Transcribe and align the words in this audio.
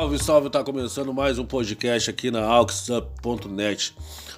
Salve, 0.00 0.18
salve, 0.18 0.48
tá 0.48 0.64
começando 0.64 1.12
mais 1.12 1.38
um 1.38 1.44
podcast 1.44 2.08
aqui 2.08 2.30
na 2.30 2.42
AuxUp.net. 2.42 3.94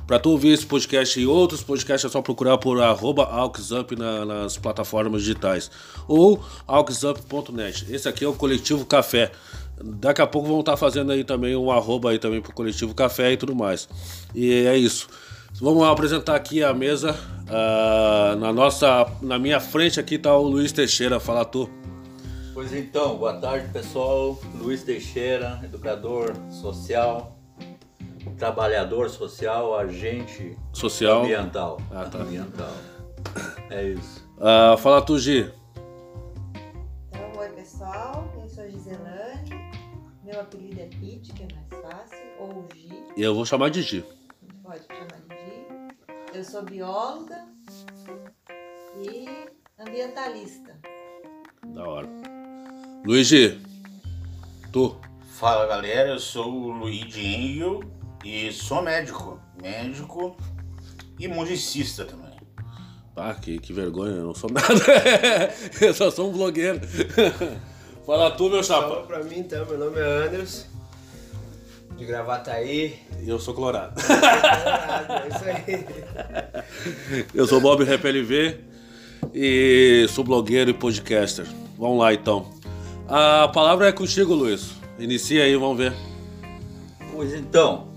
Para 0.09 0.19
tu 0.19 0.31
ouvir 0.31 0.49
esse 0.49 0.67
podcast 0.67 1.21
e 1.21 1.25
outros 1.25 1.63
podcasts 1.63 2.11
é 2.11 2.13
só 2.13 2.21
procurar 2.21 2.59
por 2.59 2.83
arroba 2.83 3.23
AuxUp 3.27 3.95
na, 3.95 4.25
nas 4.25 4.57
plataformas 4.57 5.23
digitais 5.23 5.71
ou 6.09 6.43
AuxUp.net. 6.67 7.87
Esse 7.89 8.09
aqui 8.09 8.25
é 8.25 8.29
o 8.29 8.33
Coletivo 8.33 8.85
Café. 8.85 9.31
Daqui 9.81 10.21
a 10.21 10.27
pouco 10.27 10.49
vão 10.49 10.59
estar 10.59 10.77
fazendo 10.77 11.13
aí 11.13 11.23
também 11.23 11.55
um 11.55 11.71
arroba 11.71 12.11
aí 12.11 12.19
também 12.19 12.43
pro 12.43 12.53
Coletivo 12.53 12.93
Café 12.93 13.31
e 13.31 13.37
tudo 13.37 13.55
mais. 13.55 13.89
E 14.35 14.67
é 14.67 14.77
isso. 14.77 15.07
Vamos 15.61 15.85
apresentar 15.85 16.35
aqui 16.35 16.65
a 16.65 16.75
mesa. 16.75 17.13
Uh, 17.43 18.37
na 18.37 18.53
nossa, 18.53 19.07
na 19.23 19.39
minha 19.39 19.61
frente 19.61 20.01
aqui 20.01 20.19
tá 20.19 20.37
o 20.37 20.43
Luiz 20.43 20.73
Teixeira. 20.73 21.21
Fala 21.21 21.45
tu. 21.45 21.71
Pois 22.55 22.71
então, 22.75 23.17
boa 23.17 23.41
tarde 23.41 23.73
pessoal. 23.73 24.39
Luiz 24.57 24.83
Teixeira, 24.83 25.59
educador 25.65 26.35
social, 26.51 27.39
trabalhador 28.37 29.09
social, 29.09 29.75
agente 29.75 30.59
social 30.71 31.23
ambiental. 31.23 31.81
Ah, 31.91 32.05
tá. 32.05 32.19
Ambiental. 32.19 32.75
É 33.71 33.85
isso. 33.85 34.29
Uh, 34.37 34.77
fala 34.77 35.01
tu, 35.01 35.19
Gi. 35.19 35.51
Então, 37.09 37.41
oi 37.41 37.49
pessoal, 37.53 38.31
eu 38.39 38.47
sou 38.47 38.65
a 38.65 38.69
Giselane. 38.69 39.51
Meu 40.23 40.39
apelido 40.39 40.79
é 40.79 40.87
Pete, 40.89 41.33
que 41.33 41.45
é 41.45 41.49
mais 41.55 41.83
fácil, 41.83 42.27
ou 42.39 42.67
Gi. 42.75 43.03
E 43.17 43.23
eu 43.23 43.35
vou 43.35 43.47
chamar 43.47 43.71
de 43.71 43.81
Gi. 43.81 44.05
Pode 44.63 44.85
chamar 44.87 45.23
de 45.27 45.35
Gi. 45.37 45.67
Eu 46.35 46.45
sou 46.45 46.63
bióloga 46.63 47.47
e 48.99 49.27
ambientalista. 49.81 50.79
Da 51.65 51.89
hora. 51.89 52.42
Luigi, 53.05 53.59
tu. 54.71 54.97
Fala 55.35 55.67
galera, 55.67 56.11
eu 56.11 56.21
sou 56.21 56.47
o 56.53 56.71
Luigi 56.71 57.27
Engel 57.27 57.81
e 58.25 58.53
sou 58.53 58.81
médico. 58.81 59.41
Médico 59.61 60.37
e 61.19 61.27
musicista 61.27 62.05
também. 62.05 62.31
Ah, 63.17 63.35
que, 63.35 63.59
que 63.59 63.73
vergonha, 63.73 64.15
eu 64.15 64.27
não 64.27 64.35
sou 64.35 64.49
nada. 64.55 65.53
eu 65.81 65.93
só 65.93 66.13
sou 66.13 66.31
um 66.31 66.33
blogueiro. 66.33 66.81
Fala 68.07 68.31
tu, 68.31 68.49
meu 68.49 68.63
chapa. 68.63 68.89
Fala 68.89 69.03
pra 69.03 69.25
mim 69.25 69.39
então, 69.41 69.67
meu 69.67 69.79
nome 69.79 69.99
é 69.99 70.27
Anderson, 70.27 70.67
de 71.97 72.05
Gravataí. 72.05 73.01
E 73.21 73.29
eu 73.29 73.39
sou 73.41 73.53
colorado. 73.53 74.01
Colorado, 74.01 75.13
é 75.13 75.29
isso 75.29 75.45
aí. 75.45 77.23
Eu 77.35 77.47
sou 77.47 77.61
Bob 77.61 77.85
Rap 77.85 78.05
LV 78.05 78.59
e 79.33 80.07
sou 80.09 80.25
blogueiro 80.25 80.71
e 80.71 80.75
podcaster. 80.75 81.47
Vamos 81.79 82.01
lá 82.01 82.13
então. 82.13 82.62
A 83.09 83.49
palavra 83.49 83.89
é 83.89 83.93
contigo, 83.93 84.35
Luiz. 84.35 84.75
Inicia 84.99 85.45
aí, 85.45 85.57
vamos 85.57 85.79
ver. 85.79 85.93
Pois 87.13 87.35
então, 87.35 87.89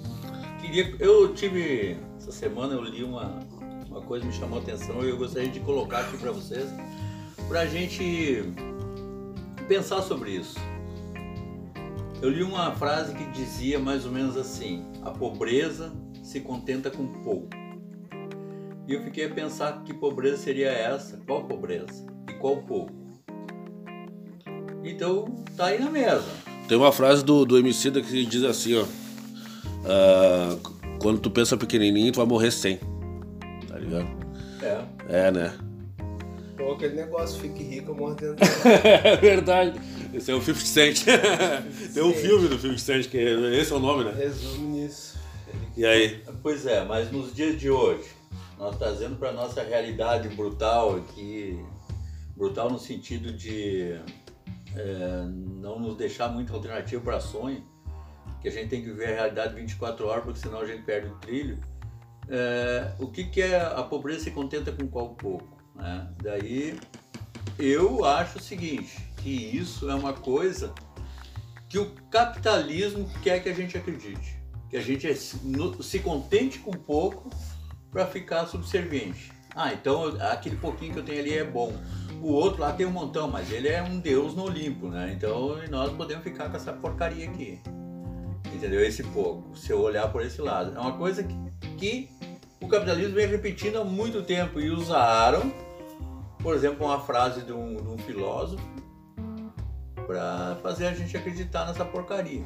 queria, 0.59 0.95
eu 0.99 1.33
tive 1.33 1.97
essa 2.17 2.31
semana 2.31 2.73
eu 2.73 2.83
li 2.83 3.03
uma, 3.03 3.39
uma 3.87 4.01
coisa 4.01 4.25
que 4.25 4.31
me 4.31 4.37
chamou 4.37 4.57
a 4.57 4.61
atenção 4.61 5.03
e 5.03 5.09
eu 5.09 5.17
gostaria 5.17 5.47
de 5.47 5.59
colocar 5.59 5.99
aqui 5.99 6.17
para 6.17 6.31
vocês, 6.31 6.65
para 7.47 7.61
a 7.61 7.65
gente 7.67 8.43
pensar 9.67 10.01
sobre 10.01 10.31
isso. 10.31 10.57
Eu 12.19 12.29
li 12.31 12.41
uma 12.41 12.71
frase 12.71 13.13
que 13.13 13.23
dizia 13.25 13.77
mais 13.77 14.05
ou 14.05 14.11
menos 14.11 14.35
assim: 14.35 14.83
a 15.03 15.11
pobreza 15.11 15.93
se 16.23 16.41
contenta 16.41 16.89
com 16.89 17.05
pouco. 17.21 17.49
E 18.87 18.93
eu 18.93 19.03
fiquei 19.03 19.25
a 19.25 19.29
pensar 19.29 19.83
que 19.83 19.93
pobreza 19.93 20.37
seria 20.37 20.69
essa, 20.69 21.17
qual 21.27 21.43
pobreza 21.43 22.05
e 22.27 22.33
qual 22.33 22.57
pouco. 22.63 23.04
Então 24.85 25.25
tá 25.57 25.65
aí 25.65 25.79
na 25.79 25.89
mesa. 25.89 26.23
Tem 26.67 26.77
uma 26.77 26.91
frase 26.91 27.25
do, 27.25 27.43
do 27.43 27.57
Emicida 27.57 28.01
que 28.01 28.25
diz 28.25 28.43
assim, 28.43 28.75
ó. 28.75 28.83
Uh, 28.83 30.59
quando 30.99 31.19
tu 31.19 31.31
pensa 31.31 31.57
pequenininho, 31.57 32.11
tu 32.11 32.17
vai 32.17 32.25
morrer 32.25 32.51
sem. 32.51 32.79
Tá 33.67 33.79
ligado? 33.79 34.07
É. 34.61 34.85
É, 35.09 35.31
né? 35.31 35.53
Pô, 36.55 36.73
aquele 36.73 36.95
negócio, 36.95 37.39
fique 37.39 37.63
rico, 37.63 37.93
morre 37.93 38.15
dentro 38.15 38.37
É 39.03 39.15
verdade. 39.17 39.79
Esse 40.13 40.31
é 40.31 40.35
o 40.35 40.41
50 40.41 40.65
Cent. 40.65 41.03
Tem 41.93 42.03
um 42.03 42.13
filme 42.13 42.47
do 42.47 42.57
50 42.57 42.77
Cent, 42.77 43.07
que 43.09 43.17
é, 43.17 43.55
esse 43.59 43.73
é 43.73 43.75
o 43.75 43.79
nome, 43.79 44.05
né? 44.05 44.13
Resume 44.15 44.67
nisso. 44.67 45.17
E 45.75 45.85
aí? 45.85 46.23
Pois 46.41 46.65
é, 46.65 46.85
mas 46.85 47.11
nos 47.11 47.33
dias 47.33 47.59
de 47.59 47.69
hoje, 47.69 48.07
nós 48.57 48.77
trazendo 48.77 49.17
para 49.17 49.31
nossa 49.33 49.61
realidade 49.61 50.29
brutal 50.29 50.95
aqui, 50.95 51.59
brutal 52.35 52.69
no 52.69 52.79
sentido 52.79 53.33
de 53.33 53.99
é, 54.75 55.25
não 55.25 55.79
nos 55.79 55.95
deixar 55.95 56.29
muita 56.29 56.53
alternativa 56.53 57.01
para 57.01 57.19
sonho, 57.19 57.63
que 58.41 58.47
a 58.47 58.51
gente 58.51 58.69
tem 58.69 58.83
que 58.83 58.91
ver 58.91 59.13
a 59.13 59.15
realidade 59.15 59.55
24 59.55 60.07
horas, 60.07 60.23
porque 60.23 60.39
senão 60.39 60.59
a 60.59 60.65
gente 60.65 60.83
perde 60.83 61.07
o 61.07 61.15
trilho. 61.15 61.59
É, 62.27 62.93
o 62.99 63.07
que, 63.07 63.25
que 63.25 63.41
é 63.41 63.59
a 63.59 63.83
pobreza 63.83 64.25
se 64.25 64.31
contenta 64.31 64.71
com 64.71 64.87
qual 64.87 65.09
pouco? 65.15 65.57
Né? 65.75 66.07
Daí 66.21 66.79
eu 67.57 68.03
acho 68.03 68.37
o 68.37 68.41
seguinte, 68.41 68.97
que 69.17 69.29
isso 69.29 69.89
é 69.89 69.95
uma 69.95 70.13
coisa 70.13 70.73
que 71.69 71.79
o 71.79 71.91
capitalismo 72.11 73.09
quer 73.21 73.41
que 73.41 73.49
a 73.49 73.53
gente 73.53 73.77
acredite, 73.77 74.37
que 74.69 74.77
a 74.77 74.81
gente 74.81 75.07
se 75.15 75.99
contente 75.99 76.59
com 76.59 76.71
pouco 76.71 77.29
para 77.91 78.05
ficar 78.05 78.45
subserviente. 78.45 79.31
Ah, 79.55 79.73
então 79.73 80.17
aquele 80.21 80.57
pouquinho 80.57 80.93
que 80.93 80.99
eu 80.99 81.03
tenho 81.03 81.19
ali 81.19 81.33
é 81.33 81.43
bom. 81.43 81.73
O 82.21 82.31
outro 82.31 82.61
lá 82.61 82.73
tem 82.73 82.85
um 82.85 82.91
montão, 82.91 83.29
mas 83.29 83.51
ele 83.51 83.67
é 83.67 83.83
um 83.83 83.99
deus 83.99 84.35
no 84.35 84.43
Olimpo, 84.43 84.87
né? 84.87 85.13
Então 85.15 85.57
nós 85.69 85.91
podemos 85.93 86.23
ficar 86.23 86.49
com 86.49 86.57
essa 86.57 86.73
porcaria 86.73 87.29
aqui. 87.29 87.59
Entendeu? 88.53 88.83
Esse 88.83 89.03
pouco, 89.03 89.55
se 89.55 89.71
eu 89.71 89.81
olhar 89.81 90.11
por 90.11 90.21
esse 90.21 90.41
lado. 90.41 90.75
É 90.75 90.79
uma 90.79 90.97
coisa 90.97 91.23
que, 91.23 91.35
que 91.77 92.09
o 92.61 92.67
capitalismo 92.67 93.13
vem 93.13 93.27
repetindo 93.27 93.77
há 93.77 93.83
muito 93.83 94.23
tempo 94.23 94.59
e 94.59 94.69
usaram, 94.69 95.53
por 96.41 96.55
exemplo, 96.55 96.85
uma 96.85 96.99
frase 96.99 97.41
de 97.41 97.51
um, 97.51 97.75
de 97.75 97.87
um 97.87 97.97
filósofo 97.97 98.63
para 100.07 100.57
fazer 100.61 100.87
a 100.87 100.93
gente 100.93 101.15
acreditar 101.17 101.65
nessa 101.65 101.83
porcaria. 101.83 102.45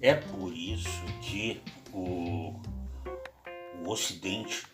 É, 0.00 0.10
é 0.10 0.14
por 0.14 0.52
isso 0.52 1.04
que 1.20 1.60
o, 1.92 2.54
o 3.84 3.90
Ocidente 3.90 4.66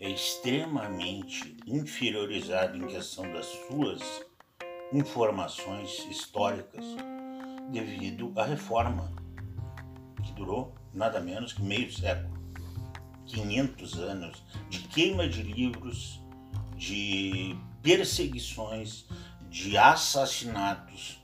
é 0.00 0.10
extremamente 0.10 1.56
inferiorizado 1.66 2.76
em 2.76 2.86
questão 2.86 3.30
das 3.32 3.46
suas 3.46 4.00
informações 4.92 6.06
históricas 6.08 6.84
devido 7.72 8.32
à 8.36 8.44
reforma, 8.44 9.12
que 10.24 10.32
durou 10.32 10.72
nada 10.94 11.20
menos 11.20 11.52
que 11.52 11.62
meio 11.62 11.92
século 11.92 12.38
500 13.26 13.98
anos 13.98 14.44
de 14.70 14.78
queima 14.80 15.28
de 15.28 15.42
livros, 15.42 16.22
de 16.76 17.56
perseguições, 17.82 19.04
de 19.50 19.76
assassinatos. 19.76 21.20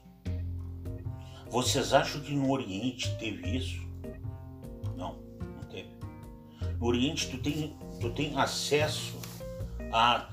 Vocês 1.48 1.92
acham 1.92 2.20
que 2.20 2.32
no 2.32 2.50
Oriente 2.50 3.16
teve 3.18 3.56
isso? 3.56 3.86
Não, 4.96 5.22
não 5.40 5.68
teve. 5.70 5.90
No 6.78 6.86
Oriente 6.86 7.30
tu 7.30 7.38
tem 7.38 7.76
tu 8.00 8.10
tem 8.10 8.38
acesso 8.38 9.14
a 9.92 10.28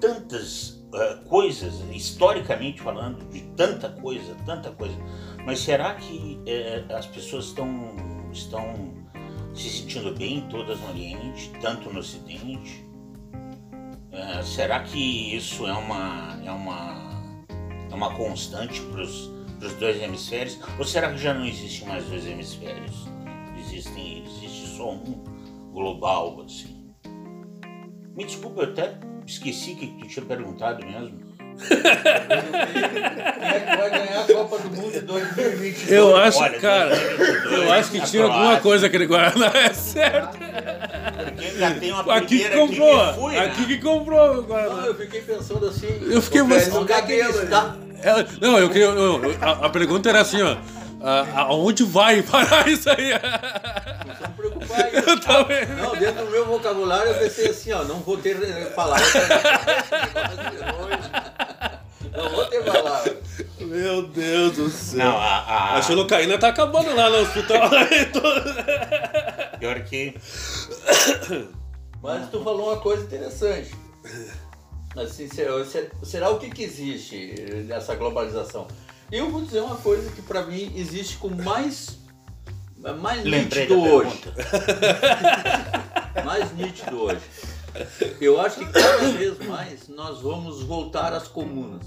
tantas 0.00 0.82
uh, 0.92 1.24
coisas, 1.28 1.80
historicamente 1.92 2.80
falando, 2.80 3.28
de 3.30 3.40
tanta 3.56 3.88
coisa, 3.88 4.34
tanta 4.46 4.70
coisa. 4.70 4.96
Mas 5.44 5.60
será 5.60 5.94
que 5.94 6.38
uh, 6.38 6.96
as 6.96 7.06
pessoas 7.06 7.46
estão, 7.46 7.94
estão 8.32 8.94
se 9.54 9.68
sentindo 9.68 10.14
bem 10.14 10.42
todas 10.48 10.80
no 10.80 10.88
Oriente, 10.88 11.52
tanto 11.60 11.92
no 11.92 12.00
Ocidente? 12.00 12.84
Uh, 14.12 14.42
será 14.42 14.80
que 14.80 15.36
isso 15.36 15.66
é 15.66 15.72
uma, 15.72 16.40
é 16.44 16.50
uma, 16.50 17.44
é 17.90 17.94
uma 17.94 18.14
constante 18.14 18.80
para 18.82 19.02
os 19.02 19.30
dois 19.78 20.00
hemisférios? 20.00 20.58
Ou 20.78 20.84
será 20.84 21.12
que 21.12 21.18
já 21.18 21.34
não 21.34 21.44
existe 21.44 21.84
mais 21.84 22.04
dois 22.04 22.26
hemisférios? 22.26 23.06
Existem, 23.58 24.24
existe 24.24 24.76
só 24.76 24.92
um 24.92 25.22
global, 25.78 26.42
assim. 26.44 26.92
Me 28.16 28.24
desculpa, 28.24 28.62
eu 28.62 28.70
até 28.70 28.94
esqueci 29.24 29.76
que 29.76 29.86
tu 29.86 30.08
tinha 30.08 30.26
perguntado 30.26 30.84
mesmo. 30.84 31.28
Quem 31.58 31.76
é 31.76 33.60
que 33.60 33.76
vai 33.76 33.90
ganhar 33.90 34.20
a 34.20 34.26
Copa 34.26 34.58
do 34.58 34.70
Mundo 34.76 35.00
2022? 35.02 35.90
Eu 35.90 36.16
acho, 36.16 36.38
Olha, 36.38 36.60
cara, 36.60 36.94
eu 36.94 37.72
acho 37.72 37.90
que 37.90 38.00
tinha 38.02 38.24
alguma 38.24 38.60
coisa 38.60 38.86
aquele 38.86 39.06
Guaraná, 39.06 39.52
é 39.54 39.72
certo. 39.72 40.38
Porque 40.38 41.58
já 41.58 41.74
tem 41.74 41.92
uma 41.92 42.14
aqui 42.14 42.38
que 42.38 42.50
comprou, 42.50 43.06
que 43.08 43.20
fui, 43.20 43.38
aqui 43.38 43.60
né? 43.60 43.66
que 43.66 43.78
comprou 43.78 44.38
o 44.38 44.42
Guaraná. 44.42 44.74
Não, 44.74 44.86
eu 44.86 44.94
fiquei 44.94 45.20
pensando 45.22 45.66
assim. 45.66 45.88
Eu 46.08 46.22
fiquei 46.22 46.44
pensando. 46.44 46.92
É 46.92 47.02
que 47.02 47.12
ele 47.12 47.28
está? 47.28 47.76
Ela, 48.02 48.26
não, 48.40 48.58
eu 48.58 48.68
queria. 48.68 48.86
Eu, 48.86 49.20
a, 49.40 49.66
a, 49.66 49.70
pergunta 49.70 50.08
era 50.08 50.20
assim, 50.20 50.42
ó. 50.42 50.56
A, 51.00 51.42
aonde 51.42 51.84
vai 51.84 52.22
parar 52.22 52.68
isso 52.68 52.88
aí? 52.90 53.12
Eu 55.06 55.20
também. 55.20 55.66
Não, 55.66 55.96
dentro 55.96 56.24
do 56.24 56.30
meu 56.30 56.46
vocabulário 56.46 57.12
eu 57.12 57.18
pensei 57.18 57.50
assim, 57.50 57.72
ó, 57.72 57.84
não 57.84 58.00
vou 58.00 58.16
ter 58.16 58.36
palavras. 58.74 59.12
Não 62.16 62.30
vou 62.30 62.44
ter 62.46 62.64
palavras. 62.64 63.16
Meu 63.60 64.02
Deus 64.08 64.52
do 64.56 64.70
céu. 64.70 64.98
Não, 64.98 65.82
xilocaína 65.82 66.38
tá 66.38 66.48
acabando 66.48 66.94
lá 66.94 67.10
no 67.10 67.18
hospital. 67.18 67.70
Pior 69.58 69.80
que 69.82 70.14
Mas 72.02 72.30
tu 72.30 72.42
falou 72.42 72.72
uma 72.72 72.80
coisa 72.80 73.04
interessante. 73.04 73.74
Assim, 74.96 75.28
será, 75.28 75.52
será 76.02 76.30
o 76.30 76.38
que, 76.38 76.50
que 76.50 76.62
existe 76.62 77.34
nessa 77.66 77.94
globalização? 77.94 78.66
Eu 79.10 79.30
vou 79.30 79.42
dizer 79.42 79.60
uma 79.60 79.76
coisa 79.76 80.10
que 80.10 80.22
pra 80.22 80.42
mim 80.42 80.72
existe 80.76 81.16
com 81.16 81.28
mais, 81.28 81.97
mais 82.92 83.24
lembrei 83.24 83.62
nítido 83.68 83.80
hoje. 83.82 84.20
mais 86.24 86.52
nítido 86.56 87.02
hoje. 87.02 87.20
Eu 88.20 88.40
acho 88.40 88.58
que 88.58 88.66
cada 88.66 88.98
vez 89.12 89.38
mais 89.46 89.88
nós 89.88 90.20
vamos 90.20 90.62
voltar 90.62 91.12
às 91.12 91.28
comunas, 91.28 91.86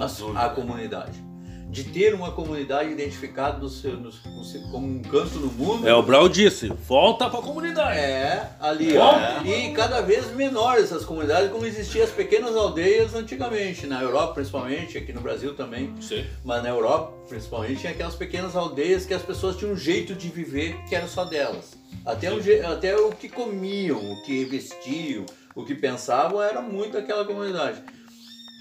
às- 0.00 0.16
dúvida. 0.18 0.40
à 0.40 0.48
comunidade. 0.50 1.24
De 1.68 1.84
ter 1.84 2.14
uma 2.14 2.30
comunidade 2.30 2.90
identificada 2.90 3.58
no 3.58 3.68
seu- 3.68 3.96
no- 3.98 4.08
no 4.10 4.70
como 4.70 4.86
um 4.86 5.02
canto 5.02 5.34
no 5.38 5.48
mundo. 5.52 5.86
É, 5.86 5.92
o 5.94 6.02
Brau 6.02 6.28
disse, 6.28 6.68
volta 6.68 7.28
pra 7.28 7.40
comunidade. 7.42 7.98
É, 7.98 8.48
ali, 8.60 8.96
ó. 8.96 9.42
E 9.44 9.72
cada 9.72 10.00
vez 10.00 10.30
menores 10.34 10.84
essas 10.84 11.04
comunidades, 11.04 11.50
como 11.50 11.66
existiam 11.66 12.04
as 12.04 12.10
pequenas 12.10 12.54
aldeias 12.56 13.14
antigamente, 13.14 13.86
na 13.86 14.00
Europa 14.00 14.34
principalmente, 14.34 14.96
aqui 14.96 15.12
no 15.12 15.20
Brasil 15.20 15.54
também, 15.54 15.92
Sim. 16.00 16.24
mas 16.44 16.62
na 16.62 16.68
Europa 16.70 17.12
principalmente, 17.28 17.80
tinha 17.80 17.92
aquelas 17.92 18.14
pequenas 18.14 18.54
aldeias 18.56 19.04
que 19.04 19.12
as 19.12 19.22
pessoas 19.22 19.56
tinham 19.56 19.72
um 19.74 19.76
jeito 19.76 20.14
de 20.14 20.28
viver 20.28 20.76
que 20.88 20.94
era 20.94 21.08
só 21.08 21.24
delas. 21.24 21.76
Até 22.06 22.32
o, 22.32 22.38
até 22.72 22.96
o 22.96 23.10
que 23.10 23.28
comiam, 23.28 23.98
o 23.98 24.22
que 24.22 24.44
vestiam, 24.44 25.26
o 25.54 25.64
que 25.64 25.74
pensavam 25.74 26.40
era 26.40 26.62
muito 26.62 26.96
aquela 26.96 27.24
comunidade. 27.24 27.82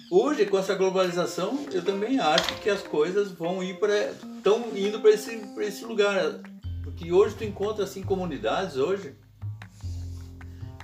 Hoje, 0.09 0.45
com 0.45 0.57
essa 0.57 0.75
globalização, 0.75 1.65
eu 1.71 1.83
também 1.83 2.19
acho 2.19 2.53
que 2.61 2.69
as 2.69 2.81
coisas 2.81 3.31
vão 3.31 3.63
ir 3.63 3.79
para. 3.79 4.11
estão 4.37 4.65
indo 4.75 4.99
para 4.99 5.11
esse, 5.11 5.37
pra 5.53 5.65
esse 5.65 5.83
lugar. 5.83 6.39
Porque 6.83 7.11
hoje 7.11 7.35
tu 7.35 7.43
encontra 7.43 7.83
assim 7.83 8.03
comunidades 8.03 8.77
hoje 8.77 9.15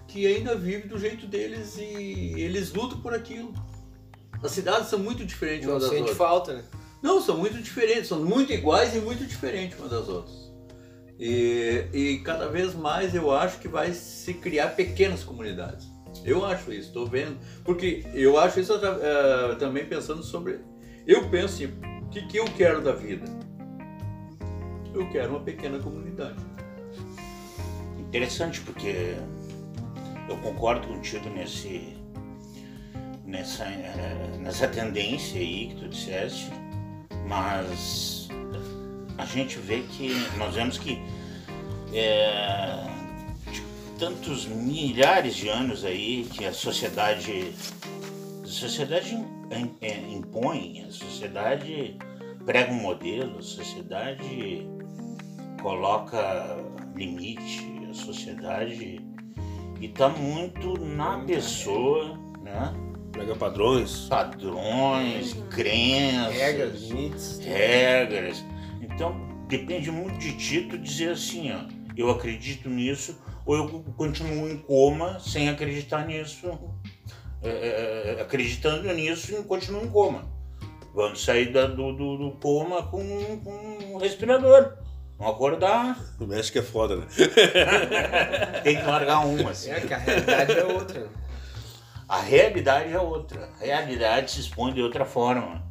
que 0.07 0.27
ainda 0.27 0.55
vivem 0.55 0.87
do 0.89 0.99
jeito 0.99 1.25
deles 1.25 1.77
e 1.77 2.33
eles 2.35 2.73
lutam 2.73 2.99
por 2.99 3.13
aquilo. 3.13 3.53
As 4.43 4.51
cidades 4.51 4.89
são 4.89 4.99
muito 4.99 5.23
diferentes 5.23 5.65
Não 5.67 5.75
umas 5.75 5.83
das 5.83 5.91
outras. 5.93 6.17
falta, 6.17 6.53
né? 6.55 6.63
Não, 7.01 7.21
são 7.21 7.37
muito 7.37 7.57
diferentes, 7.61 8.07
são 8.07 8.19
muito 8.19 8.51
iguais 8.51 8.95
e 8.95 8.99
muito 8.99 9.25
diferentes 9.25 9.79
umas 9.79 9.91
das 9.91 10.09
outras. 10.09 10.51
E, 11.17 11.85
e 11.93 12.19
cada 12.25 12.47
vez 12.49 12.73
mais 12.73 13.15
eu 13.15 13.31
acho 13.31 13.59
que 13.59 13.67
vai 13.67 13.93
se 13.93 14.33
criar 14.33 14.69
pequenas 14.69 15.23
comunidades. 15.23 15.87
Eu 16.23 16.45
acho 16.45 16.71
isso, 16.71 16.87
estou 16.87 17.07
vendo. 17.07 17.37
Porque 17.63 18.05
eu 18.13 18.37
acho 18.39 18.59
isso 18.59 18.73
eh, 18.73 19.55
também 19.55 19.85
pensando 19.85 20.23
sobre. 20.23 20.59
Eu 21.07 21.27
penso 21.29 21.55
assim, 21.55 21.65
o 21.65 22.09
que, 22.09 22.21
que 22.27 22.37
eu 22.37 22.45
quero 22.45 22.81
da 22.81 22.91
vida? 22.91 23.25
Eu 24.93 25.09
quero 25.09 25.31
uma 25.31 25.39
pequena 25.39 25.79
comunidade. 25.79 26.39
Interessante 27.97 28.61
porque 28.61 29.15
eu 30.29 30.37
concordo 30.37 30.87
contigo 30.87 31.29
nesse 31.29 31.97
nessa 33.25 33.63
eh, 33.63 34.37
nessa 34.39 34.67
tendência 34.67 35.39
aí 35.39 35.67
que 35.67 35.75
tu 35.75 35.87
disseste, 35.87 36.51
mas 37.27 38.27
a 39.17 39.25
gente 39.25 39.57
vê 39.59 39.81
que 39.81 40.13
nós 40.37 40.55
vemos 40.55 40.77
que 40.77 41.01
é, 41.93 42.85
tantos 44.01 44.47
milhares 44.47 45.35
de 45.35 45.47
anos 45.47 45.85
aí 45.85 46.25
que 46.33 46.43
a 46.43 46.51
sociedade 46.51 47.53
a 48.43 48.47
sociedade 48.47 49.15
é, 49.79 49.91
impõe, 50.11 50.83
a 50.87 50.91
sociedade 50.91 51.99
prega 52.43 52.71
um 52.73 52.81
modelo, 52.81 53.37
a 53.37 53.41
sociedade 53.43 54.67
coloca 55.61 56.57
limite, 56.95 57.87
a 57.91 57.93
sociedade 57.93 59.05
e 59.79 59.87
tá 59.89 60.09
muito 60.09 60.79
na 60.83 61.19
pessoa, 61.19 62.17
né? 62.41 62.73
Pega 63.11 63.35
padrões. 63.35 64.07
Padrões, 64.09 65.33
crenças, 65.51 66.33
Regras, 66.33 66.81
limites. 66.89 67.39
regras. 67.39 68.43
Então 68.81 69.15
depende 69.47 69.91
muito 69.91 70.17
de 70.17 70.35
ti 70.35 70.61
tu 70.61 70.75
dizer 70.79 71.11
assim, 71.11 71.51
ó, 71.51 71.59
eu 71.95 72.09
acredito 72.09 72.67
nisso 72.67 73.15
ou 73.45 73.55
eu 73.55 73.83
continuo 73.97 74.49
em 74.49 74.57
coma 74.57 75.19
sem 75.19 75.49
acreditar 75.49 76.05
nisso, 76.05 76.59
é, 77.41 78.15
é, 78.17 78.21
acreditando 78.21 78.91
nisso 78.93 79.33
e 79.33 79.43
continuo 79.43 79.83
em 79.83 79.89
coma. 79.89 80.29
Vamos 80.93 81.23
sair 81.23 81.51
da- 81.51 81.67
do, 81.67 81.93
do, 81.93 82.17
do 82.17 82.31
coma 82.31 82.83
com, 82.83 83.39
com 83.43 83.93
um 83.93 83.97
respirador. 83.97 84.77
Vamos 85.17 85.35
acordar, 85.35 85.97
O 86.19 86.25
México 86.25 86.57
é 86.57 86.61
foda, 86.63 86.95
né? 86.97 87.05
tem 88.63 88.75
que 88.75 88.81
largar 88.83 89.25
um, 89.25 89.47
assim. 89.47 89.69
É 89.69 89.79
que 89.79 89.93
a 89.93 89.97
realidade 89.97 90.51
é 90.53 90.63
outra. 90.65 91.09
A 92.09 92.19
realidade 92.19 92.91
é 92.91 92.99
outra. 92.99 93.49
A 93.61 93.63
realidade 93.63 94.31
se 94.31 94.41
expõe 94.41 94.73
de 94.73 94.81
outra 94.81 95.05
forma. 95.05 95.63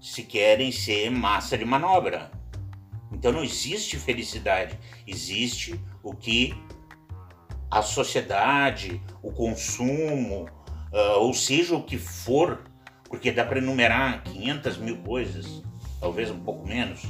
Se 0.00 0.22
querem 0.22 0.70
ser 0.70 1.10
massa 1.10 1.56
de 1.56 1.64
manobra. 1.64 2.30
Então 3.10 3.32
não 3.32 3.42
existe 3.42 3.98
felicidade. 3.98 4.78
Existe 5.06 5.80
o 6.02 6.14
que 6.14 6.54
a 7.74 7.82
sociedade, 7.82 9.02
o 9.20 9.32
consumo, 9.32 10.48
ah, 10.92 11.16
ou 11.16 11.34
seja 11.34 11.74
o 11.74 11.82
que 11.82 11.98
for, 11.98 12.62
porque 13.08 13.32
dá 13.32 13.44
para 13.44 13.58
enumerar 13.58 14.22
500 14.22 14.76
mil 14.76 14.98
coisas, 14.98 15.60
talvez 16.00 16.30
um 16.30 16.38
pouco 16.38 16.64
menos. 16.68 17.02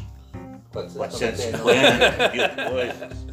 450 0.72 2.30
mil 2.32 2.70
coisas. 2.70 3.26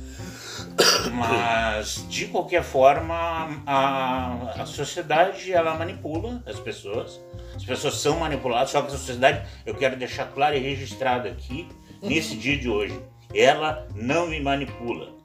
Mas, 1.13 2.05
de 2.09 2.27
qualquer 2.27 2.63
forma, 2.63 3.63
a, 3.65 4.61
a 4.61 4.65
sociedade 4.65 5.53
ela 5.53 5.73
manipula 5.75 6.43
as 6.45 6.59
pessoas. 6.59 7.21
As 7.55 7.63
pessoas 7.63 7.95
são 7.95 8.19
manipuladas, 8.19 8.71
só 8.71 8.81
que 8.81 8.87
a 8.87 8.91
sociedade, 8.91 9.47
eu 9.65 9.73
quero 9.73 9.95
deixar 9.95 10.25
claro 10.33 10.55
e 10.57 10.59
registrado 10.59 11.29
aqui, 11.29 11.69
nesse 12.01 12.35
dia 12.35 12.57
de 12.57 12.67
hoje, 12.69 13.01
ela 13.33 13.87
não 13.95 14.27
me 14.27 14.41
manipula. 14.41 15.20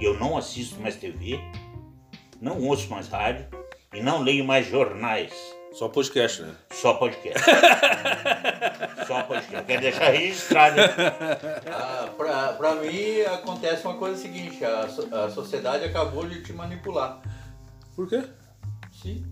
Eu 0.00 0.18
não 0.18 0.36
assisto 0.36 0.80
mais 0.80 0.96
TV, 0.96 1.40
não 2.40 2.60
ouço 2.62 2.88
mais 2.88 3.08
rádio 3.08 3.46
e 3.92 4.00
não 4.02 4.22
leio 4.22 4.44
mais 4.44 4.66
jornais. 4.66 5.32
Só 5.72 5.88
podcast, 5.88 6.42
né? 6.42 6.54
Só 6.72 6.94
podcast. 6.94 7.40
Só 9.06 9.22
podcast. 9.24 9.54
Eu 9.54 9.64
quero 9.64 9.82
deixar 9.82 10.10
registrado. 10.10 10.76
Ah, 11.70 12.08
pra, 12.16 12.52
pra 12.54 12.74
mim 12.76 13.20
acontece 13.22 13.84
uma 13.86 13.94
coisa 13.96 14.20
seguinte, 14.20 14.64
a, 14.64 14.88
so- 14.88 15.08
a 15.14 15.28
sociedade 15.30 15.84
acabou 15.84 16.26
de 16.26 16.42
te 16.42 16.52
manipular. 16.52 17.20
Por 17.94 18.08
quê? 18.08 18.22
Sim. 18.92 19.24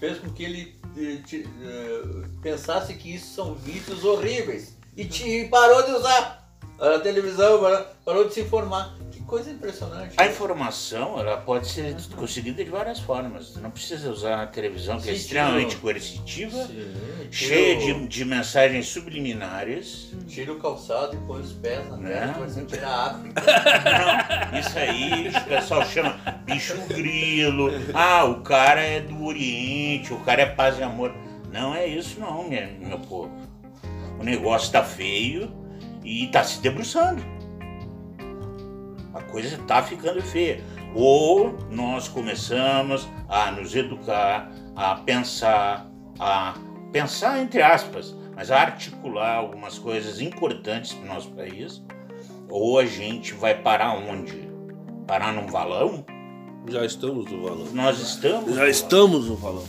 Fez 0.00 0.18
com 0.18 0.30
que 0.30 0.42
ele 0.42 0.80
eh, 0.96 1.18
te- 1.24 1.46
eh, 1.62 2.26
pensasse 2.42 2.94
que 2.94 3.14
isso 3.14 3.34
são 3.34 3.54
vídeos 3.54 4.04
horríveis. 4.04 4.76
E 4.96 5.04
te 5.04 5.46
parou 5.48 5.82
de 5.84 5.92
usar 5.92 6.48
a 6.80 6.98
televisão, 6.98 7.60
parou, 7.60 7.86
parou 8.04 8.24
de 8.28 8.34
se 8.34 8.40
informar. 8.40 8.96
Coisa 9.32 9.50
impressionante. 9.50 10.14
A 10.18 10.26
informação 10.26 11.18
ela 11.18 11.38
pode 11.38 11.66
ser 11.66 11.96
conseguida 12.14 12.62
de 12.62 12.68
várias 12.68 13.00
formas. 13.00 13.56
Não 13.56 13.70
precisa 13.70 14.10
usar 14.10 14.42
a 14.42 14.46
televisão, 14.46 15.00
que 15.00 15.08
é 15.08 15.14
extremamente 15.14 15.70
tira 15.70 15.80
coercitiva, 15.80 16.66
Sim, 16.66 16.92
cheia 17.30 17.78
tira 17.78 17.98
de, 18.00 18.08
de 18.08 18.24
mensagens 18.26 18.88
subliminares. 18.88 20.12
Tira 20.28 20.52
o 20.52 20.60
calçado 20.60 21.16
e 21.16 21.18
põe 21.26 21.40
os 21.40 21.50
pés 21.54 21.88
na 21.88 21.96
terra, 21.96 22.26
Né? 22.26 22.34
vai 22.40 22.50
sentir 22.50 22.84
a 22.84 23.06
África. 23.06 23.42
Não, 24.52 24.60
isso 24.60 24.78
aí 24.78 25.28
o 25.30 25.44
pessoal 25.48 25.86
chama 25.86 26.10
bicho 26.44 26.76
grilo. 26.88 27.70
Ah, 27.94 28.26
o 28.26 28.42
cara 28.42 28.82
é 28.82 29.00
do 29.00 29.24
Oriente, 29.24 30.12
o 30.12 30.20
cara 30.20 30.42
é 30.42 30.46
paz 30.46 30.78
e 30.78 30.82
amor. 30.82 31.10
Não 31.50 31.74
é 31.74 31.86
isso 31.86 32.20
não, 32.20 32.46
minha, 32.46 32.66
meu 32.78 32.98
povo. 32.98 33.32
O 34.20 34.22
negócio 34.22 34.70
tá 34.70 34.84
feio 34.84 35.50
e 36.04 36.26
tá 36.26 36.44
se 36.44 36.60
debruçando. 36.60 37.40
A 39.14 39.20
coisa 39.22 39.58
tá 39.66 39.82
ficando 39.82 40.22
feia. 40.22 40.62
Ou 40.94 41.56
nós 41.70 42.08
começamos 42.08 43.08
a 43.28 43.50
nos 43.50 43.74
educar, 43.74 44.50
a 44.76 44.96
pensar, 44.96 45.90
a 46.18 46.54
pensar 46.92 47.40
entre 47.40 47.62
aspas, 47.62 48.14
mas 48.34 48.50
a 48.50 48.60
articular 48.60 49.36
algumas 49.36 49.78
coisas 49.78 50.20
importantes 50.20 50.92
para 50.92 51.04
o 51.04 51.14
nosso 51.14 51.30
país, 51.30 51.82
ou 52.48 52.78
a 52.78 52.84
gente 52.86 53.32
vai 53.34 53.54
parar 53.54 53.94
onde? 53.94 54.50
Parar 55.06 55.32
num 55.32 55.46
valão? 55.46 56.04
Já 56.68 56.84
estamos 56.84 57.30
no 57.30 57.42
valão. 57.42 57.66
Nós 57.72 57.98
estamos. 57.98 58.42
no 58.44 58.50
Já 58.50 58.56
valão. 58.56 58.70
estamos 58.70 59.28
no 59.28 59.36
valão. 59.36 59.64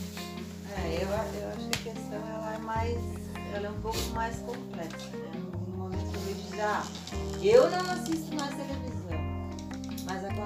É, 0.76 0.96
eu, 0.96 1.08
eu 1.08 1.48
acho 1.48 1.68
que 1.70 1.88
a 1.88 1.92
questão 1.92 2.18
ela 2.28 2.54
é 2.54 2.58
mais. 2.58 2.98
Ela 3.54 3.66
é 3.66 3.70
um 3.70 3.80
pouco 3.80 3.98
mais 4.14 4.36
complexa, 4.40 5.16
né? 5.16 5.30
No 5.68 5.76
momento 5.76 6.18
que 6.50 6.58
eu 6.58 6.64
ah, 6.64 6.84
eu 7.42 7.70
não 7.70 7.90
assisto 7.92 8.34
mais 8.36 8.54
televisão. 8.54 8.83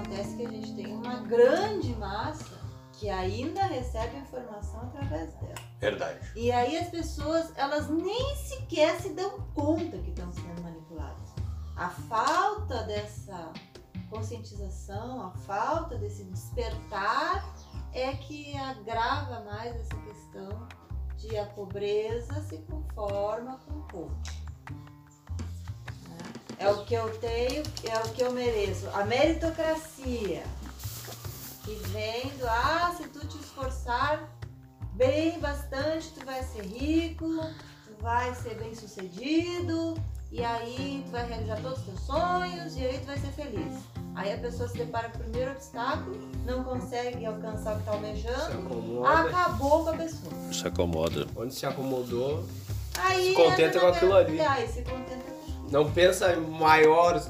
Acontece 0.08 0.36
que 0.36 0.46
a 0.46 0.50
gente 0.50 0.74
tem 0.74 0.96
uma 0.96 1.16
grande 1.20 1.94
massa 1.96 2.58
que 2.94 3.10
ainda 3.10 3.62
recebe 3.64 4.16
informação 4.16 4.80
através 4.84 5.34
dela. 5.34 5.54
Verdade. 5.78 6.32
E 6.34 6.50
aí 6.50 6.78
as 6.78 6.88
pessoas, 6.88 7.52
elas 7.56 7.90
nem 7.90 8.34
sequer 8.36 8.98
se 9.02 9.10
dão 9.10 9.38
conta 9.54 9.98
que 9.98 10.08
estão 10.08 10.32
sendo 10.32 10.62
manipuladas. 10.62 11.28
A 11.76 11.90
falta 11.90 12.84
dessa 12.84 13.52
conscientização, 14.08 15.26
a 15.26 15.30
falta 15.30 15.98
desse 15.98 16.24
despertar 16.24 17.54
é 17.92 18.14
que 18.14 18.56
agrava 18.56 19.40
mais 19.44 19.76
essa 19.76 19.94
questão 19.94 20.66
de 21.18 21.36
a 21.36 21.44
pobreza 21.44 22.42
se 22.44 22.56
conforma 22.60 23.58
com 23.58 23.74
o 23.74 23.82
pouco. 23.82 24.37
É 26.58 26.68
o 26.70 26.84
que 26.84 26.94
eu 26.94 27.08
tenho, 27.18 27.62
é 27.84 27.98
o 27.98 28.08
que 28.10 28.22
eu 28.22 28.32
mereço. 28.32 28.88
A 28.92 29.04
meritocracia 29.04 30.42
que 31.64 31.74
vem 31.88 32.28
do, 32.38 32.46
ah, 32.48 32.94
se 32.96 33.06
tu 33.08 33.26
te 33.26 33.38
esforçar 33.38 34.28
bem 34.94 35.38
bastante, 35.38 36.10
tu 36.10 36.24
vai 36.24 36.42
ser 36.42 36.62
rico, 36.62 37.28
tu 37.84 38.02
vai 38.02 38.34
ser 38.34 38.56
bem 38.56 38.74
sucedido, 38.74 39.94
e 40.32 40.42
aí 40.42 41.02
tu 41.06 41.12
vai 41.12 41.28
realizar 41.28 41.60
todos 41.60 41.78
os 41.78 41.84
teus 41.84 42.00
sonhos, 42.00 42.76
e 42.76 42.84
aí 42.84 42.98
tu 42.98 43.06
vai 43.06 43.18
ser 43.18 43.32
feliz. 43.32 43.74
Aí 44.16 44.32
a 44.32 44.38
pessoa 44.38 44.68
se 44.68 44.76
depara 44.76 45.10
com 45.10 45.18
o 45.18 45.20
primeiro 45.20 45.52
obstáculo, 45.52 46.18
não 46.44 46.64
consegue 46.64 47.24
alcançar 47.24 47.72
o 47.72 47.74
que 47.76 47.82
está 47.82 47.92
almejando, 47.92 49.06
acabou 49.06 49.84
com 49.84 49.90
a 49.90 49.96
pessoa. 49.96 50.52
Se 50.52 50.66
acomoda. 50.66 51.26
Onde 51.36 51.54
se 51.54 51.66
acomodou, 51.66 52.44
Aí 53.00 53.28
Se 53.28 53.34
contenta 53.34 53.80
com 53.80 53.86
aquilo 53.86 54.14
ali. 54.14 54.40
Aí 54.40 54.66
se 54.66 54.82
contenta. 54.82 55.27
Não 55.70 55.90
pensa 55.90 56.32
em 56.32 56.40
maior, 56.40 57.20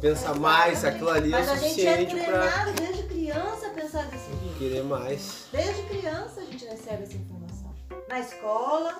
pensa 0.00 0.34
mais, 0.34 0.84
aquilo 0.84 1.10
ali 1.10 1.28
é 1.28 1.38
Mas 1.38 1.48
a 1.48 1.56
gente 1.56 1.86
é 1.86 1.96
suficiente 1.96 2.24
pra 2.24 2.40
treinado 2.40 2.72
desde 2.72 3.02
criança 3.04 3.66
a 3.66 3.70
pensar 3.70 4.02
desse 4.06 4.24
jeito. 4.40 4.58
querer 4.58 4.84
mais. 4.84 5.44
Desde 5.52 5.82
criança 5.84 6.40
a 6.40 6.44
gente 6.44 6.64
recebe 6.64 7.02
essa 7.04 7.14
informação. 7.14 7.74
Na 8.08 8.20
escola, 8.20 8.94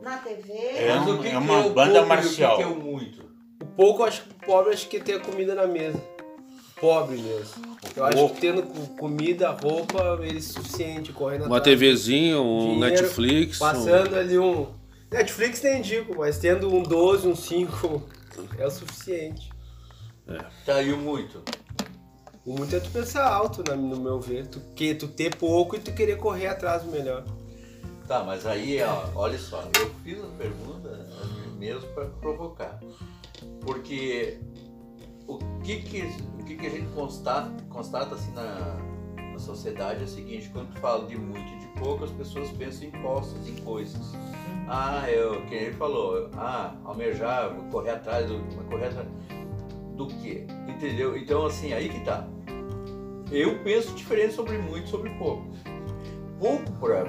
na 0.00 0.16
TV. 0.18 0.52
É 0.52 0.94
um- 1.00 1.14
o 1.18 1.22
que 1.22 1.28
é 1.28 1.30
que 1.30 1.36
uma 1.36 1.66
o 1.66 1.70
banda 1.70 1.92
pouco 1.94 2.08
marcial. 2.08 2.54
O 2.54 2.56
que 2.56 2.62
é 2.62 2.66
o 2.66 2.74
muito? 2.76 3.22
O 3.60 3.66
pouco, 3.66 4.02
acho 4.04 4.22
que 4.22 4.30
o 4.30 4.46
pobre 4.46 4.72
acho 4.74 4.88
que 4.88 5.00
tem 5.00 5.14
a 5.16 5.20
comida 5.20 5.54
na 5.54 5.66
mesa. 5.66 6.00
Pobre 6.80 7.16
mesmo. 7.16 7.76
Eu 7.96 8.04
acho 8.04 8.28
que 8.30 8.40
tendo 8.40 8.62
co- 8.64 8.86
comida, 8.98 9.50
roupa, 9.50 10.18
ele 10.22 10.38
é 10.38 10.40
suficiente, 10.40 11.12
correndo 11.12 11.46
Uma 11.46 11.58
atrás. 11.58 11.78
TVzinha, 11.78 12.40
um 12.40 12.58
Dinheiro, 12.74 12.80
Netflix. 13.02 13.56
um- 13.56 13.60
Passando 13.60 14.16
ali 14.16 14.36
um. 14.38 14.66
Netflix 15.12 15.62
nem 15.62 15.82
digo, 15.82 16.16
mas 16.16 16.38
tendo 16.38 16.74
um 16.74 16.82
12, 16.82 17.28
um 17.28 17.36
5 17.36 18.02
é 18.58 18.66
o 18.66 18.70
suficiente. 18.70 19.52
Tá 20.64 20.76
aí 20.76 20.92
o 20.92 20.96
muito. 20.96 21.42
O 22.44 22.54
muito 22.54 22.74
é 22.74 22.80
tu 22.80 22.90
pensar 22.90 23.28
alto, 23.28 23.62
no 23.76 24.00
meu 24.00 24.18
ver. 24.20 24.46
Tu, 24.46 24.60
que, 24.74 24.94
tu 24.94 25.06
ter 25.06 25.36
pouco 25.36 25.76
e 25.76 25.80
tu 25.80 25.92
querer 25.92 26.16
correr 26.16 26.46
atrás 26.46 26.82
do 26.82 26.90
melhor. 26.90 27.24
Tá, 28.08 28.24
mas 28.24 28.46
aí, 28.46 28.82
ó, 28.82 29.06
olha 29.14 29.38
só, 29.38 29.62
eu 29.78 29.94
fiz 30.02 30.18
a 30.18 30.26
pergunta 30.38 31.06
mesmo 31.58 31.86
para 31.92 32.06
provocar. 32.06 32.80
Porque 33.60 34.40
o 35.28 35.38
que 35.62 35.82
que, 35.82 36.02
o 36.40 36.44
que, 36.44 36.56
que 36.56 36.66
a 36.66 36.70
gente 36.70 36.88
constata, 36.94 37.50
constata 37.68 38.14
assim 38.14 38.32
na, 38.32 38.76
na 39.32 39.38
sociedade 39.38 40.00
é 40.00 40.04
o 40.04 40.08
seguinte, 40.08 40.50
quando 40.52 40.74
tu 40.74 40.80
fala 40.80 41.06
de 41.06 41.16
muito 41.16 41.48
e 41.52 41.58
de 41.58 41.66
pouco, 41.78 42.04
as 42.04 42.10
pessoas 42.10 42.50
pensam 42.50 42.88
em 42.88 42.90
postos, 42.90 43.46
em 43.46 43.56
coisas. 43.56 44.12
Ah, 44.68 45.10
eu, 45.10 45.44
quem 45.46 45.58
ele 45.58 45.72
falou, 45.72 46.30
ah, 46.34 46.74
almejar, 46.84 47.54
correr 47.70 47.90
atrás 47.90 48.28
do. 48.28 48.38
Correr 48.68 48.86
atrás 48.86 49.08
do 49.96 50.06
quê? 50.06 50.46
Entendeu? 50.68 51.16
Então 51.16 51.46
assim, 51.46 51.72
aí 51.72 51.88
que 51.88 52.00
tá. 52.04 52.26
Eu 53.30 53.62
penso 53.62 53.94
diferente 53.94 54.34
sobre 54.34 54.58
muito 54.58 54.88
sobre 54.88 55.10
pouco. 55.10 55.50
Pouco 56.38 56.70
para 56.80 57.04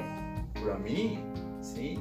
para 0.61 0.77
mim, 0.77 1.19
sim, 1.61 1.97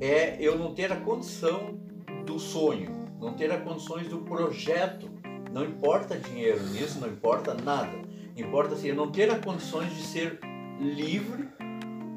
é 0.00 0.36
eu 0.40 0.58
não 0.58 0.74
ter 0.74 0.92
a 0.92 0.96
condição 0.96 1.78
do 2.26 2.38
sonho, 2.38 2.90
não 3.20 3.34
ter 3.34 3.50
as 3.52 3.62
condições 3.62 4.08
do 4.08 4.18
projeto. 4.18 5.08
Não 5.52 5.64
importa 5.64 6.18
dinheiro 6.18 6.62
nisso, 6.70 7.00
não 7.00 7.08
importa 7.08 7.54
nada. 7.54 7.96
Importa 8.36 8.74
assim, 8.74 8.88
eu 8.88 8.94
não 8.94 9.10
ter 9.10 9.30
as 9.30 9.42
condições 9.44 9.94
de 9.94 10.02
ser 10.02 10.38
livre 10.78 11.48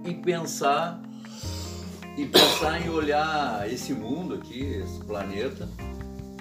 e 0.05 0.13
pensar 0.15 1.01
e 2.17 2.25
pensar 2.25 2.81
em 2.85 2.89
olhar 2.89 3.71
esse 3.71 3.93
mundo 3.93 4.35
aqui, 4.35 4.61
esse 4.61 4.99
planeta, 5.05 5.69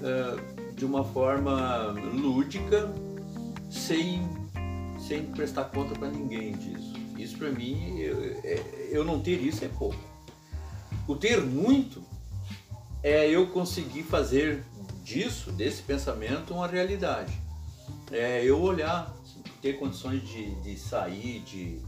eh, 0.03 0.73
de 0.75 0.85
uma 0.85 1.05
forma 1.05 1.93
lúdica, 2.12 2.93
sem, 3.71 4.29
sem 4.99 5.27
prestar 5.27 5.65
conta 5.67 5.99
para 5.99 6.09
ninguém 6.09 6.53
disso. 6.53 6.95
Isso 7.17 7.39
para 7.39 7.50
mim, 7.50 7.99
eu, 7.99 8.23
é- 8.43 8.89
eu 8.91 9.05
não 9.05 9.21
ter 9.21 9.41
isso 9.41 9.65
é 9.65 9.69
pouco. 9.69 9.99
O 11.07 11.15
ter 11.15 11.41
muito 11.41 12.03
é 13.03 13.29
eu 13.29 13.47
conseguir 13.49 14.03
fazer 14.03 14.65
disso, 15.05 15.53
desse 15.53 15.83
pensamento, 15.83 16.55
uma 16.55 16.67
realidade. 16.67 17.33
É 18.11 18.45
eu 18.45 18.61
olhar, 18.61 19.15
ter 19.62 19.75
condições 19.79 20.23
de, 20.27 20.55
de 20.62 20.79
sair, 20.79 21.41
de, 21.41 21.79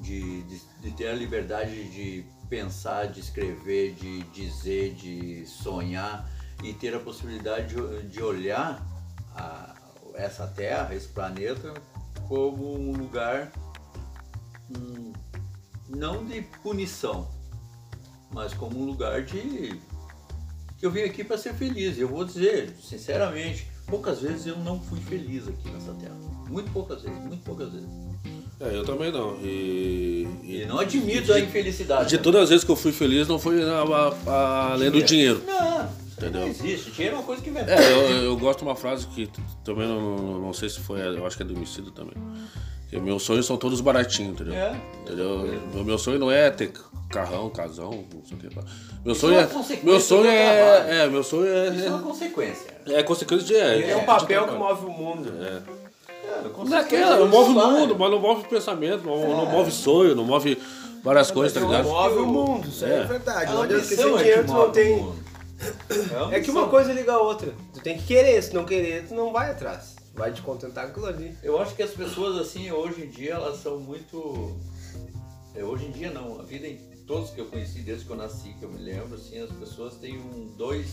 de, 0.00 0.42
de, 0.42 0.60
de 0.82 0.90
ter 0.92 1.08
a 1.08 1.14
liberdade 1.14 1.84
de 1.90 2.24
pensar, 2.50 3.06
de 3.06 3.20
escrever, 3.20 3.94
de 3.94 4.24
dizer, 4.24 4.92
de 4.94 5.46
sonhar 5.46 6.28
e 6.62 6.74
ter 6.74 6.92
a 6.94 6.98
possibilidade 6.98 7.74
de, 7.74 8.08
de 8.08 8.20
olhar 8.22 8.84
a- 9.34 9.74
essa 10.14 10.46
Terra, 10.48 10.92
esse 10.94 11.08
planeta, 11.08 11.72
como 12.28 12.74
um 12.76 12.92
lugar 12.92 13.52
hum, 14.76 15.12
não 15.88 16.24
de 16.24 16.42
punição, 16.62 17.30
mas 18.32 18.52
como 18.52 18.78
um 18.80 18.84
lugar 18.84 19.22
de 19.22 19.80
eu 20.82 20.90
vim 20.90 21.02
aqui 21.02 21.22
para 21.22 21.36
ser 21.36 21.52
feliz. 21.54 21.98
Eu 21.98 22.08
vou 22.08 22.24
dizer, 22.24 22.74
sinceramente, 22.80 23.66
poucas 23.86 24.20
vezes 24.22 24.46
eu 24.46 24.56
não 24.56 24.80
fui 24.80 24.98
feliz 25.00 25.46
aqui 25.46 25.68
nessa 25.70 25.92
terra. 25.94 26.14
Muito 26.48 26.72
poucas 26.72 27.02
vezes, 27.02 27.18
muito 27.18 27.44
poucas 27.44 27.70
vezes. 27.72 27.88
É, 28.60 28.76
eu 28.76 28.84
também 28.84 29.10
não. 29.10 29.36
E, 29.42 30.28
E 30.44 30.64
não 30.66 30.78
admito 30.78 31.32
a 31.32 31.40
infelicidade. 31.40 32.08
de 32.10 32.18
todas 32.18 32.42
as 32.42 32.48
vezes 32.50 32.64
que 32.64 32.70
eu 32.70 32.76
fui 32.76 32.92
feliz, 32.92 33.26
não 33.26 33.38
foi 33.38 33.62
a- 33.62 34.12
a- 34.30 34.72
além 34.72 34.90
do 34.90 35.02
dinheiro. 35.02 35.42
Não, 35.46 35.88
Entendeu? 36.12 36.42
não 36.42 36.48
existe. 36.48 36.90
Dinheiro 36.90 37.16
é 37.16 37.18
uma 37.18 37.24
coisa 37.24 37.40
que 37.42 37.50
vem. 37.50 37.62
É, 37.62 37.92
eu, 37.92 38.24
eu 38.24 38.36
gosto 38.36 38.58
de 38.58 38.64
uma 38.66 38.76
frase 38.76 39.06
que 39.06 39.30
também 39.64 39.88
não, 39.88 40.00
não, 40.16 40.38
não 40.40 40.52
sei 40.52 40.68
se 40.68 40.80
foi, 40.80 41.00
eu 41.00 41.26
acho 41.26 41.36
que 41.36 41.42
é 41.42 41.46
do 41.46 41.54
homicídio 41.56 41.90
também. 41.90 42.12
Que 42.90 42.98
meus 43.00 43.22
sonhos 43.22 43.46
são 43.46 43.56
todos 43.56 43.80
baratinhos, 43.80 44.32
entendeu? 44.32 44.52
É. 44.54 44.76
Entendeu? 45.02 45.38
Meu, 45.72 45.84
meu 45.84 45.96
sonho 45.98 46.18
não 46.18 46.30
é 46.30 46.50
ter 46.50 46.72
carrão, 47.08 47.48
casão, 47.48 48.04
não 48.12 48.22
sei 48.26 48.36
o 48.36 48.40
que. 48.40 48.48
Meu 49.04 49.14
sonho 49.14 49.36
é 49.38 49.42
é. 49.44 49.48
Meu 49.82 50.00
sonho 50.00 50.26
é. 50.30 50.86
É, 51.04 51.08
meu 51.08 51.22
sonho 51.24 51.46
Isso 51.74 51.86
é 51.86 51.88
uma 51.88 51.98
é. 51.98 52.02
consequência. 52.02 52.70
É, 52.86 52.92
é 52.94 53.02
consequência 53.02 53.46
de. 53.46 53.54
É, 53.54 53.90
É, 53.92 53.96
um 53.96 54.00
de 54.00 54.06
papel 54.06 54.46
que 54.48 54.54
move 54.54 54.84
o 54.86 54.90
mundo. 54.90 55.32
É. 55.40 55.79
É, 56.30 56.64
Não 56.64 56.76
é 56.76 56.80
aquela, 56.80 57.16
do 57.16 57.26
move 57.26 57.50
o 57.50 57.54
mundo, 57.54 57.96
mas 57.98 58.10
não 58.10 58.20
move 58.20 58.48
pensamento, 58.48 59.04
não, 59.04 59.20
não 59.36 59.46
move 59.46 59.70
sonho, 59.70 60.14
não 60.14 60.24
move 60.24 60.56
várias 61.02 61.30
coisas, 61.30 61.52
tá 61.52 61.60
ligado? 61.66 61.88
Move 61.88 62.18
o 62.18 62.26
mundo, 62.26 62.68
isso 62.68 62.84
é, 62.84 63.00
É. 63.00 63.04
verdade. 63.04 63.52
Não 63.52 63.62
adianta 63.62 63.84
é 63.84 63.96
que 63.96 64.06
move 64.06 64.52
não 64.52 64.70
tem. 64.70 65.00
o 65.00 65.14
a 66.30 66.34
É 66.34 66.40
que 66.40 66.50
uma 66.50 66.68
coisa 66.68 66.92
liga 66.92 67.12
a 67.12 67.18
outra. 67.20 67.52
Tu 67.74 67.80
tem 67.80 67.98
que 67.98 68.04
querer, 68.06 68.42
se 68.42 68.54
não 68.54 68.64
querer, 68.64 69.06
tu 69.06 69.14
não 69.14 69.32
vai 69.32 69.50
atrás. 69.50 69.96
Vai 70.14 70.32
te 70.32 70.42
contentar 70.42 70.84
com 70.86 70.90
aquilo 70.90 71.06
ali. 71.06 71.36
Eu 71.42 71.58
acho 71.60 71.74
que 71.74 71.82
as 71.82 71.90
pessoas, 71.90 72.36
assim, 72.38 72.70
hoje 72.70 73.02
em 73.02 73.08
dia, 73.08 73.34
elas 73.34 73.58
são 73.62 73.78
muito. 73.78 74.56
é, 75.54 75.64
hoje 75.64 75.86
em 75.86 75.90
dia 75.90 76.10
não, 76.10 76.40
a 76.40 76.42
vida 76.42 76.66
em 76.66 76.78
todos 77.06 77.30
que 77.30 77.40
eu 77.40 77.46
conheci 77.46 77.80
desde 77.80 78.04
que 78.04 78.10
eu 78.10 78.16
nasci, 78.16 78.54
que 78.58 78.64
eu 78.64 78.70
me 78.70 78.80
lembro, 78.80 79.14
assim, 79.14 79.40
as 79.40 79.50
pessoas 79.50 79.94
têm 79.94 80.18
um, 80.18 80.50
dois. 80.56 80.86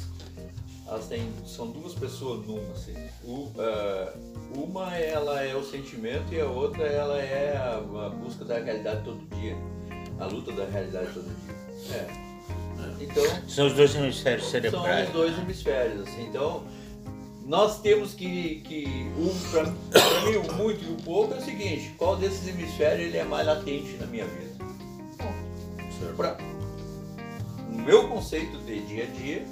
Elas 0.88 1.08
têm. 1.08 1.29
São 1.46 1.72
duas 1.72 1.94
pessoas 1.94 2.46
numa, 2.48 2.72
assim. 2.72 2.94
O, 3.24 3.51
ah, 3.60 4.13
uma 4.56 4.96
ela 4.96 5.44
é 5.44 5.56
o 5.56 5.63
sentimento 5.63 6.34
e 6.34 6.39
a 6.39 6.46
outra 6.48 6.86
ela 6.86 7.20
é 7.20 7.58
a, 7.58 7.77
a 8.06 8.10
busca 8.10 8.46
da 8.46 8.60
realidade 8.60 9.03
todo 9.03 9.20
dia. 9.36 9.56
A 10.20 10.25
luta 10.25 10.51
da 10.53 10.65
realidade 10.65 11.13
todo 11.13 11.25
dia. 11.25 11.96
É. 11.96 12.27
Então, 13.00 13.24
São 13.48 13.67
os 13.67 13.74
dois 13.74 13.94
hemisférios 13.96 14.44
são 14.44 14.51
cerebrais. 14.51 15.08
os 15.08 15.13
dois 15.13 15.38
hemisférios, 15.38 16.08
assim. 16.08 16.24
Então, 16.27 16.63
nós 17.46 17.79
temos 17.82 18.13
que, 18.13 18.62
que 18.62 18.86
um, 19.17 19.51
pra, 19.51 19.63
pra 19.63 20.22
mim, 20.22 20.38
o 20.38 20.53
muito 20.53 20.84
e 20.84 20.94
o 20.94 20.96
pouco 21.03 21.34
é 21.34 21.38
o 21.38 21.41
seguinte, 21.41 21.94
qual 21.98 22.15
desses 22.15 22.48
hemisférios 22.48 23.08
ele 23.08 23.17
é 23.17 23.24
mais 23.24 23.46
latente 23.46 23.98
na 24.00 24.08
minha 24.08 24.25
vida? 24.25 24.58
Pra, 26.15 26.38
no 27.70 27.84
meu 27.84 28.08
conceito 28.08 28.58
de 28.60 28.79
dia 28.88 29.03
a 29.03 29.08
dia, 29.08 29.46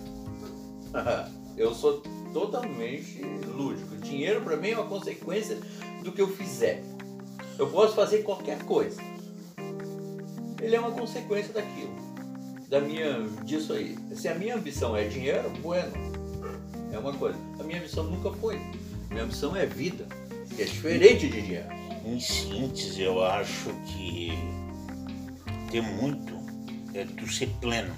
eu 1.58 1.74
sou 1.74 2.02
totalmente 2.34 3.22
lúdico. 3.56 3.96
Dinheiro 3.98 4.42
para 4.42 4.58
mim 4.58 4.70
é 4.70 4.78
uma 4.78 4.88
consequência 4.88 5.58
do 6.04 6.12
que 6.12 6.22
eu 6.22 6.28
fizer. 6.28 6.84
Eu 7.58 7.70
posso 7.70 7.96
fazer 7.96 8.24
qualquer 8.24 8.64
coisa. 8.64 9.02
Ele 10.62 10.76
é 10.76 10.80
uma 10.80 10.92
consequência 10.92 11.54
daquilo. 11.54 11.96
Da 12.68 12.82
minha, 12.82 13.22
disso 13.44 13.74
aí. 13.74 13.98
Se 14.16 14.28
a 14.28 14.36
minha 14.36 14.56
ambição 14.56 14.96
é 14.96 15.08
dinheiro, 15.08 15.50
bueno. 15.62 15.94
É 16.92 16.98
uma 16.98 17.14
coisa. 17.14 17.38
A 17.60 17.64
minha 17.64 17.80
ambição 17.80 18.04
nunca 18.06 18.32
foi. 18.38 18.60
Minha 19.10 19.24
ambição 19.24 19.56
é 19.56 19.66
vida. 19.66 20.06
Que 20.56 20.64
é 20.64 20.66
diferente 20.66 21.30
de 21.30 21.42
dinheiro. 21.42 21.68
Em 22.06 22.20
síntese, 22.20 23.02
eu 23.02 23.24
acho 23.24 23.70
que 23.88 24.32
ter 25.72 25.82
muito 25.82 26.36
é 26.94 27.06
tu 27.06 27.28
ser 27.32 27.50
pleno. 27.60 27.94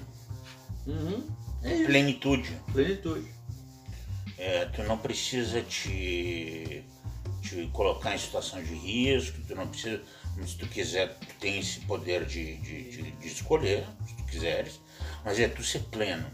Uhum. 0.86 1.22
É. 1.62 1.84
Plenitude. 1.84 2.50
Plenitude. 2.72 3.28
É, 4.36 4.66
tu 4.66 4.82
não 4.84 4.96
precisa 4.96 5.62
te, 5.62 6.84
te 7.42 7.68
colocar 7.72 8.14
em 8.14 8.18
situação 8.18 8.62
de 8.62 8.74
risco, 8.74 9.40
tu 9.46 9.54
não 9.54 9.66
precisa, 9.66 10.00
se 10.46 10.56
tu 10.56 10.66
quiser, 10.68 11.18
tu 11.18 11.34
tem 11.40 11.58
esse 11.58 11.80
poder 11.80 12.24
de, 12.24 12.56
de, 12.58 12.90
de, 12.90 13.10
de 13.10 13.26
escolher, 13.26 13.84
se 14.06 14.16
tu 14.16 14.24
quiseres, 14.24 14.80
mas 15.24 15.40
é 15.40 15.48
tu 15.48 15.64
ser 15.64 15.80
pleno. 15.90 16.30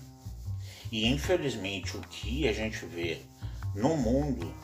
E 0.92 1.08
infelizmente 1.08 1.96
o 1.96 2.00
que 2.02 2.46
a 2.46 2.52
gente 2.52 2.84
vê 2.84 3.22
no 3.74 3.96
mundo, 3.96 4.54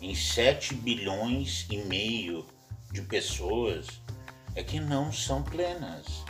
em 0.00 0.14
7 0.14 0.74
bilhões 0.74 1.66
e 1.70 1.76
meio 1.78 2.44
de 2.92 3.02
pessoas, 3.02 3.86
é 4.54 4.62
que 4.62 4.80
não 4.80 5.12
são 5.12 5.42
plenas. 5.42 6.24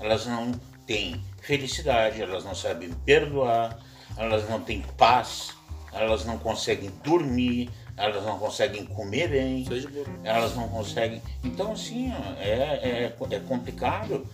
Elas 0.00 0.26
não 0.26 0.52
têm 0.86 1.22
felicidade, 1.50 2.22
elas 2.22 2.44
não 2.44 2.54
sabem 2.54 2.90
perdoar, 3.04 3.76
elas 4.16 4.48
não 4.48 4.60
têm 4.60 4.82
paz, 4.96 5.52
elas 5.92 6.24
não 6.24 6.38
conseguem 6.38 6.92
dormir, 7.02 7.68
elas 7.96 8.24
não 8.24 8.38
conseguem 8.38 8.86
comer 8.86 9.28
bem, 9.28 9.66
elas 10.22 10.54
não 10.54 10.68
conseguem. 10.68 11.20
Então, 11.42 11.72
assim, 11.72 12.12
é, 12.38 13.10
é, 13.10 13.34
é 13.34 13.40
complicado. 13.40 14.24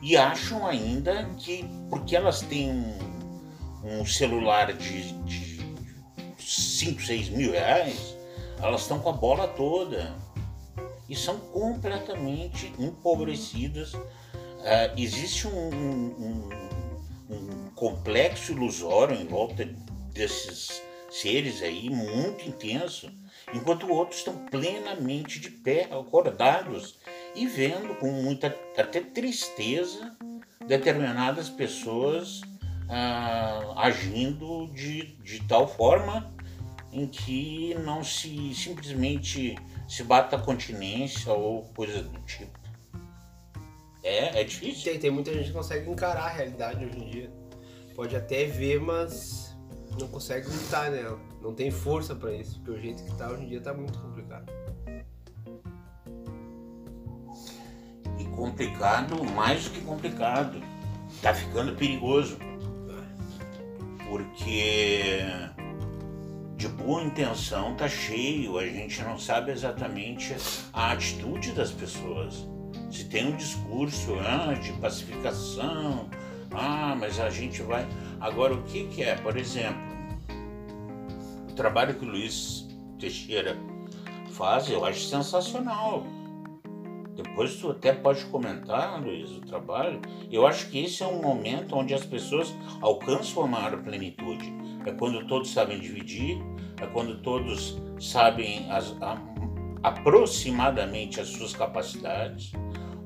E 0.00 0.16
acham 0.16 0.64
ainda 0.64 1.24
que, 1.38 1.68
porque 1.90 2.14
elas 2.14 2.40
têm 2.40 2.70
um, 2.70 4.00
um 4.00 4.06
celular 4.06 4.72
de, 4.72 5.12
de 5.24 5.60
5, 6.38 7.02
6 7.02 7.30
mil 7.30 7.50
reais, 7.50 8.16
elas 8.62 8.82
estão 8.82 9.00
com 9.00 9.10
a 9.10 9.12
bola 9.12 9.48
toda. 9.48 10.14
E 11.08 11.16
são 11.16 11.36
completamente 11.36 12.72
empobrecidas. 12.78 13.92
Ah, 14.64 14.92
existe 14.96 15.46
um, 15.46 15.68
um- 15.68 16.48
um- 17.30 17.70
complexo 17.74 18.52
ilusório 18.52 19.16
em 19.16 19.26
volta 19.26 19.64
desses 20.12 20.82
seres 21.10 21.62
aí, 21.62 21.88
muito 21.88 22.46
intenso, 22.46 23.10
enquanto 23.54 23.88
outros 23.90 24.18
estão 24.18 24.34
plenamente 24.50 25.40
de 25.40 25.50
pé, 25.50 25.84
acordados 25.90 26.98
e 27.34 27.46
vendo 27.46 27.94
com 27.98 28.10
muita 28.12 28.48
até 28.76 29.00
tristeza 29.00 30.14
determinadas 30.66 31.48
pessoas 31.48 32.42
ah, 32.86 33.72
agindo 33.76 34.66
de, 34.74 35.14
de 35.22 35.40
tal 35.48 35.66
forma 35.66 36.30
em 36.92 37.06
que 37.06 37.74
não 37.82 38.04
se 38.04 38.54
simplesmente 38.54 39.56
se 39.88 40.02
bata 40.04 40.36
a 40.36 40.38
continência 40.40 41.32
ou 41.32 41.62
coisa 41.74 42.02
do 42.02 42.18
tipo. 42.26 42.59
É, 44.02 44.40
é 44.40 44.44
difícil. 44.44 44.84
Tem, 44.84 44.98
tem 44.98 45.10
muita 45.10 45.32
gente 45.32 45.46
que 45.46 45.52
consegue 45.52 45.90
encarar 45.90 46.24
a 46.24 46.28
realidade 46.28 46.84
hoje 46.84 46.98
em 46.98 47.10
dia. 47.10 47.32
Pode 47.94 48.16
até 48.16 48.44
ver, 48.44 48.80
mas 48.80 49.56
não 49.98 50.08
consegue 50.08 50.48
lutar 50.48 50.90
nela. 50.90 51.18
Não 51.40 51.54
tem 51.54 51.70
força 51.70 52.14
pra 52.14 52.32
isso, 52.32 52.60
porque 52.60 52.70
o 52.70 52.80
jeito 52.80 53.04
que 53.04 53.14
tá 53.16 53.30
hoje 53.30 53.44
em 53.44 53.48
dia 53.48 53.60
tá 53.60 53.74
muito 53.74 53.98
complicado. 53.98 54.50
E 58.18 58.24
complicado, 58.36 59.24
mais 59.24 59.64
do 59.64 59.70
que 59.70 59.80
complicado. 59.82 60.62
Tá 61.22 61.34
ficando 61.34 61.74
perigoso. 61.76 62.38
Porque 64.08 65.20
de 66.56 66.68
boa 66.68 67.02
intenção 67.02 67.74
tá 67.74 67.88
cheio, 67.88 68.58
a 68.58 68.66
gente 68.66 69.02
não 69.02 69.18
sabe 69.18 69.52
exatamente 69.52 70.34
a 70.72 70.92
atitude 70.92 71.52
das 71.52 71.70
pessoas. 71.70 72.46
Se 72.90 73.04
tem 73.04 73.28
um 73.28 73.36
discurso 73.36 74.14
ah, 74.20 74.52
de 74.54 74.72
pacificação, 74.72 76.08
ah, 76.50 76.96
mas 76.98 77.20
a 77.20 77.30
gente 77.30 77.62
vai. 77.62 77.86
Agora, 78.20 78.54
o 78.54 78.62
que, 78.64 78.84
que 78.88 79.02
é? 79.02 79.14
Por 79.16 79.36
exemplo, 79.36 79.80
o 81.48 81.52
trabalho 81.54 81.94
que 81.94 82.04
o 82.04 82.08
Luiz 82.08 82.66
Teixeira 82.98 83.56
faz, 84.32 84.68
eu 84.68 84.84
acho 84.84 85.04
sensacional. 85.04 86.04
Depois 87.14 87.56
tu 87.56 87.70
até 87.70 87.92
pode 87.92 88.24
comentar, 88.26 89.00
Luiz, 89.02 89.30
o 89.30 89.40
trabalho. 89.40 90.00
Eu 90.30 90.46
acho 90.46 90.68
que 90.70 90.84
esse 90.84 91.02
é 91.02 91.06
um 91.06 91.20
momento 91.20 91.76
onde 91.76 91.92
as 91.94 92.04
pessoas 92.04 92.52
alcançam 92.80 93.44
a 93.44 93.46
maior 93.46 93.82
plenitude. 93.82 94.52
É 94.86 94.92
quando 94.92 95.26
todos 95.26 95.52
sabem 95.52 95.78
dividir, 95.78 96.38
é 96.80 96.86
quando 96.86 97.20
todos 97.20 97.78
sabem 98.00 98.70
as- 98.70 98.96
a- 99.02 99.20
aproximadamente 99.82 101.20
as 101.20 101.28
suas 101.28 101.52
capacidades, 101.52 102.52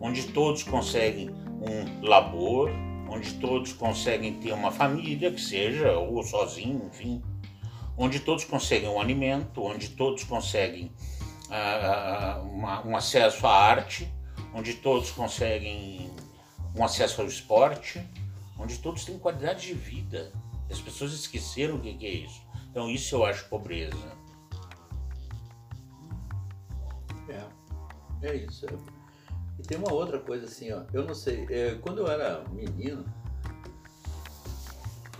onde 0.05 0.25
todos 0.25 0.63
conseguem 0.63 1.31
um 1.31 2.07
labor, 2.07 2.71
onde 3.09 3.33
todos 3.41 3.73
conseguem 3.73 4.35
ter 4.39 4.53
uma 4.53 4.71
família, 4.71 5.33
que 5.33 5.41
seja, 5.41 5.93
ou 5.93 6.23
sozinho, 6.23 6.91
enfim, 6.93 7.23
onde 7.97 8.21
todos 8.21 8.45
conseguem 8.45 8.87
um 8.87 9.01
alimento, 9.01 9.63
onde 9.63 9.89
todos 9.89 10.23
conseguem 10.25 10.93
ah, 11.51 12.43
uma- 12.45 12.87
um 12.87 12.95
acesso 12.95 13.47
à 13.47 13.51
arte, 13.51 14.07
onde 14.53 14.75
todos 14.75 15.11
conseguem 15.11 16.11
um 16.77 16.85
acesso 16.85 17.23
ao 17.23 17.27
esporte, 17.27 18.07
onde 18.59 18.79
todos 18.81 19.07
têm 19.07 19.19
qualidade 19.19 19.69
de 19.69 19.73
vida. 19.75 20.33
As 20.71 20.81
pessoas 20.81 21.15
esqueceram 21.15 21.77
o 21.77 21.81
que 21.81 22.05
é 22.07 22.11
isso. 22.11 22.43
Então 22.71 22.91
isso 22.91 23.15
eu 23.15 23.25
acho 23.25 23.49
pobreza. 23.49 23.97
É, 27.29 28.29
é 28.29 28.37
isso. 28.37 28.67
E 29.59 29.63
tem 29.63 29.79
uma 29.79 29.93
outra 29.93 30.19
coisa 30.19 30.47
assim, 30.47 30.73
ó. 30.73 30.83
Eu 30.93 31.05
não 31.05 31.15
sei, 31.15 31.47
é, 31.51 31.77
quando 31.81 31.99
eu 31.99 32.09
era 32.09 32.45
menino, 32.51 33.05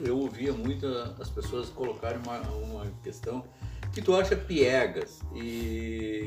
eu 0.01 0.19
ouvia 0.19 0.53
muito 0.53 0.87
as 1.21 1.31
pessoas 1.31 1.69
colocarem 1.69 2.21
uma, 2.25 2.39
uma 2.41 2.87
questão 3.03 3.45
que 3.93 4.03
tu 4.03 4.15
acha 4.17 4.35
piegas 4.35 5.21
e, 5.35 6.25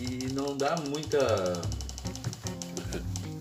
e 0.00 0.32
não 0.32 0.56
dá 0.56 0.76
muita 0.88 1.18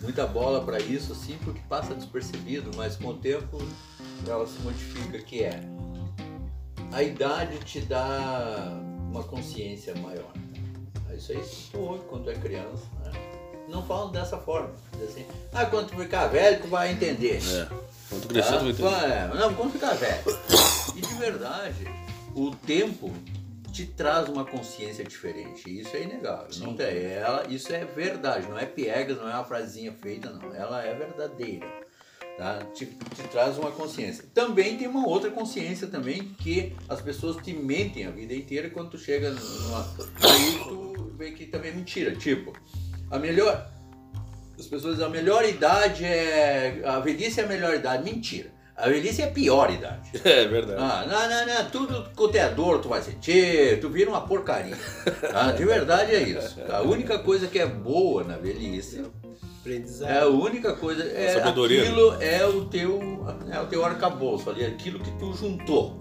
muita 0.02 0.26
bola 0.26 0.64
para 0.66 0.80
isso 0.80 1.14
assim 1.14 1.38
porque 1.44 1.62
passa 1.70 1.94
despercebido, 1.94 2.72
mas 2.76 2.96
com 2.96 3.10
o 3.10 3.18
tempo 3.18 3.58
ela 4.28 4.46
se 4.46 4.60
modifica 4.62 5.20
que 5.20 5.44
é 5.44 5.62
a 6.92 7.04
idade 7.04 7.60
te 7.60 7.82
dá 7.82 8.78
uma 9.10 9.24
consciência 9.24 9.96
maior. 9.96 10.34
Isso 11.16 11.32
aí 11.32 11.44
tu 11.72 11.80
ouve 11.80 12.06
quando 12.06 12.30
é 12.32 12.36
criança, 12.36 12.86
né? 13.04 13.12
Não 13.70 13.86
falam 13.86 14.12
dessa 14.12 14.38
forma. 14.38 14.74
Assim, 15.04 15.26
ah, 15.54 15.66
quando 15.66 15.90
tu 15.90 15.96
ficar 15.96 16.28
velho, 16.28 16.62
tu 16.62 16.68
vai 16.68 16.92
entender. 16.92 17.38
É. 17.38 17.68
Quando 18.10 18.28
crescer, 18.28 18.58
tu 18.58 18.60
vai 18.60 18.70
entender. 18.70 18.88
Ah, 18.88 19.32
é, 19.34 19.40
não, 19.40 19.54
quando 19.54 19.72
ficar 19.72 19.94
velho. 19.94 20.24
E 20.96 21.02
de 21.02 21.14
verdade, 21.14 21.88
o 22.36 22.52
tempo 22.52 23.14
te 23.72 23.86
traz 23.86 24.28
uma 24.28 24.44
consciência 24.44 25.06
diferente. 25.06 25.80
Isso 25.80 25.96
é 25.96 26.04
inegável. 26.04 26.50
Não 26.60 26.76
tem, 26.76 27.06
ela, 27.06 27.46
isso 27.48 27.72
é 27.72 27.86
verdade, 27.86 28.48
não 28.48 28.58
é 28.58 28.66
piegas, 28.66 29.18
não 29.18 29.30
é 29.30 29.34
uma 29.34 29.46
frasinha 29.46 29.94
feita, 29.94 30.30
não. 30.32 30.54
Ela 30.54 30.84
é 30.84 30.94
verdadeira. 30.96 31.66
Tá? 32.38 32.60
Te, 32.74 32.86
te 32.86 33.24
traz 33.30 33.58
uma 33.58 33.70
consciência. 33.70 34.24
Também 34.34 34.78
tem 34.78 34.88
uma 34.88 35.06
outra 35.06 35.30
consciência 35.30 35.88
também 35.88 36.30
que 36.40 36.74
as 36.88 37.02
pessoas 37.02 37.36
te 37.44 37.54
mentem 37.54 38.06
a 38.06 38.12
vida 38.12 38.34
inteira 38.34 38.68
e 38.68 38.72
quando 38.72 38.92
tu 38.92 38.98
chega 38.98 39.30
numa. 39.30 39.86
Aí 40.22 40.60
tu 40.64 41.12
vê 41.18 41.32
que 41.32 41.46
também 41.46 41.72
é 41.72 41.74
mentira. 41.74 42.16
Tipo, 42.16 42.54
a 43.12 43.20
melhor. 43.20 43.68
As 44.58 44.66
pessoas 44.68 44.96
dizem 44.96 45.08
a 45.08 45.10
melhor 45.10 45.46
idade 45.46 46.04
é. 46.04 46.82
A 46.86 47.00
velhice 47.00 47.40
é 47.40 47.44
a 47.44 47.48
melhor 47.48 47.74
idade. 47.76 48.04
Mentira. 48.04 48.52
A 48.76 48.88
velhice 48.88 49.22
é 49.22 49.26
a 49.26 49.32
pior 49.32 49.72
idade. 49.72 50.10
É 50.24 50.48
verdade. 50.48 50.82
Ah, 50.82 51.06
não, 51.08 51.30
não, 51.30 51.46
não. 51.46 51.70
Tudo 51.70 52.10
quanto 52.16 52.36
é 52.36 52.50
dor 52.50 52.80
tu 52.80 52.90
vai 52.90 53.02
sentir, 53.02 53.80
tu 53.82 53.90
vira 53.90 54.10
uma 54.10 54.22
porcaria. 54.22 54.76
Tá? 55.32 55.52
De 55.54 55.66
verdade 55.66 56.16
é 56.16 56.22
isso. 56.22 56.58
A 56.70 56.82
única 56.82 57.20
coisa 57.20 57.48
que 57.48 57.60
é 57.60 57.66
boa 57.66 58.24
na 58.24 58.38
velhice 58.38 59.04
Aprendizado. 59.60 60.10
é 60.10 60.20
a 60.20 60.28
única 60.28 60.74
coisa. 60.74 61.04
É, 61.04 61.42
aquilo 61.44 62.16
é 62.22 62.46
o 62.46 62.66
teu. 62.66 63.00
É 63.52 63.60
o 63.60 63.66
teu 63.68 63.84
arcabouço 63.84 64.50
ali, 64.50 64.66
aquilo 64.66 65.00
que 65.00 65.12
tu 65.20 65.34
juntou. 65.34 66.00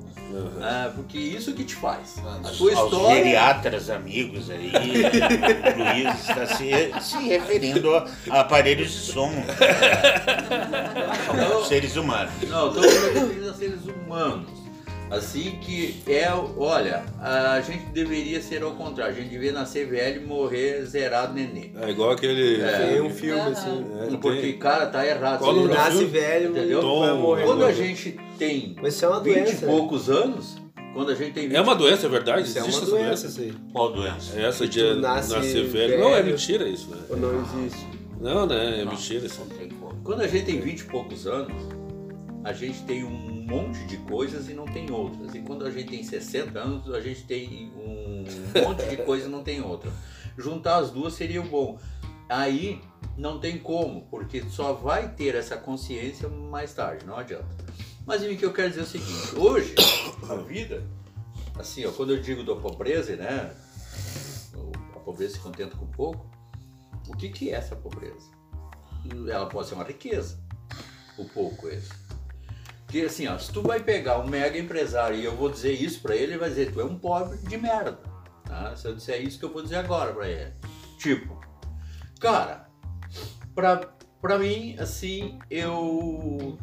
Ah, 0.60 0.90
porque 0.94 1.18
isso 1.18 1.52
que 1.54 1.64
te 1.64 1.74
faz. 1.74 2.16
A 2.18 2.48
tua 2.50 2.72
Aos 2.74 2.84
história. 2.92 3.16
geriatras 3.16 3.90
amigos 3.90 4.50
aí, 4.50 4.70
o 4.70 5.78
Luiz 6.04 6.20
está 6.28 6.46
se, 6.46 6.92
se 7.00 7.18
referindo 7.28 7.94
a, 7.96 8.06
a 8.30 8.40
aparelhos 8.40 8.90
de 8.90 8.98
som. 8.98 9.32
Não, 11.34 11.64
Seres 11.66 11.96
humanos. 11.96 12.32
Não, 12.48 12.68
estamos 12.68 12.92
referindo 13.14 13.50
a 13.50 13.54
seres 13.54 13.80
humanos. 13.84 14.58
Assim 15.11 15.59
que 15.61 16.03
é, 16.07 16.29
olha, 16.57 17.03
a 17.18 17.61
gente 17.62 17.85
deveria 17.87 18.42
ser 18.42 18.62
ao 18.62 18.73
contrário, 18.73 19.14
a 19.14 19.16
gente 19.16 19.31
devia 19.31 19.53
nascer 19.53 19.87
velho 19.88 20.23
e 20.23 20.25
morrer 20.27 20.85
zerado 20.85 21.33
nenê. 21.33 21.71
É 21.81 21.90
igual 21.90 22.11
aquele. 22.11 22.59
Tem 22.62 23.01
um 23.01 23.11
filme 23.11 23.40
assim. 23.40 23.87
É, 24.03 24.16
Porque, 24.18 24.40
tem- 24.40 24.59
cara, 24.59 24.87
tá 24.87 25.07
errado. 25.07 25.38
Qual 25.38 25.53
o 25.53 25.57
nome 25.57 25.68
do 25.68 25.75
Nasce 25.75 25.90
filme? 25.99 26.07
velho, 26.07 26.51
Entendeu? 26.51 26.99
vai 27.01 27.14
morrer. 27.14 27.44
Quando 27.44 27.64
a 27.64 27.73
gente 27.73 28.18
tem 28.38 28.77
Mas 28.83 28.94
isso 28.94 29.05
é 29.05 29.09
uma 29.09 29.21
20 29.21 29.35
doença. 29.35 29.64
e 29.64 29.68
poucos 29.68 30.11
anos, 30.11 30.57
quando 30.92 31.11
a 31.11 31.14
gente 31.14 31.33
tem 31.33 31.55
É 31.55 31.61
uma 31.61 31.75
doença, 31.75 32.07
é 32.07 32.09
verdade? 32.11 32.42
Isso 32.47 32.59
é 32.59 32.61
Existe 32.61 32.77
uma 32.90 32.99
essa 33.01 33.27
doença, 33.29 33.40
aí. 33.40 33.55
Qual 33.73 33.92
doença? 33.92 34.38
É 34.38 34.44
Essa 34.44 34.68
de 34.68 34.94
nasce 34.97 35.33
nascer 35.35 35.64
velho. 35.64 35.71
velho. 35.71 36.01
Não, 36.01 36.14
é 36.14 36.23
mentira 36.23 36.68
isso, 36.68 36.88
né? 36.90 36.99
Ou 37.09 37.16
não 37.16 37.31
existe? 37.40 37.87
Não, 38.21 38.47
né? 38.47 38.81
É 38.81 38.85
Não. 38.85 38.92
mentira 38.92 39.25
isso. 39.25 39.40
Não 39.40 39.57
tem 39.57 39.68
como. 39.71 39.94
Quando 40.05 40.21
a 40.21 40.27
gente 40.27 40.44
tem 40.44 40.61
20 40.61 40.81
e 40.81 40.85
poucos 40.85 41.27
anos, 41.27 41.53
a 42.44 42.53
gente 42.53 42.83
tem 42.83 43.05
um 43.05 43.27
monte 43.48 43.84
de 43.87 43.96
coisas 43.96 44.48
e 44.48 44.52
não 44.52 44.66
tem 44.66 44.90
outras. 44.90 45.34
E 45.34 45.40
quando 45.40 45.64
a 45.64 45.70
gente 45.70 45.88
tem 45.88 46.02
60 46.02 46.58
anos, 46.58 46.94
a 46.94 47.00
gente 47.00 47.24
tem 47.24 47.72
um 47.74 48.24
monte 48.62 48.87
de 48.88 48.98
coisa 48.98 49.26
e 49.26 49.30
não 49.30 49.42
tem 49.42 49.62
outra. 49.62 49.90
Juntar 50.37 50.76
as 50.76 50.90
duas 50.90 51.14
seria 51.14 51.40
bom. 51.40 51.78
Aí 52.28 52.80
não 53.16 53.40
tem 53.40 53.58
como, 53.58 54.02
porque 54.11 54.42
só 54.50 54.74
vai 54.74 55.14
ter 55.14 55.34
essa 55.34 55.56
consciência 55.56 56.28
mais 56.28 56.74
tarde, 56.74 57.06
não 57.06 57.16
adianta. 57.16 57.48
Mas 58.06 58.22
o 58.22 58.37
que 58.37 58.44
eu 58.44 58.52
quero 58.52 58.68
dizer 58.68 58.80
é 58.80 58.84
o 58.84 58.87
seguinte, 58.87 59.37
hoje, 59.37 59.74
a 60.28 60.34
vida, 60.37 60.82
assim, 61.58 61.87
ó, 61.87 61.90
quando 61.92 62.12
eu 62.12 62.20
digo 62.20 62.44
da 62.44 62.54
pobreza, 62.54 63.16
né? 63.16 63.50
A 64.94 64.98
pobreza 65.00 65.34
se 65.34 65.40
contenta 65.40 65.74
com 65.76 65.87
pouco, 65.87 66.26
o 67.08 67.16
que, 67.16 67.30
que 67.30 67.50
é 67.50 67.54
essa 67.54 67.74
pobreza? 67.74 68.37
ela 69.30 69.46
pode 69.46 69.68
ser 69.68 69.74
uma 69.74 69.84
riqueza, 69.84 70.38
o 71.16 71.24
pouco 71.24 71.68
esse. 71.68 71.90
Porque 72.88 73.03
assim, 73.03 73.27
ó, 73.27 73.37
se 73.37 73.53
tu 73.53 73.61
vai 73.61 73.81
pegar 73.81 74.18
um 74.18 74.27
mega 74.27 74.59
empresário 74.59 75.18
e 75.18 75.22
eu 75.22 75.37
vou 75.37 75.51
dizer 75.51 75.72
isso 75.72 76.01
pra 76.01 76.16
ele, 76.16 76.33
ele 76.33 76.38
vai 76.38 76.48
dizer, 76.48 76.72
tu 76.72 76.81
é 76.81 76.85
um 76.85 76.98
pobre 76.98 77.37
de 77.37 77.59
merda. 77.59 78.01
Tá? 78.46 78.74
Se 78.74 78.88
eu 78.88 78.94
disser 78.94 79.20
isso 79.20 79.38
que 79.38 79.44
eu 79.44 79.53
vou 79.53 79.62
dizer 79.62 79.77
agora 79.77 80.11
pra 80.14 80.27
ele. 80.27 80.55
Tipo, 80.98 81.38
cara, 82.18 82.66
pra, 83.55 83.92
pra 84.22 84.38
mim, 84.38 84.74
assim, 84.79 85.38
eu 85.51 86.57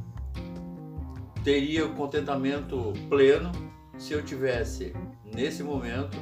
teria 1.43 1.87
contentamento 1.89 2.91
pleno 3.07 3.51
se 3.99 4.13
eu 4.13 4.25
tivesse, 4.25 4.95
nesse 5.23 5.61
momento, 5.61 6.17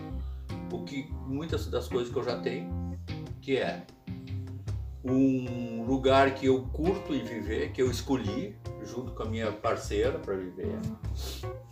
o 0.69 0.83
que 0.83 1.09
muitas 1.25 1.65
das 1.67 1.87
coisas 1.87 2.11
que 2.11 2.19
eu 2.19 2.25
já 2.25 2.37
tenho, 2.41 2.99
que 3.41 3.55
é 3.55 3.85
um 5.01 5.85
lugar 5.85 6.35
que 6.35 6.47
eu 6.47 6.63
curto 6.73 7.15
em 7.15 7.23
viver, 7.23 7.71
que 7.71 7.81
eu 7.81 7.89
escolhi 7.89 8.61
junto 8.85 9.13
com 9.13 9.23
a 9.23 9.25
minha 9.25 9.51
parceira 9.51 10.19
para 10.19 10.35
viver, 10.35 10.79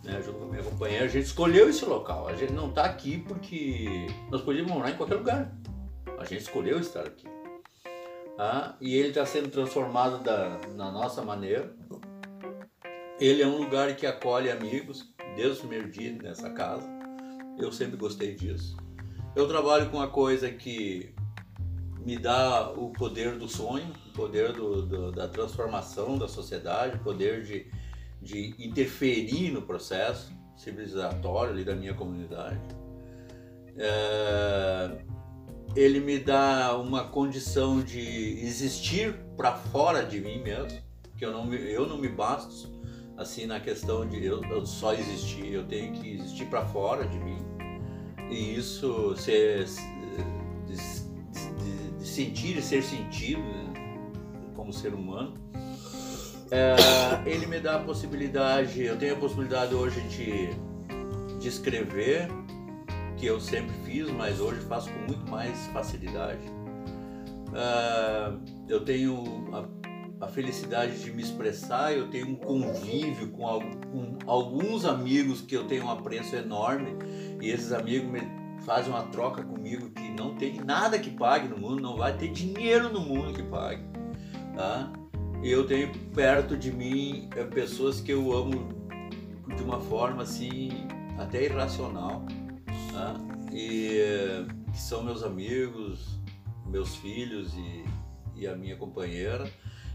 né, 0.04 0.22
junto 0.22 0.40
com 0.40 0.46
a 0.46 0.48
minha 0.48 0.64
companheira. 0.64 1.06
A 1.06 1.08
gente 1.08 1.26
escolheu 1.26 1.70
esse 1.70 1.86
local. 1.86 2.28
A 2.28 2.36
gente 2.36 2.54
não 2.54 2.70
está 2.70 2.86
aqui 2.86 3.20
porque 3.20 4.08
nós 4.30 4.42
podíamos 4.42 4.72
morar 4.72 4.92
em 4.92 4.98
qualquer 4.98 5.16
lugar. 5.16 5.54
A 6.18 6.26
gente 6.26 6.42
escolheu 6.42 6.80
estar 6.80 7.02
aqui. 7.02 7.28
Tá? 8.38 8.76
E 8.82 8.96
ele 8.96 9.10
está 9.10 9.26
sendo 9.26 9.50
transformado 9.50 10.24
da, 10.24 10.60
na 10.76 10.92
nossa 10.92 11.22
maneira. 11.22 11.76
Ele 13.20 13.44
é 13.44 13.48
um 13.48 13.58
lugar 13.58 13.96
que 13.96 14.08
acolhe 14.08 14.50
amigos 14.50 15.14
desde 15.36 15.58
o 15.58 15.68
primeiro 15.68 15.92
dia 15.92 16.12
nessa 16.22 16.50
casa. 16.50 16.90
Eu 17.58 17.72
sempre 17.72 17.98
gostei 17.98 18.34
disso. 18.34 18.76
Eu 19.36 19.48
trabalho 19.48 19.90
com 19.90 19.98
uma 19.98 20.08
coisa 20.08 20.52
que 20.52 21.14
me 22.06 22.18
dá 22.18 22.70
o 22.72 22.92
poder 22.92 23.38
do 23.38 23.48
sonho, 23.48 23.94
poder 24.12 24.54
do, 24.54 24.82
do- 24.86 25.12
da 25.12 25.28
transformação 25.28 26.18
da 26.18 26.28
sociedade, 26.28 26.98
poder 27.00 27.44
de, 27.44 27.68
de 28.22 28.56
interferir 28.66 29.52
no 29.52 29.62
processo 29.62 30.32
civilizatório 30.56 31.54
ali 31.54 31.64
da 31.64 31.76
minha 31.76 31.94
comunidade. 31.94 32.60
É, 33.78 34.98
ele 35.76 36.00
me 36.00 36.20
dá 36.20 36.78
uma 36.78 37.06
condição 37.06 37.82
de 37.82 38.00
existir 38.46 39.14
para 39.38 39.54
fora 39.54 40.04
de 40.04 40.20
mim 40.20 40.42
mesmo, 40.42 40.80
que 41.18 41.26
eu 41.26 41.32
não 41.32 41.46
me, 41.46 41.58
eu 41.72 41.88
não 41.88 41.98
me 41.98 42.10
basto 42.10 42.70
assim 43.18 43.46
na 43.46 43.60
questão 43.60 44.08
de 44.08 44.24
eu, 44.26 44.44
eu 44.46 44.66
só 44.66 44.94
existir, 44.94 45.54
eu 45.54 45.64
tenho 45.66 45.94
que 45.94 46.16
existir 46.16 46.46
para 46.48 46.66
fora 46.66 47.06
de 47.08 47.18
mim. 47.20 47.38
E 48.30 48.56
isso 48.56 49.16
ser 49.18 49.66
de, 49.66 50.76
de- 50.76 51.12
de 52.00 52.08
sentir 52.08 52.58
e 52.58 52.62
ser 52.62 52.82
sentido 52.82 53.42
como 54.62 54.72
ser 54.72 54.94
humano. 54.94 55.34
É, 56.52 56.76
ele 57.26 57.48
me 57.48 57.60
dá 57.60 57.78
a 57.78 57.80
possibilidade, 57.80 58.84
eu 58.84 58.96
tenho 58.96 59.16
a 59.16 59.18
possibilidade 59.18 59.74
hoje 59.74 60.00
de, 60.02 60.50
de 61.40 61.48
escrever, 61.48 62.28
que 63.18 63.26
eu 63.26 63.40
sempre 63.40 63.74
fiz, 63.84 64.10
mas 64.12 64.40
hoje 64.40 64.62
faço 64.62 64.90
com 64.92 65.00
muito 65.00 65.30
mais 65.32 65.58
facilidade. 65.68 66.42
É, 67.54 68.34
eu 68.68 68.84
tenho 68.86 69.50
a, 69.52 70.26
a 70.26 70.28
felicidade 70.28 71.00
de 71.00 71.12
me 71.12 71.24
expressar, 71.24 71.94
eu 71.94 72.10
tenho 72.10 72.28
um 72.28 72.36
convívio 72.36 73.30
com, 73.30 73.48
al- 73.48 73.62
com 73.92 74.18
alguns 74.28 74.86
amigos 74.86 75.42
que 75.42 75.56
eu 75.56 75.64
tenho 75.66 75.86
um 75.86 75.90
apreço 75.90 76.36
enorme 76.36 76.96
e 77.42 77.50
esses 77.50 77.72
amigos 77.72 78.12
me 78.12 78.22
fazem 78.66 78.94
uma 78.94 79.04
troca 79.04 79.42
comigo 79.42 79.90
que 79.90 80.12
não 80.12 80.36
tem 80.36 80.60
nada 80.62 81.00
que 81.00 81.10
pague 81.10 81.48
no 81.48 81.58
mundo, 81.58 81.82
não 81.82 81.98
vai 81.98 82.16
ter 82.16 82.28
dinheiro 82.30 82.92
no 82.94 83.00
mundo 83.00 83.34
que 83.34 83.42
pague, 83.44 83.84
tá? 84.56 84.92
Eu 85.44 85.66
tenho 85.66 85.92
perto 86.14 86.56
de 86.56 86.72
mim 86.72 87.30
eh, 87.36 87.44
pessoas 87.44 88.00
que 88.00 88.12
eu 88.12 88.32
amo 88.32 88.70
de 89.56 89.64
uma 89.64 89.80
forma 89.80 90.24
assim 90.24 90.70
até 91.18 91.46
irracional, 91.46 92.26
tá? 92.92 93.16
E 93.52 93.98
eh, 93.98 94.46
que 94.72 94.80
são 94.80 95.04
meus 95.04 95.24
amigos, 95.24 96.20
meus 96.66 96.96
filhos 96.96 97.54
e, 97.56 97.86
e 98.36 98.48
a 98.48 98.56
minha 98.56 98.76
companheira. 98.76 99.52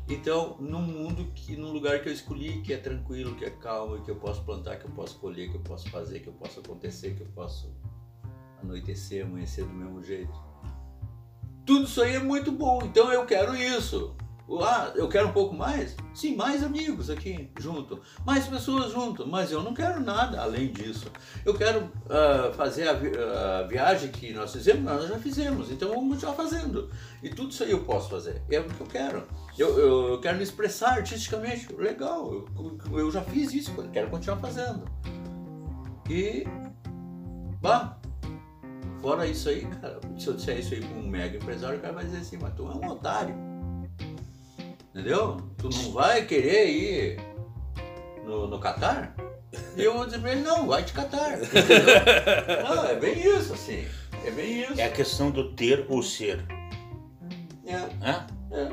Então, 0.09 0.57
num 0.61 0.83
mundo 0.83 1.33
que, 1.35 1.57
num 1.57 1.73
lugar 1.73 2.01
que 2.01 2.09
eu 2.09 2.13
escolhi, 2.13 2.61
que 2.63 2.73
é 2.73 2.77
tranquilo, 2.77 3.35
que 3.35 3.45
é 3.45 3.51
calmo, 3.51 4.03
que 4.03 4.11
eu 4.11 4.17
posso 4.17 4.45
plantar, 4.45 4.77
que 4.77 4.85
eu 4.85 4.91
posso 4.91 5.19
colher, 5.19 5.51
que 5.51 5.57
eu 5.57 5.63
posso 5.63 5.89
fazer, 5.91 6.21
que 6.21 6.29
eu 6.29 6.33
posso 6.33 6.61
acontecer, 6.61 7.15
que 7.17 7.23
eu 7.23 7.29
posso 7.35 7.75
anoitecer, 8.63 9.25
amanhecer 9.25 9.65
do 9.65 9.73
mesmo 9.73 10.03
jeito. 10.03 10.33
Tudo 11.65 11.87
isso 11.87 12.01
aí 12.01 12.15
é 12.15 12.21
muito 12.21 12.53
bom, 12.53 12.81
então 12.85 13.13
eu 13.13 13.27
quero 13.27 13.57
isso. 13.57 14.17
Ah, 14.63 14.93
eu 14.95 15.09
quero 15.09 15.29
um 15.29 15.33
pouco 15.33 15.55
mais? 15.57 15.97
Sim, 16.15 16.37
mais 16.37 16.63
amigos 16.63 17.11
aqui 17.11 17.51
junto, 17.59 18.01
mais 18.25 18.47
pessoas 18.47 18.93
junto, 18.93 19.27
mas 19.27 19.51
eu 19.51 19.61
não 19.63 19.75
quero 19.75 20.01
nada 20.01 20.41
além 20.41 20.73
disso. 20.73 21.11
Eu 21.45 21.55
quero 21.55 21.91
ah, 22.09 22.53
fazer 22.57 22.89
a, 22.89 22.93
vi- 22.93 23.11
a 23.19 23.63
viagem 23.67 24.11
que 24.11 24.33
nós 24.33 24.53
fizemos, 24.53 24.85
nós 24.85 25.09
já 25.09 25.19
fizemos, 25.19 25.71
então 25.71 25.89
vamos 25.89 26.15
continuar 26.15 26.35
fazendo. 26.35 26.89
E 27.23 27.29
tudo 27.29 27.51
isso 27.51 27.65
aí 27.65 27.73
eu 27.73 27.83
posso 27.85 28.09
fazer, 28.09 28.41
é 28.49 28.61
o 28.61 28.65
que 28.65 28.81
eu 28.81 28.87
quero. 28.87 29.25
Eu, 29.59 29.79
eu, 29.79 30.09
eu 30.13 30.21
quero 30.21 30.37
me 30.37 30.45
expressar 30.45 30.91
artisticamente, 30.99 31.73
legal, 31.75 32.33
eu, 32.33 32.79
eu 32.99 33.11
já 33.11 33.23
fiz 33.23 33.53
isso, 33.53 33.73
quero 33.93 34.09
continuar 34.11 34.39
fazendo. 34.39 34.85
E, 36.09 36.45
bah, 37.61 37.99
Fora 39.01 39.27
isso 39.27 39.49
aí, 39.49 39.65
cara, 39.67 40.01
se 40.19 40.27
eu 40.27 40.35
disser 40.35 40.59
isso 40.59 40.75
aí 40.75 40.81
com 40.81 40.95
um 40.95 41.07
mega 41.09 41.37
empresário, 41.37 41.79
o 41.79 41.81
cara 41.81 41.93
vai 41.93 42.05
dizer 42.05 42.19
assim, 42.19 42.39
mas 42.41 42.55
tu 42.55 42.67
é 42.67 42.75
um 42.75 42.89
otário. 42.91 43.35
Entendeu? 44.97 45.37
Tu 45.59 45.69
não 45.69 45.93
vai 45.93 46.25
querer 46.25 46.71
ir 46.71 47.21
no, 48.25 48.47
no 48.47 48.59
Catar? 48.59 49.15
E 49.77 49.83
eu 49.85 49.93
vou 49.93 50.07
dizer 50.07 50.21
pra 50.21 50.33
ele, 50.33 50.41
não, 50.41 50.67
vai 50.67 50.83
de 50.83 50.95
Catar. 50.95 51.35
Entendeu? 51.35 52.65
Não, 52.65 52.85
é 52.89 52.95
bem 52.97 53.19
isso, 53.21 53.53
assim. 53.53 53.87
É 54.25 54.31
bem 54.31 54.63
isso. 54.63 54.81
É 54.81 54.85
a 54.85 54.91
questão 54.91 55.31
do 55.31 55.53
ter 55.55 55.85
ou 55.91 56.03
ser. 56.03 56.43
É, 57.67 57.73
Né? 58.01 58.27
é. 58.53 58.69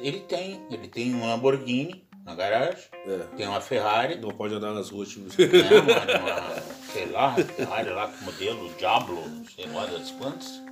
Ele 0.00 0.20
tem, 0.20 0.62
ele 0.70 0.88
tem 0.88 1.14
um 1.14 1.26
Lamborghini 1.26 2.08
na 2.24 2.34
garagem, 2.34 2.84
É. 3.06 3.18
tem 3.36 3.46
uma 3.46 3.60
Ferrari, 3.60 4.16
Não 4.18 4.30
pode 4.30 4.54
andar 4.54 4.72
nas 4.72 4.88
ruas. 4.88 5.10
tipo, 5.10 5.26
né? 5.26 5.36
uma, 5.80 6.20
uma, 6.22 6.60
sei 6.90 7.06
lá, 7.10 7.34
Ferrari 7.34 7.90
lá 7.90 8.08
com 8.08 8.24
modelo 8.24 8.70
Diablo, 8.78 9.22
sei 9.54 9.66
lá 9.66 9.84
das 9.84 10.10
quantas. 10.12 10.62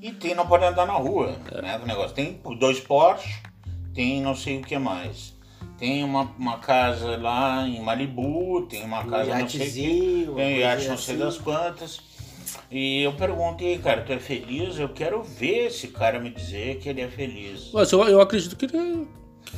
E 0.00 0.12
tem, 0.12 0.34
não 0.34 0.46
pode 0.46 0.64
andar 0.64 0.86
na 0.86 0.94
rua, 0.94 1.36
né? 1.62 1.78
O 1.82 1.86
negócio. 1.86 2.14
Tem 2.16 2.40
dois 2.58 2.80
Porsche, 2.80 3.34
tem 3.94 4.20
não 4.20 4.34
sei 4.34 4.58
o 4.58 4.62
que 4.62 4.78
mais. 4.78 5.38
Tem 5.78 6.04
uma, 6.04 6.22
uma 6.38 6.58
casa 6.58 7.16
lá 7.16 7.66
em 7.66 7.80
Malibu, 7.82 8.66
tem 8.68 8.84
uma 8.84 9.00
Um 9.00 9.08
casa 9.10 9.38
não 9.38 9.48
sei 9.48 9.70
que. 9.70 10.28
Tem 10.36 10.58
iate 10.58 10.88
não 10.88 10.96
sei 10.96 11.14
assim. 11.14 11.24
das 11.24 11.38
quantas. 11.38 12.00
E 12.70 13.02
eu 13.02 13.12
perguntei, 13.14 13.78
cara, 13.78 14.02
tu 14.02 14.12
é 14.12 14.18
feliz? 14.18 14.78
Eu 14.78 14.88
quero 14.90 15.22
ver 15.22 15.66
esse 15.68 15.88
cara 15.88 16.18
me 16.20 16.30
dizer 16.30 16.78
que 16.78 16.88
ele 16.88 17.00
é 17.00 17.08
feliz. 17.08 17.70
Mas 17.72 17.90
eu, 17.92 18.02
eu 18.08 18.20
acredito 18.20 18.56
que 18.56 18.66
ele, 18.66 19.08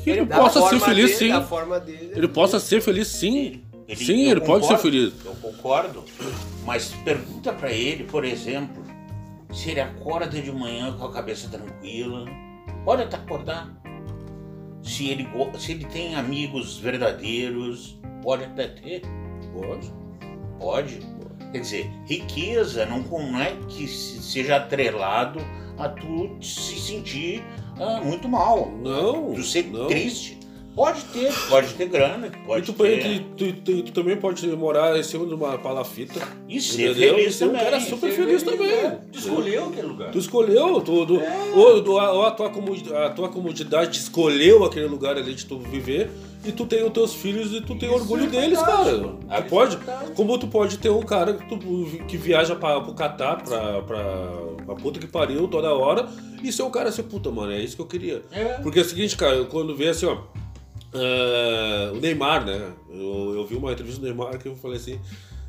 que 0.04 0.10
ele 0.10 0.24
Da 0.24 0.38
possa 0.38 0.68
ser 0.68 0.80
feliz 0.80 1.18
dele, 1.18 1.32
sim. 1.34 1.42
Forma 1.46 1.80
dele. 1.80 2.12
Ele 2.14 2.28
possa 2.28 2.60
ser 2.60 2.80
feliz 2.80 3.08
sim. 3.08 3.62
Ele- 3.88 4.04
sim, 4.04 4.30
ele 4.30 4.40
pode 4.40 4.64
ser 4.66 4.74
concordo, 4.76 4.82
feliz. 4.82 5.12
Eu 5.24 5.34
concordo, 5.36 6.04
mas 6.64 6.92
pergunta 7.04 7.52
pra 7.52 7.70
ele, 7.72 8.04
por 8.04 8.24
exemplo, 8.24 8.82
se 9.52 9.70
ele 9.70 9.80
acorda 9.80 10.40
de 10.40 10.52
manhã 10.52 10.92
com 10.96 11.04
a 11.04 11.12
cabeça 11.12 11.48
tranquila, 11.48 12.24
pode 12.84 13.02
até 13.02 13.16
acordar. 13.16 13.81
Se 14.82 15.08
ele, 15.08 15.28
se 15.58 15.72
ele 15.72 15.84
tem 15.86 16.14
amigos 16.14 16.78
verdadeiros, 16.78 17.98
pode 18.22 18.44
até 18.44 18.66
ter, 18.68 19.02
Pode. 19.54 19.92
pode. 20.58 20.98
Quer 21.52 21.60
dizer, 21.60 21.90
riqueza 22.06 22.86
não, 22.86 23.00
não 23.00 23.40
é 23.40 23.54
que 23.68 23.86
se- 23.86 24.22
seja 24.22 24.56
atrelado 24.56 25.38
a 25.78 25.88
tu 25.88 26.36
se 26.40 26.78
sentir 26.80 27.42
ah, 27.78 28.00
muito 28.02 28.28
mal. 28.28 28.70
Não. 28.82 29.34
Tu 29.34 29.42
ser 29.42 29.66
não. 29.70 29.86
triste. 29.86 30.38
Pode 30.74 31.02
ter, 31.04 31.30
pode 31.50 31.74
ter 31.74 31.86
grana, 31.86 32.28
E 32.28 32.46
pode 32.46 32.64
tu, 32.64 32.72
ter. 32.72 33.20
tu, 33.36 33.52
tu- 33.52 33.82
tu 33.82 33.92
também 33.92 34.16
pode 34.16 34.46
morar 34.56 34.98
em 34.98 35.02
cima 35.02 35.26
de 35.26 35.34
uma 35.34 35.58
palafita. 35.58 36.26
E 36.48 36.58
ser 36.62 36.92
entendeu? 36.92 37.14
feliz 37.16 37.34
E 37.34 37.38
ser 37.38 37.44
um 37.44 37.48
também. 37.48 37.64
cara 37.64 37.80
super 37.80 38.10
feliz, 38.10 38.42
feliz, 38.42 38.42
também. 38.42 38.70
é. 38.70 38.98
Tu 39.12 39.18
escolheu 39.18 39.66
aquele 39.66 39.86
lugar. 39.86 40.10
Tu 40.10 40.18
escolheu, 40.18 40.80
tu, 40.80 41.06
tu, 41.06 41.20
ou, 41.54 41.82
tu- 41.82 41.92
ou 41.92 42.22
a, 42.26 42.30
tua 42.30 42.48
comodi- 42.48 42.90
a 42.94 43.10
tua 43.10 43.28
comodidade 43.28 43.90
te 43.90 44.00
escolheu 44.00 44.64
aquele 44.64 44.86
lugar 44.86 45.18
ali 45.18 45.34
de 45.34 45.44
tu 45.44 45.58
viver 45.58 46.10
e 46.42 46.50
tu 46.52 46.64
tem 46.64 46.82
os 46.82 46.90
teus 46.92 47.12
filhos 47.14 47.52
e 47.52 47.60
tu 47.60 47.74
tem 47.78 47.90
Isso 47.90 47.98
orgulho 48.00 48.24
é 48.24 48.28
deles, 48.28 48.58
cara. 48.62 49.14
Ah, 49.28 49.42
pode, 49.42 49.76
é 49.76 50.10
como 50.14 50.38
tu 50.38 50.46
pode 50.48 50.78
ter 50.78 50.88
um 50.88 51.02
cara 51.02 51.34
que, 51.34 51.48
tu, 51.50 51.58
que 52.08 52.16
viaja 52.16 52.56
pra, 52.56 52.80
pro 52.80 52.94
Catar, 52.94 53.42
pra, 53.42 53.82
pra, 53.82 54.04
pra 54.64 54.74
puta 54.76 54.98
que 54.98 55.06
pariu 55.06 55.46
toda 55.48 55.70
hora 55.74 56.08
e 56.42 56.50
ser 56.50 56.62
um 56.62 56.70
cara 56.70 56.88
assim, 56.88 57.02
puta, 57.02 57.30
mano, 57.30 57.52
é 57.52 57.60
isso 57.60 57.76
que 57.76 57.82
eu 57.82 57.86
queria. 57.86 58.22
É. 58.32 58.54
Porque 58.62 58.78
é 58.78 58.82
o 58.82 58.86
seguinte, 58.86 59.18
cara, 59.18 59.44
quando 59.44 59.76
vê 59.76 59.88
assim, 59.90 60.06
ó. 60.06 60.16
Ah, 60.94 61.92
o 61.94 61.96
Neymar, 62.00 62.44
né? 62.44 62.72
Eu, 62.90 63.34
eu 63.34 63.46
vi 63.46 63.56
uma 63.56 63.72
entrevista 63.72 64.00
do 64.00 64.06
Neymar 64.06 64.38
que 64.38 64.48
eu 64.48 64.56
falei 64.56 64.76
assim. 64.76 65.00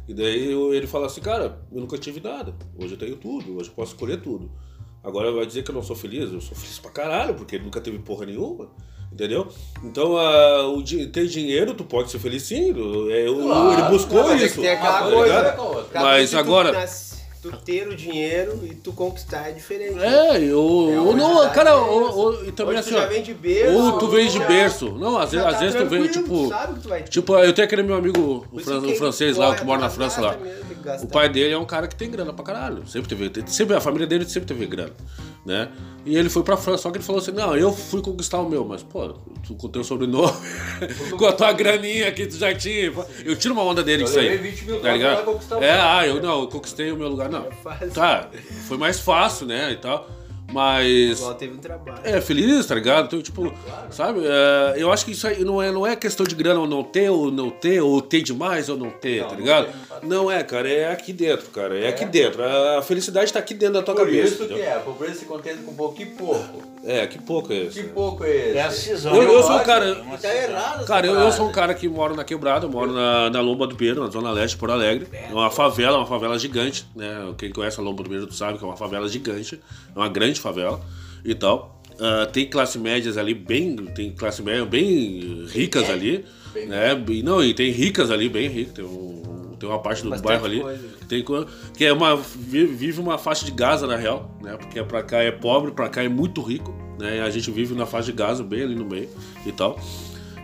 E 0.08 0.14
daí 0.14 0.52
eu- 0.52 0.74
ele 0.74 0.86
fala 0.88 1.06
assim, 1.06 1.22
cara, 1.22 1.60
eu 1.72 1.80
nunca 1.80 1.98
tive 1.98 2.20
nada. 2.20 2.54
Hoje 2.78 2.94
eu 2.94 2.98
tenho 2.98 3.16
tudo, 3.16 3.58
hoje 3.58 3.70
eu 3.70 3.76
posso 3.76 3.94
escolher 3.94 4.22
tudo. 4.22 4.52
Agora 5.04 5.32
vai 5.32 5.46
dizer 5.46 5.64
que 5.64 5.72
eu 5.72 5.76
não 5.76 5.84
sou 5.84 5.96
feliz? 5.96 6.32
Eu 6.32 6.42
sou 6.42 6.56
feliz 6.58 6.80
pra 6.80 6.92
caralho, 6.92 7.36
porque 7.36 7.56
ele 7.56 7.66
nunca 7.66 7.80
teve 7.82 8.00
porra 8.00 8.26
nenhuma. 8.26 8.70
Entendeu? 9.12 9.48
Então, 9.84 10.18
ah, 10.18 10.68
o 10.70 10.82
ter 10.84 11.28
dinheiro, 11.28 11.74
tu 11.76 11.84
pode 11.84 12.10
ser 12.10 12.18
feliz 12.20 12.44
sim. 12.44 12.72
É, 13.12 13.30
o- 13.30 13.44
Claro, 13.44 13.74
ele 13.74 13.82
buscou 13.90 14.32
é 14.32 14.38
isso. 14.44 14.60
aquela 14.62 15.02
tá 15.04 15.12
coisa, 15.12 15.92
Mas 15.94 16.34
agora- 16.34 16.72
Tu, 17.44 17.52
ter 17.58 17.88
o 17.90 17.96
dinheiro 17.96 18.58
e 18.64 18.74
tu 18.74 18.92
conquistar 18.94 19.50
é 19.50 19.52
diferente. 19.52 20.00
É, 20.00 20.38
eu. 20.42 20.88
É, 21.12 21.16
não, 21.16 21.50
cara, 21.52 21.76
ou, 21.76 22.46
e 22.46 22.52
também 22.54 22.78
assim, 22.78 22.92
tu 22.92 22.98
já 22.98 23.04
ó. 23.04 23.08
vem 23.08 23.22
de 23.22 23.34
berço. 23.34 23.78
Ou 23.78 23.98
tu 24.00 24.08
vem 24.08 24.28
de 24.30 24.38
já- 24.40 24.48
berço. 24.48 24.90
Não, 24.92 25.18
às 25.18 25.30
vezes, 25.32 25.44
já 25.44 25.50
às 25.50 25.56
tá 25.58 25.60
vezes 25.66 25.76
tu 25.82 25.86
vem, 25.90 26.08
tipo. 26.08 26.44
tu 26.44 26.48
sabe 26.48 26.74
que 26.76 26.80
tu 26.80 26.88
vai 26.90 27.04
ter. 27.04 27.10
Tipo, 27.10 27.38
eu 27.38 27.52
tenho 27.54 27.66
aquele 27.66 27.84
meu 27.84 27.96
amigo, 27.98 28.48
o, 28.50 28.60
fran- 28.60 28.80
o 28.80 28.96
francês 28.96 29.36
lá, 29.36 29.54
que 29.54 29.66
mora 29.66 29.82
na 29.82 29.88
atrás 29.88 30.14
França 30.16 30.22
lá. 30.26 30.38
O 31.04 31.08
pai 31.08 31.28
dele 31.30 31.54
é 31.54 31.58
um 31.58 31.66
cara 31.66 31.86
que 31.88 31.96
tem 31.96 32.10
grana 32.10 32.32
pra 32.34 32.46
caralho. 32.46 32.88
Sempre 32.88 33.14
teve. 33.16 33.44
Sempre, 33.52 33.76
a 33.76 33.82
família 33.82 34.08
dele 34.08 34.24
sempre 34.26 34.48
teve 34.48 34.66
grana. 34.66 34.94
Né? 35.46 35.68
E 36.06 36.16
ele 36.18 36.30
foi 36.30 36.42
pra 36.42 36.56
França, 36.56 36.84
só 36.84 36.92
que 36.92 36.98
ele 36.98 37.04
falou 37.04 37.22
assim: 37.22 37.32
não, 37.32 37.56
eu 37.58 37.74
fui 37.74 38.02
conquistar 38.02 38.40
o 38.40 38.50
meu, 38.50 38.64
mas, 38.64 38.82
pô, 38.82 39.10
tu 39.46 39.56
com 39.56 39.68
o 39.68 39.70
teu 39.70 39.84
sobrenome, 39.84 40.32
com 41.18 41.26
a 41.26 41.34
tua 41.34 41.52
graninha 41.52 42.10
que 42.14 42.26
tu 42.26 42.38
já 42.38 42.54
tinha. 42.56 42.94
Eu 43.26 43.36
tiro 43.36 43.54
uma 43.54 43.64
onda 43.64 43.84
dele 43.84 44.04
Eu 44.04 44.06
com 44.06 44.12
isso 44.12 44.20
aí. 44.20 44.30
levei 44.30 44.52
20 44.52 44.62
mil 44.66 44.76
Tá 44.76 44.82
dólares 44.82 44.98
ligado? 45.02 45.16
pra 45.24 45.34
conquistar 45.34 45.58
o 45.58 45.64
É, 45.64 45.72
meu. 45.74 45.82
ah, 45.82 46.08
eu 46.08 46.22
não, 46.22 46.42
eu 46.42 46.48
conquistei 46.48 46.92
o 46.94 46.98
meu 46.98 47.10
lugar, 47.10 47.30
não. 47.34 47.48
É. 47.82 47.88
Tá, 47.88 48.30
foi 48.68 48.78
mais 48.78 49.00
fácil, 49.00 49.46
né? 49.46 49.72
E 49.72 49.78
tal. 49.78 50.10
Mas. 50.52 51.20
Igual 51.20 51.34
teve 51.36 51.54
um 51.56 51.58
trabalho. 51.58 52.00
É, 52.04 52.22
feliz, 52.22 52.66
tá 52.66 52.76
ligado? 52.76 53.06
Então, 53.08 53.22
tipo, 53.22 53.52
sabe? 53.90 54.22
é, 54.24 54.76
eu 54.78 54.92
acho 54.92 55.04
que 55.04 55.12
isso 55.12 55.26
aí 55.28 55.44
não 55.44 55.60
é, 55.62 55.72
não 55.72 55.86
é 55.88 55.96
questão 55.96 56.26
de 56.26 56.36
grana 56.36 56.60
ou 56.60 56.68
não 56.68 56.84
ter, 56.84 57.10
ou 57.10 57.32
não 57.32 57.50
ter, 57.50 57.82
ou 57.82 58.00
ter 58.02 58.22
demais 58.22 58.70
ou 58.70 58.78
não 58.78 58.92
ter, 58.92 59.22
Não, 59.22 59.30
tá 59.30 59.36
ligado? 59.36 59.70
não. 60.04 60.24
Não 60.24 60.32
é, 60.32 60.44
cara, 60.44 60.70
é 60.70 60.92
aqui 60.92 61.12
dentro, 61.12 61.48
cara. 61.48 61.78
É, 61.78 61.88
aqui 61.88 62.06
dentro. 62.06 62.44
A, 62.44 62.82
felicidade 62.84 63.34
tá 63.34 63.40
aqui 63.40 63.54
dentro 63.54 63.76
da 63.76 63.82
tua 63.82 63.96
Por 63.96 64.06
cabeça. 64.06 64.44
isso 64.44 64.48
que 64.48 64.62
é, 64.62 64.76
a 64.76 64.80
pobreza 64.80 65.16
se 65.16 65.26
contenta 65.26 65.64
com 65.64 65.74
pouco 65.74 66.00
e 66.02 66.06
pouco. 66.06 66.73
É, 66.86 67.08
que 67.08 67.18
pouco 67.18 67.54
é 67.54 67.58
isso. 67.58 67.82
Que 67.82 67.88
pouco 67.90 68.24
é 68.26 68.30
esse? 68.50 68.58
É 68.58 68.62
a 68.62 68.72
cisão. 68.72 69.16
Eu- 69.16 69.24
eu 69.32 69.42
sou 69.44 69.56
um 69.56 69.64
cara- 69.64 69.96
que 69.96 70.22
Tá 70.22 70.36
errado 70.36 70.76
essa 70.80 70.86
Cara, 70.88 71.08
eu, 71.08 71.14
eu 71.16 71.32
sou 71.32 71.48
um 71.48 71.52
cara 71.52 71.74
que 71.74 71.88
moro 71.88 72.14
na 72.16 72.24
quebrada, 72.26 72.66
eu 72.66 72.70
moro 72.70 72.92
na, 72.92 73.30
na 73.30 73.40
Lomba 73.42 73.66
do 73.66 73.76
Beiro, 73.76 74.04
na 74.04 74.10
Zona 74.10 74.32
Leste 74.32 74.56
de 74.56 74.60
Porto 74.60 74.74
Alegre. 74.74 75.08
É 75.14 75.32
uma 75.32 75.50
favela, 75.50 75.98
uma 75.98 76.06
favela 76.06 76.38
gigante, 76.38 76.86
né? 76.96 77.34
Quem 77.38 77.52
conhece 77.52 77.80
a 77.80 77.84
Lomba 77.84 78.04
do 78.04 78.10
Beiro 78.10 78.32
sabe 78.34 78.58
que 78.58 78.64
é 78.64 78.68
uma 78.68 78.76
favela 78.76 79.08
gigante, 79.08 79.60
é 79.96 79.98
uma 79.98 80.10
grande 80.10 80.40
favela 80.42 80.82
e 81.24 81.34
tal. 81.34 81.82
Ah, 82.00 82.26
tem 82.26 82.50
classe 82.50 82.78
médias 82.78 83.18
ali 83.18 83.34
bem, 83.34 83.76
tem 83.96 84.12
classe 84.12 84.42
média 84.42 84.66
bem 84.66 85.46
ricas 85.48 85.90
ali, 85.90 86.26
Bem 86.54 86.68
né? 86.68 87.02
E, 87.10 87.24
não, 87.24 87.42
e 87.44 87.54
tem 87.54 87.72
ricas 87.72 88.12
ali, 88.12 88.28
bem 88.28 88.50
ricas. 88.50 88.74
Tem, 88.74 88.84
um- 88.84 89.24
tem 89.64 89.70
uma 89.70 89.80
parte 89.80 90.04
do 90.04 90.10
Bastante 90.10 90.28
bairro 90.28 90.46
ali 90.46 90.60
coisa. 90.60 90.88
que 91.00 91.06
tem 91.06 91.26
que 91.78 91.86
é 91.86 91.94
uma 91.94 92.18
vive, 92.18 93.00
uma 93.00 93.18
faixa 93.18 93.46
de 93.46 93.52
Gaza 93.52 93.88
na 93.88 93.96
real, 93.96 94.30
né? 94.42 94.58
Porque 94.58 94.84
pra 94.84 95.02
cá 95.02 95.20
é 95.20 95.32
pobre, 95.32 95.72
pra 95.72 95.88
cá 95.88 96.04
é 96.04 96.10
muito 96.10 96.42
rico, 96.42 96.76
né? 97.00 97.22
A 97.22 97.30
gente 97.30 97.50
vive 97.50 97.74
na 97.74 97.86
faixa 97.86 98.12
de 98.12 98.18
Gaza 98.18 98.44
bem 98.44 98.64
ali 98.64 98.76
no 98.76 98.84
meio 98.84 99.08
e 99.46 99.54
tal. 99.54 99.80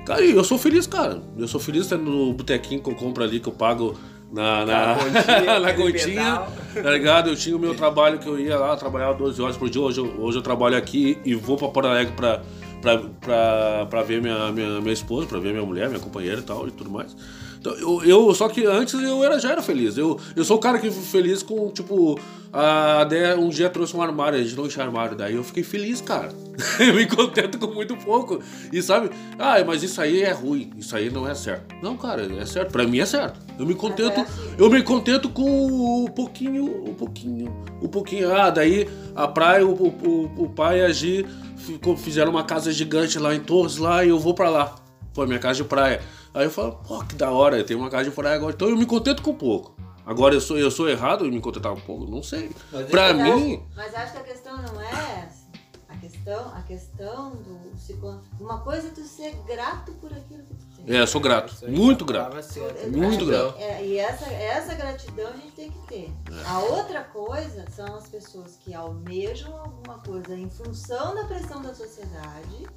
Cara, 0.05 0.21
eu 0.21 0.43
sou 0.45 0.57
feliz, 0.57 0.87
cara. 0.87 1.21
Eu 1.37 1.49
sou 1.49 1.59
feliz 1.59 1.85
tendo 1.87 2.03
no 2.03 2.33
botequinho 2.33 2.81
que 2.81 2.89
eu 2.89 2.95
compro 2.95 3.21
ali, 3.21 3.41
que 3.41 3.49
eu 3.49 3.53
pago 3.53 3.99
na, 4.31 4.65
na, 4.65 4.95
continha, 4.95 5.59
na 5.59 5.73
continha, 5.73 6.41
tá 6.81 6.91
ligado? 6.91 7.29
Eu 7.29 7.35
tinha 7.35 7.57
o 7.57 7.59
meu 7.59 7.75
trabalho 7.75 8.19
que 8.19 8.27
eu 8.27 8.39
ia 8.39 8.57
lá, 8.57 8.77
trabalhava 8.77 9.15
12 9.15 9.41
horas 9.41 9.57
por 9.57 9.69
dia. 9.69 9.81
Hoje 9.81 9.99
eu, 9.99 10.05
hoje 10.17 10.37
eu 10.37 10.41
trabalho 10.41 10.77
aqui 10.77 11.17
e 11.25 11.35
vou 11.35 11.57
pra 11.57 11.67
Porto 11.67 11.87
Alegre 11.87 12.13
pra, 12.15 12.41
pra, 12.81 12.97
pra, 13.19 13.85
pra 13.89 14.01
ver 14.01 14.21
minha, 14.21 14.49
minha, 14.53 14.79
minha 14.79 14.93
esposa, 14.93 15.27
pra 15.27 15.39
ver 15.39 15.51
minha 15.51 15.65
mulher, 15.65 15.89
minha 15.89 15.99
companheira 15.99 16.39
e 16.39 16.43
tal 16.43 16.65
e 16.69 16.71
tudo 16.71 16.89
mais. 16.89 17.13
Então, 17.59 17.73
eu, 17.73 18.01
eu, 18.05 18.33
só 18.33 18.47
que 18.47 18.65
antes 18.65 18.93
eu 18.93 19.23
era, 19.23 19.37
já 19.37 19.51
era 19.51 19.61
feliz. 19.61 19.97
Eu, 19.97 20.17
eu 20.35 20.45
sou 20.45 20.55
o 20.57 20.59
cara 20.59 20.79
que 20.79 20.89
feliz 20.89 21.43
com, 21.43 21.69
tipo, 21.69 22.17
a 22.53 23.05
um 23.37 23.49
dia 23.49 23.69
trouxe 23.69 23.95
um 23.95 24.01
armário, 24.01 24.39
a 24.39 24.41
gente 24.41 24.55
não 24.55 24.67
tinha 24.67 24.85
armário. 24.85 25.15
Daí 25.15 25.35
eu 25.35 25.43
fiquei 25.43 25.61
feliz, 25.61 25.99
cara. 25.99 26.29
eu 26.79 26.93
me 26.93 27.05
contento 27.05 27.59
com 27.59 27.67
muito 27.73 27.97
pouco. 27.97 28.39
E 28.71 28.81
sabe, 28.81 29.09
ah, 29.37 29.61
mas 29.65 29.83
isso 29.83 30.01
aí 30.01 30.21
é 30.21 30.31
ruim, 30.31 30.71
isso 30.77 30.95
aí 30.95 31.09
não 31.09 31.27
é 31.27 31.35
certo. 31.35 31.75
Não, 31.83 31.97
cara, 31.97 32.25
é 32.33 32.45
certo. 32.45 32.71
Pra 32.71 32.87
mim 32.87 32.99
é 32.99 33.05
certo. 33.05 33.39
Eu 33.59 33.65
me 33.65 33.75
contento, 33.75 34.21
assim. 34.21 34.55
eu 34.57 34.69
me 34.69 34.81
contento 34.81 35.27
com 35.27 36.05
o 36.05 36.09
pouquinho, 36.09 36.65
o 36.65 36.93
pouquinho, 36.95 37.53
o 37.81 37.89
pouquinho. 37.89 38.33
Ah, 38.33 38.49
daí 38.49 38.87
a 39.13 39.27
praia, 39.27 39.65
o, 39.65 39.73
o, 39.73 40.43
o 40.43 40.49
pai 40.49 40.79
e 40.79 40.85
a 40.85 40.91
Gi 40.93 41.25
ficou- 41.57 41.97
fizeram 41.97 42.31
uma 42.31 42.43
casa 42.43 42.71
gigante 42.71 43.19
lá 43.19 43.35
em 43.35 43.39
Torres, 43.41 43.75
lá, 43.75 44.05
e 44.05 44.09
eu 44.09 44.17
vou 44.17 44.33
pra 44.33 44.49
lá. 44.49 44.75
Foi 45.13 45.27
minha 45.27 45.39
casa 45.39 45.55
de 45.61 45.63
praia. 45.67 45.99
Aí 46.33 46.45
eu 46.45 46.51
falo, 46.51 46.73
pô, 46.87 47.03
que 47.03 47.15
da 47.15 47.31
hora, 47.31 47.63
tem 47.63 47.75
uma 47.75 47.89
casa 47.89 48.09
de 48.09 48.15
praia 48.15 48.35
agora. 48.35 48.53
Então 48.53 48.69
eu 48.69 48.77
me 48.77 48.85
contento 48.85 49.21
com 49.21 49.33
pouco. 49.33 49.75
Agora 50.05 50.33
eu 50.33 50.41
sou, 50.41 50.57
eu 50.57 50.71
sou 50.71 50.89
errado 50.89 51.25
em 51.25 51.31
me 51.31 51.39
contentar 51.41 51.73
com 51.73 51.81
pouco? 51.81 52.09
Não 52.09 52.23
sei. 52.23 52.51
Mas 52.71 52.87
Pra 52.87 53.13
mim, 53.13 53.63
Mas 53.75 53.93
acho 53.93 54.13
que 54.13 54.17
a 54.19 54.23
questão 54.23 54.57
não 54.61 54.81
é 54.81 55.25
essa. 55.25 55.39
A 55.87 55.95
questão, 55.97 56.53
a 56.55 56.61
questão 56.61 57.31
do 57.31 57.59
se 57.77 57.97
uma 58.39 58.59
coisa 58.61 58.87
é 58.87 58.91
tu 58.91 59.01
ser 59.01 59.35
grato 59.47 59.91
por 59.93 60.11
aquilo 60.13 60.43
que 60.43 60.53
tu 60.55 60.65
tem. 60.85 60.95
é, 60.95 61.01
eu 61.01 61.07
sou 61.07 61.19
grato. 61.19 61.53
Aí 61.63 61.71
Muito 61.71 62.05
grato. 62.05 62.41
certo. 62.43 62.87
Muito 62.91 63.25
Gratidão. 63.25 63.51
grato. 63.51 63.57
É, 63.59 63.85
e 63.85 63.97
essa, 63.97 64.25
essa 64.31 64.75
gratidão 64.75 65.27
a 65.27 65.33
gente 65.33 65.51
tem 65.51 65.71
que 65.71 65.87
ter. 65.87 66.11
A 66.45 66.59
outra 66.59 67.03
coisa 67.03 67.65
são 67.75 67.95
as 67.95 68.07
pessoas 68.07 68.57
que 68.63 68.73
almejam 68.73 69.55
alguma 69.57 69.97
coisa 69.99 70.35
em 70.35 70.49
função 70.49 71.15
da 71.15 71.25
pressão 71.25 71.61
da 71.61 71.73
sociedade, 71.73 72.67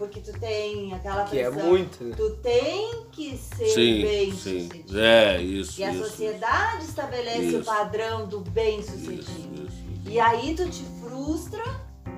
porque 0.00 0.18
tu 0.20 0.32
tem 0.40 0.94
aquela 0.94 1.24
Que 1.24 1.40
é 1.40 1.50
pressão. 1.50 1.68
muito, 1.68 2.02
né? 2.02 2.14
Tu 2.16 2.30
tem 2.36 3.02
que 3.12 3.36
ser 3.36 3.66
Sim, 3.66 4.00
bem 4.02 4.32
sim. 4.32 4.62
sucedido. 4.62 4.98
É, 4.98 5.42
isso. 5.42 5.78
E 5.78 5.84
a 5.84 5.92
isso, 5.92 6.04
sociedade 6.04 6.84
estabelece 6.86 7.38
o 7.56 7.60
Isso. 7.60 7.64
padrão 7.64 8.26
do 8.26 8.40
bem 8.40 8.80
isso, 8.80 8.92
sucedido. 8.92 9.20
isso, 9.20 9.68
isso. 9.68 10.10
E 10.10 10.18
aí 10.18 10.54
tu 10.54 10.66
te 10.70 10.82
frustra 11.02 11.62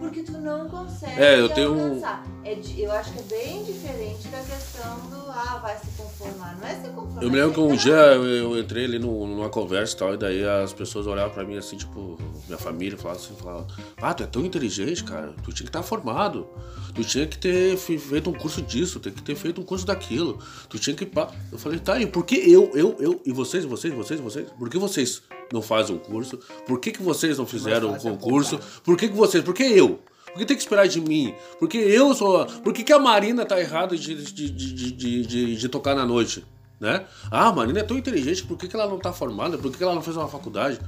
porque 0.03 0.23
tu 0.23 0.33
não 0.33 0.69
consegue 0.69 1.21
É, 1.21 1.41
eu 1.41 1.49
tenho 1.49 1.73
um- 1.75 1.85
alcançar. 1.95 2.27
É 2.45 2.59
eu 2.77 2.91
acho 2.93 3.13
que 3.13 3.19
é 3.21 3.23
bem 3.23 3.65
diferente 3.65 4.29
da 4.29 4.39
questão 4.39 4.99
do 5.09 5.31
ah, 5.31 5.59
vai 5.63 5.79
se 5.79 5.87
conformar. 5.97 6.59
Não 6.61 6.67
é 6.67 6.75
se 6.75 6.89
conformar. 6.89 7.23
Eu 7.23 7.31
me 7.31 7.37
lembro 7.37 7.51
é 7.51 7.55
que 7.55 7.61
um 7.61 7.77
dia 7.77 7.93
eu, 7.93 8.25
eu 8.27 8.59
entrei 8.59 8.85
ali 8.85 8.99
num- 8.99 9.27
numa 9.27 9.49
conversa 9.49 9.95
e 9.95 9.99
tal, 9.99 10.15
e 10.15 10.17
daí 10.17 10.45
as 10.45 10.73
pessoas 10.73 11.07
olhavam 11.07 11.33
pra 11.33 11.45
mim 11.45 11.57
assim, 11.57 11.77
tipo, 11.77 12.19
minha 12.47 12.59
família 12.59 12.99
falava 12.99 13.21
assim, 13.21 13.35
falava, 13.37 13.67
ah, 14.01 14.13
tu 14.15 14.23
é 14.25 14.27
tão 14.27 14.45
inteligente, 14.45 15.05
cara, 15.05 15.33
tu 15.45 15.53
tinha 15.53 15.65
que 15.65 15.69
estar 15.71 15.83
formado, 15.83 16.47
tu 16.95 17.03
tinha 17.05 17.27
que 17.27 17.39
ter 17.39 17.77
fe- 17.77 17.99
feito 17.99 18.29
um 18.29 18.33
curso 18.35 18.61
disso, 18.61 18.99
tem 19.01 19.13
que 19.13 19.23
ter 19.23 19.35
feito 19.37 19.61
um 19.61 19.65
curso 19.65 19.87
daquilo, 19.87 20.39
tu 20.69 20.79
tinha 20.79 20.95
que. 20.97 21.07
pá." 21.07 21.31
Eu 21.51 21.59
falei, 21.59 21.79
tá, 21.79 22.01
e 22.01 22.07
por 22.07 22.25
que 22.25 22.35
eu, 22.37 22.71
eu, 22.75 22.97
eu, 22.99 23.21
e 23.25 23.33
vocês, 23.33 23.65
vocês, 23.65 23.95
vocês, 23.95 24.19
vocês? 24.21 24.49
Por 24.59 24.69
que 24.69 24.79
vocês 24.79 25.23
não 25.53 25.63
fazem 25.63 25.95
um 25.95 25.99
curso? 25.99 26.39
Por 26.67 26.79
que, 26.79 26.93
que 26.93 27.03
vocês 27.03 27.39
não 27.39 27.47
fizeram 27.47 27.93
um 27.93 27.97
é 27.97 27.99
concurso? 27.99 28.59
Por 28.85 28.97
que, 28.97 29.09
que 29.09 29.15
vocês? 29.15 29.43
Por 29.45 29.55
que 29.55 29.63
eu? 29.63 30.01
Por 30.27 30.39
que 30.39 30.47
tem 30.47 30.57
que 30.57 30.63
esperar 30.63 30.89
de 30.89 31.01
mim? 31.01 31.35
Porque 31.59 31.77
eu 31.77 32.15
sou. 32.15 32.47
Por 32.47 32.73
que, 32.73 32.83
que 32.83 32.93
a 32.93 32.99
Marina 32.99 33.45
tá 33.45 33.61
errada 33.61 33.97
de, 33.97 34.15
de, 34.15 34.51
de, 34.51 34.93
de, 35.27 35.57
de, 35.57 35.69
tocar 35.69 35.95
na 35.95 36.07
noite? 36.07 36.45
Né? 36.81 37.05
Ah, 37.31 37.49
a 37.49 37.53
Marina 37.53 37.81
é 37.81 37.83
tão 37.83 37.97
inteligente, 37.99 38.43
por 38.43 38.57
que, 38.57 38.67
que 38.67 38.75
ela 38.75 38.89
não 38.89 38.99
tá 38.99 39.13
formada? 39.13 39.59
Por 39.59 39.71
que, 39.71 39.79
que 39.79 39.85
ela 39.85 39.95
não 39.95 40.03
fez 40.03 40.17
uma 40.17 40.27
faculdade? 40.27 40.81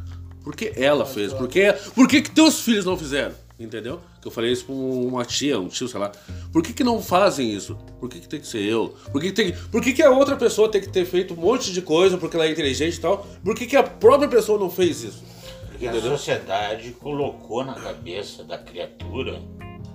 Por 0.42 0.56
que 0.56 0.72
ela 0.76 1.06
fez? 1.06 1.32
Por 1.32 1.46
que, 1.46 1.72
por 1.94 2.08
que, 2.08 2.22
que 2.22 2.30
teus 2.30 2.60
filhos 2.60 2.84
não 2.84 2.96
fizeram? 2.96 3.34
Entendeu? 3.58 4.00
Que 4.20 4.26
eu 4.26 4.32
falei 4.32 4.50
isso 4.50 4.64
pra 4.64 4.74
uma 4.74 5.24
tia, 5.24 5.60
um 5.60 5.68
tio, 5.68 5.86
sei 5.86 6.00
lá. 6.00 6.10
Por 6.52 6.60
que, 6.60 6.72
que 6.72 6.82
não 6.82 7.00
fazem 7.00 7.52
isso? 7.52 7.76
Por 8.00 8.08
que, 8.08 8.18
que 8.18 8.28
tem 8.28 8.40
que 8.40 8.48
ser 8.48 8.62
eu? 8.62 8.96
Por 9.12 9.20
que, 9.20 9.28
que 9.28 9.32
tem, 9.32 9.52
por 9.70 9.80
que, 9.80 9.92
que 9.92 10.02
a 10.02 10.10
outra 10.10 10.36
pessoa 10.36 10.68
tem 10.68 10.80
que 10.80 10.88
ter 10.88 11.04
feito 11.04 11.34
um 11.34 11.36
monte 11.36 11.72
de 11.72 11.80
coisa 11.80 12.18
porque 12.18 12.36
ela 12.36 12.46
é 12.46 12.50
inteligente 12.50 12.96
e 12.96 13.00
tal? 13.00 13.24
Por 13.44 13.54
que, 13.54 13.66
que 13.66 13.76
a 13.76 13.82
própria 13.84 14.28
pessoa 14.28 14.58
não 14.58 14.68
fez 14.68 15.04
isso? 15.04 15.22
Porque 15.68 15.86
a 15.86 16.00
sociedade 16.00 16.90
colocou 16.92 17.64
na 17.64 17.74
cabeça 17.74 18.42
da 18.42 18.58
criatura, 18.58 19.40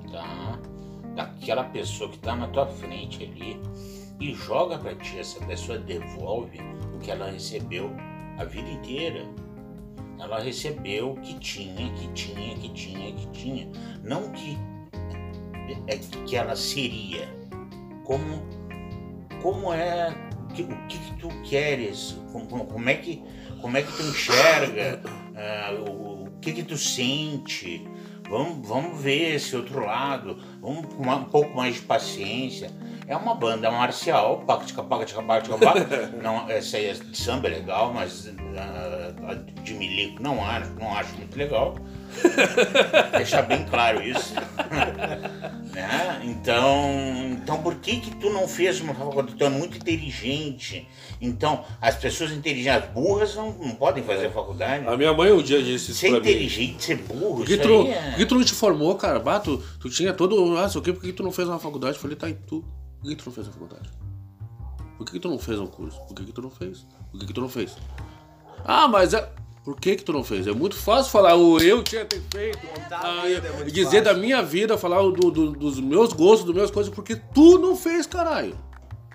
tá? 0.10 0.60
Daquela 1.16 1.66
pessoa 1.66 2.10
que 2.10 2.20
tá 2.20 2.36
na 2.36 2.48
tua 2.48 2.66
frente 2.66 3.24
ali 3.24 3.60
e 4.22 4.34
joga 4.34 4.78
pra 4.78 4.96
ti. 4.96 5.20
Essa 5.20 5.44
pessoa 5.46 5.78
devolve 5.78 6.60
o 6.96 7.00
que 7.00 7.12
ela 7.12 7.30
recebeu 7.30 7.92
a 8.38 8.46
vida 8.46 8.70
inteira. 8.70 9.26
Ela 10.20 10.40
recebeu 10.40 11.12
o 11.12 11.22
que 11.22 11.36
tinha, 11.40 11.92
que 11.94 12.08
tinha, 12.14 12.56
que 12.56 12.70
tinha, 12.70 13.14
que 13.14 13.28
tinha. 13.28 13.70
Não 14.04 14.32
que 14.32 14.58
é 15.88 15.98
que 16.26 16.36
ela 16.36 16.56
seria 16.56 17.28
como, 18.04 18.44
como 19.42 19.74
é, 19.74 20.14
que, 20.54 20.64
o 20.64 20.88
que, 20.88 20.98
que 20.98 21.14
tu 21.20 21.30
queres, 21.44 22.18
como, 22.32 22.66
como- 22.66 22.90
é 22.90 22.96
que, 22.96 23.24
como 23.62 23.78
é 23.78 23.82
que 23.84 23.92
tu 23.96 24.04
enxerga, 24.04 25.02
ah, 25.36 25.74
o, 25.88 26.24
o 26.26 26.32
que 26.42 26.52
que 26.54 26.64
tu 26.64 26.78
sente, 26.78 27.86
vamos, 28.30 28.68
vamos 28.68 29.00
ver 29.02 29.36
esse 29.36 29.56
outro 29.56 29.86
lado, 29.86 30.38
vamos 30.60 30.94
com 30.94 31.04
um 31.04 31.26
pouco 31.26 31.56
mais 31.56 31.76
de 31.76 31.82
paciência. 31.82 32.72
É 33.10 33.18
uma 33.18 33.34
banda 33.34 33.72
marcial, 33.72 34.44
paca 34.46 34.66
tica 34.66 34.84
paca 34.84 35.04
tica 35.04 35.24
paca 35.24 35.42
tica 35.42 35.58
paca. 35.58 36.14
Não, 36.22 36.48
essa 36.48 36.78
aí 36.78 36.86
é 36.86 36.94
de 36.94 37.18
samba 37.18 37.48
é 37.48 37.56
legal, 37.56 37.92
mas 37.92 38.32
a 39.28 39.34
de 39.64 39.74
milico 39.74 40.22
não 40.22 40.46
acho, 40.46 40.70
não 40.80 40.96
acho 40.96 41.16
muito 41.16 41.36
legal. 41.36 41.76
Deixar 43.18 43.42
bem 43.42 43.66
claro 43.66 44.00
isso. 44.04 44.36
né? 45.74 46.22
Então, 46.24 46.86
então 47.32 47.64
por 47.64 47.78
que 47.78 48.00
que 48.00 48.16
tu 48.18 48.30
não 48.30 48.48
fez 48.48 48.80
uma 48.80 48.94
faculdade? 48.94 49.36
Tu 49.36 49.44
é 49.44 49.50
muito 49.50 49.78
inteligente. 49.78 50.88
Então, 51.20 51.66
as 51.82 51.96
pessoas 51.96 52.32
inteligentes, 52.32 52.84
as 52.84 52.90
burras 52.92 53.36
não, 53.36 53.52
não 53.54 53.72
podem 53.72 54.04
fazer 54.04 54.30
faculdade. 54.30 54.88
A 54.88 54.96
minha 54.96 55.14
mãe 55.14 55.32
um 55.32 55.42
dia 55.42 55.64
disse 55.64 55.90
isso 55.92 56.02
Ser 56.02 56.10
pra 56.12 56.20
mim. 56.20 56.30
inteligente, 56.30 56.84
ser 56.84 56.98
burro, 56.98 57.44
que, 57.44 57.54
isso 57.54 57.64
tu, 57.64 57.70
aí 57.70 57.86
por 57.86 58.16
que 58.18 58.22
é... 58.22 58.26
tu 58.26 58.36
não 58.36 58.44
te 58.44 58.54
formou, 58.54 58.94
cara? 58.94 59.20
Bah, 59.20 59.40
tu, 59.40 59.58
tu 59.80 59.90
tinha 59.90 60.14
todo. 60.14 60.56
Ah, 60.60 60.70
sei 60.70 60.80
o 60.80 60.84
quê, 60.84 60.94
por 60.94 61.02
que 61.02 61.12
tu 61.12 61.24
não 61.24 61.32
fez 61.32 61.48
uma 61.48 61.58
faculdade? 61.58 61.96
Eu 61.96 62.02
falei, 62.02 62.16
tá, 62.16 62.30
e 62.30 62.36
tu? 62.36 62.64
Por 63.02 63.10
que 63.10 63.16
tu 63.16 63.26
não 63.28 63.34
fez 63.34 63.48
a 63.48 63.52
faculdade? 63.52 63.90
Por 64.98 65.06
que, 65.06 65.12
que 65.14 65.20
tu 65.20 65.30
não 65.30 65.40
fez 65.40 65.60
um 65.60 65.68
curso? 65.68 66.00
Por 66.08 66.14
que, 66.16 66.26
que 66.26 66.32
tu 66.34 66.42
não 66.42 66.50
fez? 66.50 66.86
Por 67.12 67.20
que, 67.20 67.28
que 67.28 67.34
tu 67.34 67.42
não 67.42 67.50
fez? 67.50 67.78
Ah, 68.66 68.88
mas 68.88 69.14
é. 69.14 69.32
Por 69.64 69.80
que, 69.80 69.96
que 69.96 70.04
tu 70.04 70.12
não 70.12 70.24
fez? 70.24 70.48
É 70.48 70.52
muito 70.52 70.76
fácil 70.76 71.12
falar 71.12 71.36
o 71.36 71.60
eu 71.62 71.84
tinha 71.84 72.04
ter 72.06 72.22
feito. 72.32 72.58
Contar 72.68 73.02
ah, 73.04 73.30
é 73.30 73.38
e 73.68 73.72
dizer 73.72 73.84
fácil. 73.86 74.04
da 74.04 74.14
minha 74.16 74.42
vida, 74.42 74.78
falar 74.78 75.00
do, 75.02 75.12
do- 75.32 75.52
dos 75.52 75.80
meus 75.80 76.12
gostos, 76.14 76.46
das 76.46 76.56
minhas 76.56 76.72
coisas, 76.72 76.94
porque 76.94 77.16
tu 77.16 77.58
não 77.60 77.76
fez, 77.76 78.06
caralho. 78.08 78.58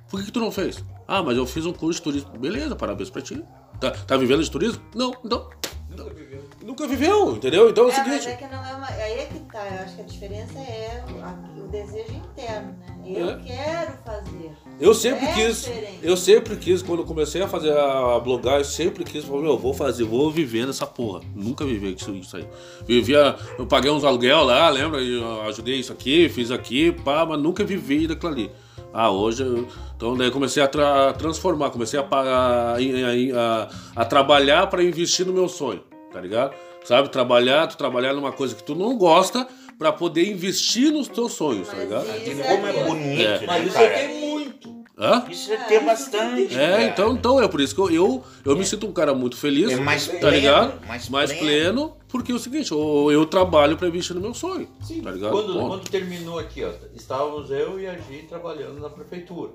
Por 0.09 0.21
que, 0.21 0.27
que 0.27 0.33
tu 0.33 0.41
não 0.41 0.51
fez? 0.53 0.83
Ah, 1.09 1.23
mas 1.23 1.37
eu 1.37 1.45
fiz 1.47 1.67
um 1.67 1.73
curso 1.73 1.99
de 1.99 2.05
turismo. 2.05 2.31
Beleza, 2.39 2.77
parabéns 2.77 3.11
pra 3.11 3.21
ti. 3.21 3.43
Tá, 3.81 3.91
tá 3.91 4.17
vivendo 4.17 4.43
de 4.43 4.51
turismo? 4.51 4.81
Não, 4.95 5.15
então. 5.25 5.51
Nunca 5.91 6.05
viveu. 6.15 6.45
Nunca 6.63 6.87
viveu, 6.87 7.37
entendeu? 7.37 7.69
Então 7.71 7.85
é 7.85 7.87
o 7.89 7.91
É, 7.91 7.97
mas 7.97 8.05
seguinte. 8.23 8.29
é 8.29 8.37
que 8.37 8.55
não 8.55 8.65
é 8.65 8.75
uma. 8.75 8.87
Aí 8.87 9.13
é 9.19 9.27
que 9.27 9.39
tá. 9.41 9.67
Eu 9.67 9.83
acho 9.85 9.97
que 9.97 10.03
a 10.03 10.05
diferença 10.05 10.59
é 10.59 11.05
o, 11.11 11.23
a- 11.23 11.65
o 11.65 11.69
desejo 11.69 12.13
interno, 12.13 12.73
né? 12.79 12.94
Eu 13.07 13.31
É. 13.31 13.37
quero 13.45 13.93
fazer. 14.05 14.53
Eu 14.81 14.95
sempre 14.95 15.27
É 15.27 15.33
quis, 15.35 15.65
diferente. 15.65 15.99
eu 16.03 16.17
sempre 16.17 16.57
quis, 16.57 16.83
quando 16.83 17.05
comecei 17.05 17.41
a 17.43 17.47
fazer 17.49 17.71
a, 17.77 18.19
blogar, 18.19 18.59
eu 18.59 18.65
sempre 18.65 19.05
quis, 19.05 19.25
falei, 19.25 19.43
meu, 19.43 19.57
vou 19.59 19.73
fazer, 19.75 20.05
vou 20.05 20.31
viver 20.31 20.67
nessa 20.67 20.87
porra. 20.87 21.21
Nunca 21.35 21.65
vivi 21.65 21.95
isso, 21.95 22.11
isso 22.13 22.37
aí. 22.37 22.45
Vivia, 22.87 23.37
eu 23.59 23.67
paguei 23.67 23.91
uns 23.91 24.05
aluguel 24.05 24.43
lá, 24.45 24.69
lembra? 24.71 25.01
Eu 25.01 25.43
ajudei 25.43 25.77
isso 25.77 25.93
aqui, 25.93 26.29
fiz 26.29 26.51
aqui, 26.51 26.91
pá, 26.93 27.25
mas 27.25 27.39
nunca 27.41 27.63
vivi 27.65 28.07
daquilo 28.07 28.33
ali. 28.33 28.51
Ah, 28.93 29.11
hoje, 29.11 29.43
eu- 29.43 29.67
então 29.97 30.17
daí 30.17 30.31
comecei 30.31 30.63
a 30.63 30.69
tra- 30.69 31.13
transformar, 31.13 31.71
comecei 31.71 31.99
a, 31.99 32.03
a, 32.11 32.75
a, 32.77 33.69
a 33.97 34.05
trabalhar 34.05 34.67
para 34.69 34.83
investir 34.83 35.27
no 35.27 35.33
meu 35.33 35.49
sonho, 35.49 35.83
tá 36.13 36.21
ligado? 36.21 36.55
Sabe, 36.85 37.09
trabalhar, 37.09 37.67
tu 37.67 37.77
trabalhar 37.79 38.13
numa 38.13 38.31
coisa 38.31 38.55
que 38.55 38.63
tu 38.63 38.75
não 38.75 38.97
gosta 38.99 39.47
para 39.79 39.93
poder 39.93 40.31
investir 40.31 40.93
nos 40.93 41.09
teus 41.09 41.33
sonhos, 41.33 41.69
tá 41.69 41.75
Mas 41.77 41.85
ligado? 41.85 42.07
isso 42.07 42.43
como 42.43 42.67
é 42.67 42.71
aquilo. 42.71 42.85
bonito, 42.87 43.21
É. 43.23 43.39
né, 43.41 43.47
Mas 43.47 43.65
isso 43.67 43.75
cara? 43.75 43.87
aqui 43.87 44.01
é 44.01 44.09
muito. 44.21 44.85
Hã? 44.97 45.25
Isso 45.29 45.53
é 45.53 45.57
ter 45.57 45.81
bastante. 45.85 46.55
É, 46.55 46.71
cara. 46.71 46.85
então, 46.85 47.13
então 47.15 47.43
é 47.43 47.49
por 47.49 47.61
isso 47.61 47.75
que 47.75 47.81
eu, 47.81 47.91
eu, 47.91 48.25
eu 48.45 48.57
me 48.57 48.65
sinto 48.65 48.87
um 48.87 48.93
cara 48.93 49.13
muito 49.13 49.37
feliz, 49.37 49.73
É 49.73 49.77
mais 49.77 50.07
tá 50.07 50.19
pleno, 50.19 50.37
ligado? 50.37 50.87
mais 50.87 51.09
pleno. 51.09 51.39
pleno. 51.41 51.97
porque 52.07 52.31
é 52.31 52.35
o 52.35 52.39
seguinte, 52.39 52.71
eu, 52.71 53.11
eu 53.11 53.27
trabalho 53.27 53.77
pra 53.77 53.89
investir 53.89 54.15
no 54.15 54.21
meu 54.23 54.33
sonho, 54.33 54.69
Sim, 54.81 55.01
tá 55.03 55.11
ligado? 55.11 55.33
quando, 55.33 55.53
quando 55.55 55.91
terminou 55.91 56.39
aqui, 56.39 56.63
ó, 56.63 56.71
estávamos 56.95 57.51
eu 57.51 57.81
e 57.81 57.89
a 57.89 57.97
Gi 57.99 58.27
trabalhando 58.29 58.79
na 58.81 58.89
prefeitura, 58.89 59.51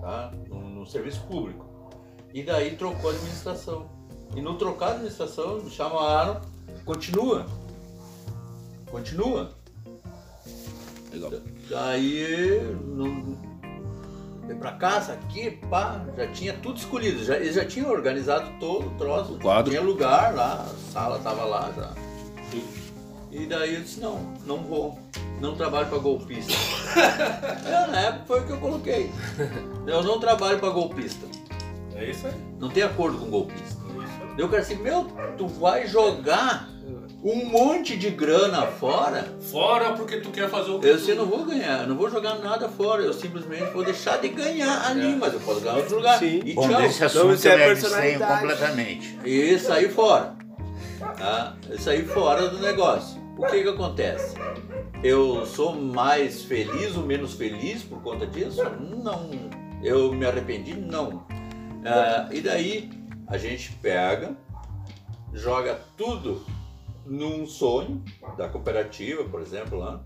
tá? 0.00 0.32
no, 0.48 0.58
no 0.68 0.84
serviço 0.86 1.20
público. 1.22 1.64
E 2.34 2.42
daí 2.42 2.72
trocou 2.76 3.10
a 3.10 3.12
administração. 3.14 3.88
E 4.34 4.40
no 4.40 4.54
trocar 4.54 4.86
a 4.86 4.90
administração, 4.94 5.60
me 5.62 5.70
chamaram, 5.70 6.40
continua. 6.84 7.46
Continua. 8.90 9.50
Legal. 11.12 11.32
Daí, 11.68 12.60
não, 12.86 13.36
vem 14.46 14.56
pra 14.56 14.72
casa 14.72 15.12
aqui, 15.12 15.50
pá, 15.68 16.04
já 16.16 16.26
tinha 16.28 16.52
tudo 16.54 16.78
escolhido. 16.78 17.24
Já, 17.24 17.36
eles 17.36 17.54
já 17.54 17.64
tinham 17.64 17.90
organizado 17.90 18.50
todo 18.58 18.88
o 18.88 18.90
troço. 18.96 19.34
O 19.34 19.38
quadro. 19.40 19.70
Tinha 19.70 19.82
lugar 19.82 20.34
lá, 20.34 20.62
a 20.62 20.92
sala 20.92 21.18
tava 21.18 21.44
lá 21.44 21.72
já. 21.76 21.92
E 23.30 23.46
daí 23.46 23.76
eu 23.76 23.82
disse, 23.82 24.00
não, 24.00 24.34
não 24.44 24.58
vou. 24.58 24.98
Não 25.40 25.54
trabalho 25.54 25.88
pra 25.88 25.98
golpista. 25.98 26.52
É, 27.64 27.86
na 27.86 28.00
época 28.00 28.24
foi 28.26 28.40
o 28.40 28.46
que 28.46 28.52
eu 28.52 28.58
coloquei. 28.58 29.10
Eu 29.86 30.02
não 30.02 30.18
trabalho 30.18 30.58
pra 30.58 30.70
golpista. 30.70 31.24
É 31.94 32.10
isso 32.10 32.26
aí. 32.26 32.34
Não 32.58 32.68
tem 32.68 32.82
acordo 32.82 33.18
com 33.18 33.30
golpista. 33.30 33.80
É 33.86 34.02
isso 34.02 34.22
aí. 34.22 34.34
Daí 34.36 34.44
o 34.44 34.48
cara 34.48 34.62
assim, 34.62 34.74
meu, 34.76 35.04
tu 35.38 35.46
vai 35.46 35.86
jogar 35.86 36.68
um 37.22 37.44
monte 37.44 37.96
de 37.96 38.10
grana 38.10 38.66
fora 38.66 39.34
Fora 39.40 39.92
porque 39.92 40.18
tu 40.18 40.30
quer 40.30 40.48
fazer 40.48 40.70
o 40.70 40.80
Eu 40.82 40.94
assim, 40.94 41.14
não 41.14 41.26
vou 41.26 41.44
ganhar, 41.44 41.86
não 41.86 41.96
vou 41.96 42.10
jogar 42.10 42.36
nada 42.38 42.68
fora, 42.68 43.02
eu 43.02 43.12
simplesmente 43.12 43.70
vou 43.72 43.84
deixar 43.84 44.18
de 44.18 44.28
ganhar 44.28 44.86
ali, 44.86 45.14
mas 45.16 45.34
eu 45.34 45.40
posso 45.40 45.60
ganhar 45.60 45.76
em 45.76 45.80
outro 45.80 45.96
lugar. 45.96 46.18
Sim. 46.18 46.40
E 46.44 46.54
Bom, 46.54 46.68
tchau. 46.68 46.80
desse 46.80 47.04
assunto 47.04 47.34
isso 47.34 47.48
é 47.48 47.50
eu 47.50 47.70
abstenho 47.70 47.90
personalidade. 47.90 48.40
completamente. 48.40 49.18
E 49.24 49.58
sair 49.58 49.90
fora. 49.90 50.34
Tá? 50.98 51.56
Sair 51.78 52.06
fora 52.06 52.48
do 52.48 52.58
negócio. 52.58 53.20
O 53.36 53.46
que 53.46 53.62
que 53.62 53.68
acontece? 53.68 54.36
Eu 55.02 55.46
sou 55.46 55.74
mais 55.74 56.42
feliz 56.42 56.96
ou 56.96 57.04
menos 57.04 57.34
feliz 57.34 57.82
por 57.82 58.02
conta 58.02 58.26
disso? 58.26 58.62
Não. 59.02 59.30
Eu 59.82 60.12
me 60.12 60.26
arrependi? 60.26 60.74
Não. 60.74 61.26
Ah, 61.84 62.28
e 62.30 62.40
daí 62.40 62.90
a 63.26 63.38
gente 63.38 63.72
pega, 63.80 64.36
joga 65.32 65.80
tudo 65.96 66.44
num 67.10 67.44
sonho 67.44 68.04
da 68.38 68.48
cooperativa, 68.48 69.24
por 69.24 69.42
exemplo, 69.42 69.76
lá. 69.80 70.00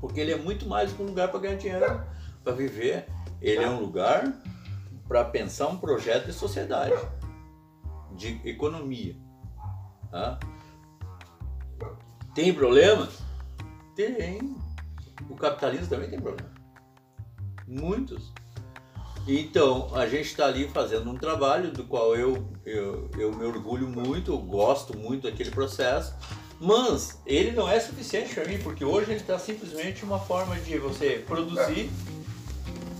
Porque 0.00 0.20
ele 0.20 0.32
é 0.32 0.36
muito 0.36 0.66
mais 0.68 0.92
que 0.92 1.02
um 1.02 1.06
lugar 1.06 1.28
para 1.28 1.40
ganhar 1.40 1.56
dinheiro, 1.56 2.06
para 2.44 2.52
viver. 2.52 3.08
Ele 3.42 3.64
é 3.64 3.68
um 3.68 3.80
lugar 3.80 4.32
para 5.08 5.24
pensar 5.24 5.66
um 5.66 5.76
projeto 5.76 6.26
de 6.26 6.32
sociedade, 6.32 6.94
de 8.12 8.40
economia. 8.48 9.16
tá? 10.10 10.38
Tem 12.32 12.54
problema? 12.54 13.08
Tem. 13.96 14.56
O 15.28 15.34
capitalismo 15.34 15.88
também 15.88 16.08
tem 16.08 16.20
problema. 16.20 16.52
Muitos. 17.66 18.32
Então, 19.26 19.88
a 19.94 20.06
gente 20.06 20.26
está 20.26 20.46
ali 20.46 20.68
fazendo 20.68 21.10
um 21.10 21.16
trabalho 21.16 21.70
do 21.70 21.84
qual 21.84 22.14
eu, 22.14 22.46
eu, 22.64 23.08
eu 23.18 23.32
me 23.32 23.44
orgulho 23.44 23.88
muito, 23.88 24.32
eu 24.32 24.38
gosto 24.38 24.96
muito 24.96 25.22
daquele 25.22 25.50
processo, 25.50 26.14
mas 26.60 27.20
ele 27.26 27.52
não 27.52 27.68
é 27.68 27.80
suficiente 27.80 28.34
para 28.34 28.44
mim, 28.44 28.58
porque 28.58 28.84
hoje 28.84 29.10
ele 29.10 29.20
está 29.20 29.38
simplesmente 29.38 30.04
uma 30.04 30.18
forma 30.18 30.56
de 30.56 30.78
você 30.78 31.24
produzir 31.26 31.90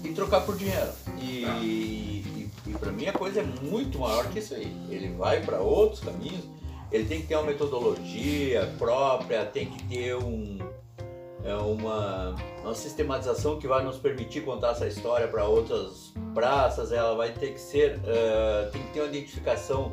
e 0.03 0.13
trocar 0.13 0.41
por 0.43 0.57
dinheiro. 0.57 0.93
E, 1.19 1.45
e, 1.45 2.51
e 2.67 2.71
para 2.73 2.91
mim 2.91 3.07
a 3.07 3.13
coisa 3.13 3.41
é 3.41 3.45
muito 3.63 3.99
maior 3.99 4.27
que 4.31 4.39
isso 4.39 4.55
aí. 4.55 4.75
Ele 4.89 5.15
vai 5.15 5.43
para 5.43 5.61
outros 5.61 6.01
caminhos, 6.01 6.45
ele 6.91 7.05
tem 7.05 7.21
que 7.21 7.27
ter 7.27 7.37
uma 7.37 7.45
metodologia 7.45 8.75
própria, 8.79 9.45
tem 9.45 9.67
que 9.67 9.85
ter 9.85 10.17
um, 10.17 10.59
é 11.45 11.55
uma, 11.55 12.35
uma 12.63 12.75
sistematização 12.75 13.59
que 13.59 13.69
vai 13.69 13.85
nos 13.85 13.99
permitir 13.99 14.41
contar 14.45 14.71
essa 14.71 14.87
história 14.87 15.29
para 15.29 15.45
outras 15.45 16.13
praças, 16.33 16.91
ela 16.91 17.15
vai 17.15 17.33
ter 17.33 17.53
que 17.53 17.61
ser, 17.61 18.01
eh, 18.05 18.71
tem 18.73 18.83
que 18.83 18.93
ter 18.95 19.01
uma 19.01 19.09
identificação 19.09 19.93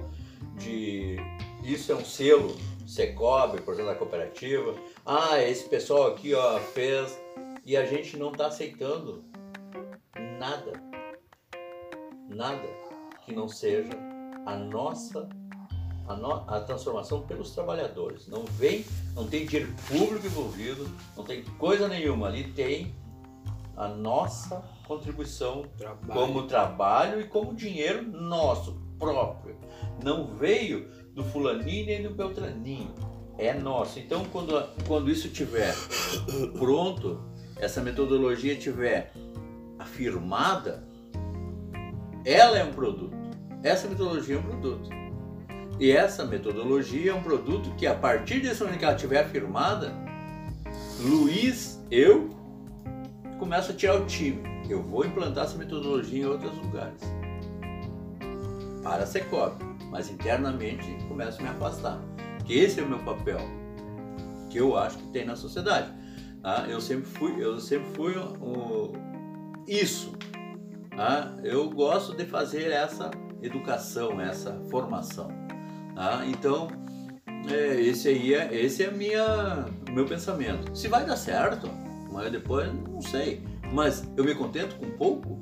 de 0.58 1.18
isso 1.64 1.92
é 1.92 1.96
um 1.96 2.06
selo 2.06 2.56
Secob, 2.88 3.62
por 3.62 3.74
exemplo, 3.74 3.92
da 3.92 3.98
cooperativa. 3.98 4.74
Ah, 5.06 5.42
esse 5.42 5.68
pessoal 5.70 6.08
aqui 6.08 6.34
ó, 6.34 6.60
fez 6.60 7.20
e 7.66 7.78
a 7.78 7.86
gente 7.86 8.18
não 8.18 8.32
está 8.32 8.48
aceitando 8.48 9.24
nada, 10.40 10.74
nada 12.28 12.68
que 13.24 13.34
não 13.34 13.48
seja 13.48 13.92
a 14.46 14.56
nossa 14.56 15.30
a, 16.12 16.15
no- 16.15 16.43
a 16.47 16.59
transformação 16.62 17.22
pelos 17.22 17.51
trabalhadores. 17.51 18.28
Não 18.28 18.43
vem, 18.45 18.86
não 19.16 19.28
tem 19.28 19.45
dinheiro 19.45 19.74
público 19.88 20.26
envolvido, 20.26 20.89
não 21.16 21.24
tem 21.24 21.43
coisa 21.57 21.88
nenhuma. 21.88 22.28
Ali 22.28 22.51
tem 22.53 22.93
a 23.76 23.88
nossa 23.88 24.64
contribuição 24.88 25.64
Trabalho. 25.78 26.20
como 26.20 26.43
trabalho 26.47 27.22
e 27.22 27.24
como 27.26 27.53
dinheiro 27.53 28.03
nosso 28.03 28.80
próprio. 28.99 29.55
Não 30.03 30.28
veio 30.36 30.88
do 31.14 31.24
fulaninho 31.24 31.86
nem 31.88 32.03
do 32.03 32.12
beltraninho. 32.12 32.93
É 33.38 33.53
nosso. 33.53 33.97
Então, 33.97 34.24
quando, 34.26 34.53
quando 34.88 35.09
isso 35.09 35.30
tiver 35.30 35.74
pronto, 36.59 37.20
essa 37.57 37.82
metodologia 37.82 38.55
tiver 38.55 39.12
afirmada, 39.80 40.84
ela 42.24 42.57
é 42.59 42.64
um 42.64 42.72
produto. 42.72 43.16
Essa 43.64 43.88
metodologia 43.88 44.36
é 44.36 44.39
um 44.39 44.43
produto. 44.43 44.89
E 45.82 45.92
essa 45.92 46.24
metodologia 46.24 47.10
é 47.10 47.14
um 47.14 47.24
produto 47.24 47.74
que, 47.76 47.88
a 47.88 47.96
partir 47.96 48.40
desse 48.40 48.62
momento 48.62 48.78
que 48.78 48.86
ela 48.86 48.94
estiver 48.94 49.24
afirmada, 49.24 49.92
Luiz, 51.00 51.84
eu, 51.90 52.30
começo 53.40 53.72
a 53.72 53.74
tirar 53.74 54.00
o 54.00 54.06
time. 54.06 54.44
Eu 54.70 54.84
vou 54.84 55.04
implantar 55.04 55.46
essa 55.46 55.58
metodologia 55.58 56.22
em 56.22 56.26
outros 56.28 56.56
lugares. 56.56 57.02
Para 58.84 59.08
ser 59.08 59.26
cópia, 59.26 59.68
mas 59.90 60.08
internamente 60.12 60.86
começo 61.08 61.40
a 61.40 61.44
me 61.46 61.50
afastar. 61.50 62.00
Que 62.46 62.60
esse 62.60 62.80
é 62.80 62.84
o 62.84 62.88
meu 62.88 63.00
papel, 63.00 63.40
que 64.52 64.60
eu 64.60 64.78
acho 64.78 65.00
que 65.00 65.08
tem 65.08 65.26
na 65.26 65.36
sociedade. 65.36 65.92
Tá? 66.44 66.68
Eu 66.70 66.80
sempre 66.80 67.10
fui, 67.10 67.44
eu 67.44 67.60
sempre 67.60 67.92
fui 67.96 68.16
o, 68.16 68.94
isso. 69.68 70.14
Tá? 70.96 71.36
Eu 71.44 71.72
gosto 71.72 72.16
de 72.16 72.26
fazer 72.26 72.70
essa 72.70 73.10
educação, 73.42 74.22
essa 74.22 74.62
formação. 74.70 75.41
Tá? 76.02 76.26
Então, 76.26 76.68
é, 77.47 77.80
esse 77.80 78.08
aí 78.08 78.34
é, 78.34 78.49
esse 78.60 78.82
é 78.84 78.89
minha, 78.89 79.68
meu 79.91 80.04
pensamento. 80.04 80.76
Se 80.76 80.88
vai 80.88 81.06
dar 81.06 81.16
certo, 81.16 81.70
mas 82.12 82.32
depois 82.32 82.74
não 82.74 82.99
sei. 83.04 83.43
Mas 83.72 84.04
eu 84.18 84.24
me 84.24 84.34
contento 84.34 84.78
com 84.78 84.89
pouco. 84.97 85.39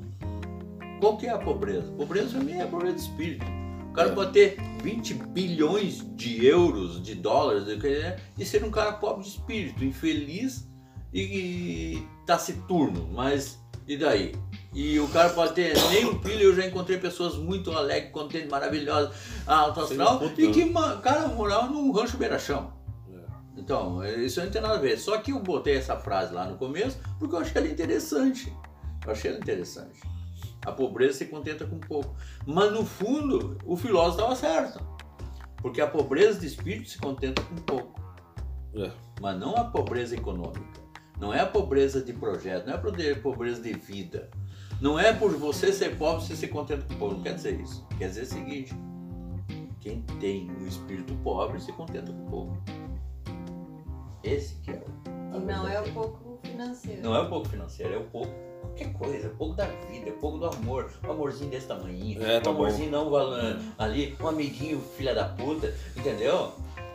Qual 1.00 1.16
que 1.16 1.26
é 1.26 1.30
a 1.30 1.38
pobreza? 1.38 1.90
Pobreza 1.92 2.32
para 2.36 2.44
mim 2.44 2.58
é 2.60 2.66
pobreza 2.66 2.94
de 2.96 3.00
espírito. 3.00 3.46
O 3.88 3.92
cara 3.94 4.10
É. 4.10 4.14
pode 4.14 4.32
ter 4.32 4.58
20 4.82 5.14
bilhões 5.14 6.06
de 6.14 6.44
euros, 6.44 7.02
de 7.02 7.14
dólares, 7.14 7.64
que- 7.80 8.16
e 8.38 8.44
ser 8.44 8.62
um 8.62 8.70
cara 8.70 8.92
pobre 8.92 9.22
de 9.22 9.30
espírito, 9.30 9.82
infeliz 9.82 10.68
e, 11.10 11.22
e 11.22 12.08
taciturno. 12.26 13.08
Mas 13.14 13.58
e 13.88 13.96
daí? 13.96 14.32
E 14.72 15.00
o 15.00 15.08
cara 15.08 15.30
pode 15.30 15.52
ter 15.54 15.74
nem 15.90 16.06
um 16.06 16.20
filho, 16.22 16.42
eu 16.42 16.54
já 16.54 16.64
encontrei 16.64 16.96
pessoas 16.96 17.34
muito 17.36 17.72
alegres, 17.72 18.12
contentes, 18.12 18.48
maravilhosas, 18.48 19.12
alto 19.46 19.80
astral, 19.80 20.20
e 20.38 20.52
que, 20.52 20.72
cara, 21.02 21.26
morava 21.28 21.66
num 21.66 21.90
rancho 21.90 22.16
beira-chão. 22.16 22.72
É. 23.12 23.18
Então, 23.56 24.04
isso 24.04 24.40
não 24.40 24.48
tem 24.50 24.62
nada 24.62 24.74
a 24.74 24.78
ver. 24.78 24.96
Só 24.96 25.18
que 25.18 25.32
eu 25.32 25.40
botei 25.40 25.76
essa 25.76 25.96
frase 25.96 26.32
lá 26.32 26.46
no 26.46 26.56
começo 26.56 26.98
porque 27.18 27.34
eu 27.34 27.40
achei 27.40 27.60
ela 27.60 27.70
interessante. 27.70 28.52
Eu 29.04 29.10
achei 29.10 29.30
ela 29.32 29.40
interessante. 29.40 30.00
A 30.64 30.70
pobreza 30.70 31.18
se 31.18 31.24
contenta 31.26 31.66
com 31.66 31.80
pouco. 31.80 32.14
Mas 32.46 32.70
no 32.70 32.84
fundo, 32.84 33.58
o 33.64 33.76
filósofo 33.76 34.20
estava 34.20 34.36
certo. 34.36 34.86
Porque 35.56 35.80
a 35.80 35.86
pobreza 35.88 36.38
de 36.38 36.46
espírito 36.46 36.90
se 36.90 36.98
contenta 36.98 37.42
com 37.42 37.56
pouco. 37.56 38.00
É. 38.76 38.90
Mas 39.20 39.36
não 39.38 39.56
a 39.56 39.64
pobreza 39.64 40.14
econômica. 40.14 40.80
Não 41.18 41.34
é 41.34 41.40
a 41.40 41.46
pobreza 41.46 42.00
de 42.02 42.12
projeto, 42.12 42.66
não 42.66 42.74
é 42.74 42.76
a 42.76 42.80
pobre- 42.80 43.14
pobreza 43.16 43.60
de 43.60 43.72
vida. 43.72 44.30
Não 44.80 44.98
é 44.98 45.12
por 45.12 45.30
você 45.36 45.72
ser 45.72 45.96
pobre 45.96 46.24
você 46.24 46.34
se 46.36 46.48
contenta 46.48 46.82
com 46.86 46.94
pouco. 46.98 47.14
Não 47.16 47.22
quer 47.22 47.34
dizer 47.34 47.60
isso. 47.60 47.86
Quer 47.98 48.08
dizer 48.08 48.22
o 48.22 48.26
seguinte: 48.26 48.74
quem 49.80 50.02
tem 50.20 50.50
um 50.50 50.66
espírito 50.66 51.14
pobre 51.22 51.60
se 51.60 51.72
contenta 51.72 52.12
com 52.12 52.26
pouco. 52.26 52.56
Esse 54.22 54.54
que 54.56 54.70
é 54.70 54.74
o. 54.74 55.10
E 55.36 55.38
não 55.40 55.68
é 55.68 55.80
o 55.80 55.92
pouco 55.92 56.38
financeiro. 56.42 57.02
Não 57.02 57.14
é 57.14 57.20
o 57.22 57.28
pouco 57.28 57.48
financeiro, 57.48 57.94
é 57.94 57.98
o 57.98 58.04
pouco 58.04 58.32
qualquer 58.60 58.92
coisa, 58.92 59.26
é 59.26 59.30
pouco 59.30 59.54
da 59.54 59.66
vida, 59.66 60.08
é 60.10 60.12
pouco 60.12 60.38
do 60.38 60.46
amor. 60.46 60.90
Um 61.06 61.10
amorzinho 61.12 61.50
desse 61.50 61.66
tamanho, 61.66 62.22
É, 62.22 62.40
tá 62.40 62.50
um 62.50 62.54
bom. 62.54 62.64
amorzinho 62.64 62.90
não 62.90 63.10
valendo 63.10 63.60
ali, 63.78 64.16
um 64.20 64.28
amiguinho 64.28 64.80
filha 64.96 65.14
da 65.14 65.24
puta, 65.24 65.74
entendeu? 65.96 66.52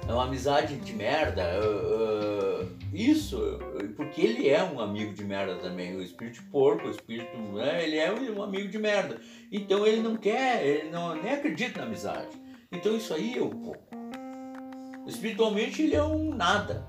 É 0.07 0.13
uma 0.13 0.25
amizade 0.25 0.77
de 0.77 0.93
merda. 0.93 1.43
uh, 1.61 2.67
isso, 2.93 3.59
porque 3.97 4.21
ele 4.21 4.47
é 4.47 4.63
um 4.63 4.79
amigo 4.79 5.13
de 5.13 5.23
merda 5.23 5.55
também. 5.55 5.95
O 5.95 6.01
espírito 6.01 6.41
porco, 6.51 6.87
o 6.87 6.91
espírito, 6.91 7.35
né, 7.53 7.83
ele 7.83 7.97
é 7.97 8.11
um 8.13 8.41
amigo 8.41 8.69
de 8.69 8.77
merda. 8.77 9.17
Então 9.51 9.85
ele 9.85 10.01
não 10.01 10.15
quer, 10.15 10.65
ele 10.65 10.89
não, 10.89 11.15
nem 11.15 11.33
acredita 11.33 11.79
na 11.81 11.87
amizade. 11.87 12.29
Então 12.71 12.95
isso 12.95 13.13
aí 13.13 13.37
é 13.37 13.41
o 13.41 13.49
pouco. 13.49 13.83
Espiritualmente 15.07 15.81
ele 15.81 15.95
é 15.95 16.03
um 16.03 16.33
nada. 16.33 16.87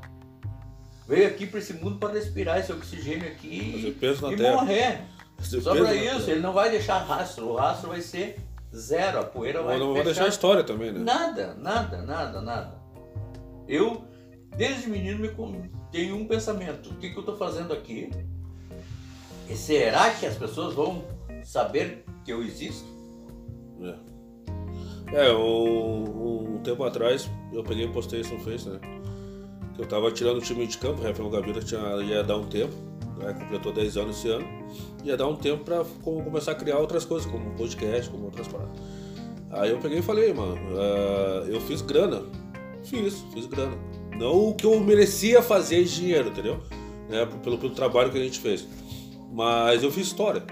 Veio 1.09 1.27
aqui 1.29 1.47
para 1.47 1.59
esse 1.59 1.73
mundo 1.75 1.99
para 1.99 2.12
respirar 2.14 2.59
esse 2.59 2.73
oxigênio 2.73 3.29
aqui 3.29 3.97
peso 4.01 4.23
na 4.27 4.33
e 4.33 4.37
terra. 4.37 4.57
morrer. 4.57 5.01
Fazer 5.39 5.61
Só 5.61 5.75
para 5.75 5.95
isso, 5.95 6.19
terra. 6.21 6.31
ele 6.33 6.41
não 6.41 6.53
vai 6.53 6.71
deixar 6.71 6.99
rastro. 6.99 7.49
O 7.49 7.57
rastro 7.57 7.91
vai 7.91 8.01
ser 8.01 8.39
zero. 8.75 9.19
A 9.21 9.23
poeira 9.25 9.62
vai 9.62 9.75
Não, 9.79 9.81
não 9.81 9.87
vou 9.89 9.97
fechar. 9.97 10.07
deixar 10.07 10.25
a 10.25 10.29
história 10.29 10.64
também, 10.64 10.93
né? 10.93 11.01
Nada, 11.01 11.55
nada, 11.55 12.03
nada, 12.03 12.41
nada. 12.41 12.86
Eu, 13.69 14.05
desde 14.57 14.89
menino, 14.89 15.19
me 15.19 15.31
tenho 15.91 16.17
um 16.17 16.27
pensamento: 16.27 16.91
o 16.91 16.95
que, 16.95 17.11
que 17.11 17.17
eu 17.17 17.21
estou 17.21 17.37
fazendo 17.37 17.73
aqui? 17.73 18.11
E 19.49 19.55
será 19.55 20.11
que 20.11 20.27
as 20.27 20.37
pessoas 20.37 20.75
vão 20.75 21.05
saber 21.45 22.05
que 22.25 22.33
eu 22.33 22.43
existo? 22.43 22.85
É, 25.12 25.33
um, 25.33 26.57
um 26.57 26.59
tempo 26.62 26.83
atrás 26.83 27.31
eu 27.53 27.62
peguei 27.62 27.85
e 27.85 27.89
postei 27.93 28.21
isso 28.21 28.35
no 28.35 28.41
Face, 28.41 28.69
né? 28.69 28.81
Que 29.75 29.83
eu 29.83 29.87
tava 29.87 30.11
tirando 30.11 30.39
o 30.39 30.41
time 30.41 30.67
de 30.67 30.79
campo, 30.79 31.01
o 31.01 31.05
Rafael 31.05 31.31
Gavira 31.31 31.61
tinha, 31.61 31.81
ia 32.03 32.25
dar 32.25 32.39
um 32.39 32.47
tempo, 32.47 32.75
né? 33.19 33.33
completou 33.35 33.73
10 33.73 33.97
anos 33.99 34.19
esse 34.19 34.29
ano, 34.29 34.47
ia 35.05 35.17
dar 35.17 35.29
um 35.29 35.37
tempo 35.37 35.62
pra 35.64 35.85
co- 36.03 36.23
começar 36.23 36.53
a 36.53 36.55
criar 36.55 36.79
outras 36.79 37.05
coisas, 37.05 37.31
como 37.31 37.51
podcast, 37.55 38.11
como 38.11 38.25
outras 38.25 38.49
paradas. 38.49 38.77
Aí 39.51 39.71
eu 39.71 39.79
peguei 39.79 39.99
e 39.99 40.03
falei, 40.03 40.33
mano, 40.35 40.57
ah, 40.77 41.45
eu 41.47 41.61
fiz 41.61 41.83
grana. 41.83 42.23
Fiz, 42.87 43.24
fiz 43.34 43.47
grana. 43.47 43.76
Não 44.18 44.49
o 44.49 44.55
que 44.55 44.64
eu 44.64 44.78
merecia 44.80 45.43
fazer 45.43 45.84
de 45.84 45.95
dinheiro, 45.95 46.28
entendeu? 46.28 46.61
Né? 47.09 47.26
Pelo, 47.43 47.59
pelo 47.59 47.74
trabalho 47.74 48.11
que 48.11 48.18
a 48.18 48.22
gente 48.22 48.39
fez. 48.39 48.66
Mas 49.32 49.82
eu 49.82 49.91
fiz 49.91 50.07
história. 50.07 50.43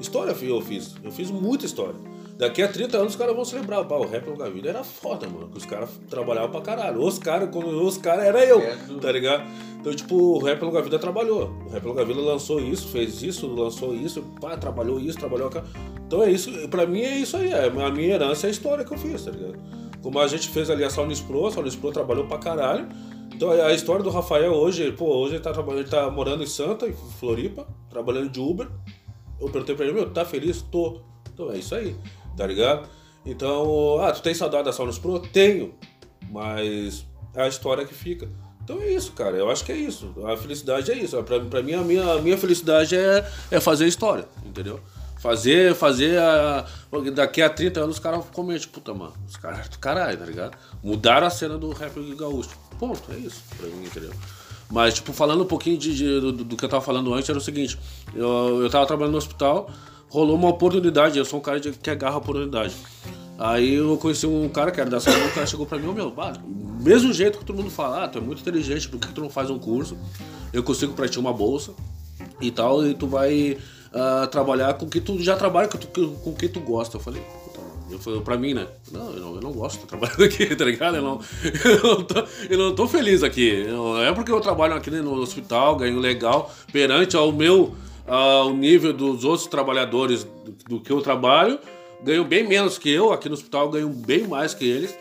História 0.00 0.36
eu 0.42 0.60
fiz. 0.60 0.94
Eu 1.02 1.10
fiz 1.10 1.30
muita 1.30 1.66
história. 1.66 1.96
Daqui 2.36 2.62
a 2.62 2.68
30 2.68 2.96
anos 2.96 3.12
os 3.12 3.18
caras 3.18 3.34
vão 3.34 3.44
se 3.44 3.54
lembrar. 3.54 3.84
Pá, 3.84 3.96
o 3.96 4.06
rap 4.06 4.26
no 4.28 4.36
Gavina 4.36 4.68
era 4.68 4.84
foda, 4.84 5.28
mano. 5.28 5.48
Que 5.48 5.58
os 5.58 5.64
caras 5.64 5.88
trabalhavam 6.10 6.50
pra 6.50 6.60
caralho. 6.60 7.00
Os 7.00 7.18
caras, 7.18 7.48
quando 7.50 7.68
os 7.68 7.96
caras 7.96 8.24
era 8.24 8.44
eu, 8.44 8.60
É 8.60 8.76
tá 9.00 9.12
ligado? 9.12 9.44
Então, 9.80 9.94
tipo, 9.94 10.16
o 10.16 10.38
Rap 10.38 10.62
Longa 10.62 10.82
Vida 10.82 10.98
trabalhou. 10.98 11.52
O 11.66 11.70
Rap 11.70 11.84
Longa 11.84 12.04
Vida 12.04 12.20
lançou 12.20 12.60
isso, 12.60 12.88
fez 12.88 13.22
isso, 13.22 13.46
lançou 13.46 13.94
isso, 13.94 14.22
pá, 14.40 14.56
trabalhou 14.56 14.98
isso, 14.98 15.18
trabalhou 15.18 15.48
aquilo. 15.48 15.64
Então 16.06 16.22
é 16.22 16.30
isso, 16.30 16.50
pra 16.68 16.86
mim 16.86 17.02
é 17.02 17.18
isso 17.18 17.36
aí. 17.36 17.50
É, 17.50 17.66
a 17.66 17.90
minha 17.90 18.14
herança 18.14 18.46
é 18.46 18.48
a 18.48 18.50
história 18.50 18.84
que 18.84 18.92
eu 18.92 18.98
fiz, 18.98 19.22
tá 19.22 19.30
ligado? 19.30 19.58
Como 20.04 20.18
a 20.18 20.28
gente 20.28 20.50
fez 20.50 20.68
ali 20.68 20.84
a 20.84 20.90
Saunis 20.90 21.18
Pro, 21.18 21.46
a 21.46 21.50
Saunis 21.50 21.74
Pro 21.74 21.90
trabalhou 21.90 22.26
pra 22.26 22.36
caralho. 22.36 22.86
Então 23.34 23.50
a 23.50 23.72
história 23.72 24.04
do 24.04 24.10
Rafael 24.10 24.52
hoje, 24.52 24.92
pô, 24.92 25.06
hoje 25.06 25.36
ele 25.36 25.42
tá, 25.42 25.50
ele 25.68 25.84
tá 25.84 26.10
morando 26.10 26.42
em 26.44 26.46
Santa, 26.46 26.86
em 26.86 26.92
Floripa, 27.18 27.66
trabalhando 27.88 28.28
de 28.28 28.38
Uber. 28.38 28.68
Eu 29.40 29.48
perguntei 29.48 29.74
pra 29.74 29.86
ele, 29.86 29.94
meu, 29.94 30.10
tá 30.10 30.22
feliz? 30.26 30.60
Tô. 30.60 31.00
Então 31.32 31.50
é 31.50 31.56
isso 31.56 31.74
aí, 31.74 31.96
tá 32.36 32.46
ligado? 32.46 32.86
Então, 33.24 33.98
ah, 33.98 34.12
tu 34.12 34.20
tem 34.20 34.34
saudade 34.34 34.64
da 34.64 34.74
Saunas 34.74 34.98
Pro? 34.98 35.20
Tenho, 35.20 35.74
mas 36.30 37.06
é 37.34 37.44
a 37.44 37.48
história 37.48 37.86
que 37.86 37.94
fica. 37.94 38.28
Então 38.62 38.82
é 38.82 38.92
isso, 38.92 39.12
cara. 39.12 39.38
Eu 39.38 39.50
acho 39.50 39.64
que 39.64 39.72
é 39.72 39.76
isso. 39.76 40.14
A 40.26 40.36
felicidade 40.36 40.92
é 40.92 40.98
isso. 40.98 41.20
Pra, 41.22 41.40
pra 41.40 41.62
mim, 41.62 41.72
a 41.72 41.80
minha, 41.80 42.12
a 42.12 42.20
minha 42.20 42.36
felicidade 42.36 42.94
é, 42.94 43.26
é 43.50 43.58
fazer 43.58 43.86
história, 43.86 44.28
entendeu? 44.44 44.80
Fazer, 45.24 45.74
fazer 45.74 46.18
a. 46.18 46.66
Daqui 47.14 47.40
a 47.40 47.48
30 47.48 47.80
anos 47.80 47.96
os 47.96 47.98
caras 47.98 48.22
comentam, 48.30 48.68
puta, 48.70 48.92
mano, 48.92 49.14
os 49.26 49.38
caras 49.38 49.70
do 49.70 49.78
caralho, 49.78 50.18
tá 50.18 50.26
ligado? 50.26 50.54
Mudaram 50.82 51.26
a 51.26 51.30
cena 51.30 51.56
do 51.56 51.70
rap 51.72 51.94
gaúcho. 52.14 52.50
Ponto, 52.78 53.00
é 53.10 53.16
isso 53.16 53.42
pra 53.56 53.66
mim, 53.68 53.86
entendeu? 53.86 54.10
Mas, 54.70 54.92
tipo, 54.92 55.14
falando 55.14 55.42
um 55.42 55.46
pouquinho 55.46 55.78
de, 55.78 55.94
de- 55.94 56.20
do, 56.20 56.30
do 56.30 56.56
que 56.58 56.62
eu 56.66 56.68
tava 56.68 56.84
falando 56.84 57.14
antes, 57.14 57.26
era 57.30 57.38
o 57.38 57.40
seguinte: 57.40 57.78
eu, 58.14 58.64
eu 58.64 58.68
tava 58.68 58.84
trabalhando 58.84 59.12
no 59.12 59.16
hospital, 59.18 59.70
rolou 60.10 60.36
uma 60.36 60.50
oportunidade, 60.50 61.16
eu 61.18 61.24
sou 61.24 61.38
um 61.38 61.42
cara 61.42 61.58
de, 61.58 61.72
que 61.72 61.88
agarra 61.88 62.16
a 62.16 62.18
oportunidade. 62.18 62.74
Aí 63.38 63.76
eu 63.76 63.96
conheci 63.96 64.26
um 64.26 64.46
cara 64.50 64.70
que 64.70 64.78
era 64.78 64.90
da 64.90 65.00
saúde, 65.00 65.22
o 65.28 65.32
cara 65.32 65.46
chegou 65.46 65.64
pra 65.64 65.78
mim, 65.78 65.88
ô 65.88 65.94
meu, 65.94 66.10
bah, 66.10 66.34
mesmo 66.82 67.14
jeito 67.14 67.38
que 67.38 67.46
todo 67.46 67.56
mundo 67.56 67.70
fala, 67.70 68.04
ah, 68.04 68.08
tu 68.08 68.18
é 68.18 68.20
muito 68.20 68.42
inteligente, 68.42 68.90
por 68.90 69.00
que 69.00 69.08
que 69.08 69.14
tu 69.14 69.22
não 69.22 69.30
faz 69.30 69.48
um 69.48 69.58
curso? 69.58 69.96
Eu 70.52 70.62
consigo 70.62 70.92
pra 70.92 71.08
ti 71.08 71.18
uma 71.18 71.32
bolsa 71.32 71.72
e 72.42 72.50
tal, 72.50 72.86
e 72.86 72.92
tu 72.94 73.06
vai 73.06 73.56
ah, 73.94 74.26
trabalhar 74.26 74.74
com 74.74 74.86
o 74.86 74.88
que 74.88 75.00
tu 75.00 75.22
já 75.22 75.36
trabalha, 75.36 75.68
com, 75.68 75.78
tu, 75.78 76.10
com 76.22 76.30
o 76.30 76.34
que 76.34 76.48
tu 76.48 76.58
gosta. 76.58 76.96
Eu 76.96 77.00
falei, 77.00 77.22
eu 77.88 77.98
falei, 77.98 78.20
pra 78.22 78.36
mim, 78.36 78.52
né? 78.52 78.66
Não, 78.90 79.12
eu 79.12 79.20
não, 79.20 79.34
eu 79.36 79.40
não 79.40 79.52
gosto 79.52 79.80
de 79.80 79.86
trabalhar 79.86 80.16
aqui, 80.24 80.54
tá 80.56 80.64
ligado? 80.64 80.96
Eu 80.96 81.02
não, 81.02 81.20
eu 81.64 81.82
não, 81.82 82.02
tô, 82.02 82.24
eu 82.50 82.58
não 82.58 82.74
tô 82.74 82.88
feliz 82.88 83.22
aqui. 83.22 83.64
É 84.04 84.12
porque 84.12 84.32
eu 84.32 84.40
trabalho 84.40 84.74
aqui 84.74 84.90
no 84.90 85.14
hospital, 85.14 85.76
ganho 85.76 86.00
legal, 86.00 86.52
perante 86.72 87.16
ao 87.16 87.30
meu, 87.30 87.72
ao 88.04 88.52
nível 88.52 88.92
dos 88.92 89.24
outros 89.24 89.46
trabalhadores 89.46 90.24
do, 90.24 90.76
do 90.76 90.80
que 90.80 90.90
eu 90.90 91.00
trabalho, 91.00 91.60
ganho 92.02 92.24
bem 92.24 92.44
menos 92.46 92.76
que 92.76 92.90
eu, 92.90 93.12
aqui 93.12 93.28
no 93.28 93.34
hospital 93.34 93.70
ganho 93.70 93.88
bem 93.88 94.26
mais 94.26 94.54
que 94.54 94.68
eles. 94.68 94.92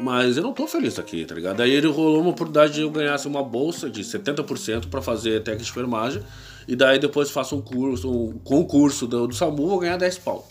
Mas 0.00 0.36
eu 0.36 0.42
não 0.42 0.52
tô 0.52 0.66
feliz 0.66 0.98
aqui, 0.98 1.24
tá 1.24 1.34
ligado? 1.34 1.56
Daí 1.56 1.72
ele 1.72 1.88
rolou 1.88 2.20
uma 2.20 2.30
oportunidade 2.30 2.74
de 2.74 2.82
eu 2.82 2.90
ganhasse 2.90 3.26
uma 3.26 3.42
bolsa 3.42 3.90
de 3.90 4.02
70% 4.02 4.88
pra 4.88 5.02
fazer 5.02 5.42
técnica 5.42 5.64
de 5.64 5.70
enfermagem. 5.70 6.22
E 6.68 6.76
daí 6.76 6.98
depois 6.98 7.30
faço 7.30 7.56
um 7.56 7.62
curso, 7.62 8.12
um 8.12 8.38
concurso 8.38 9.06
do, 9.06 9.26
do 9.26 9.34
SAMU, 9.34 9.66
vou 9.66 9.78
ganhar 9.78 9.96
10 9.96 10.18
pau. 10.18 10.46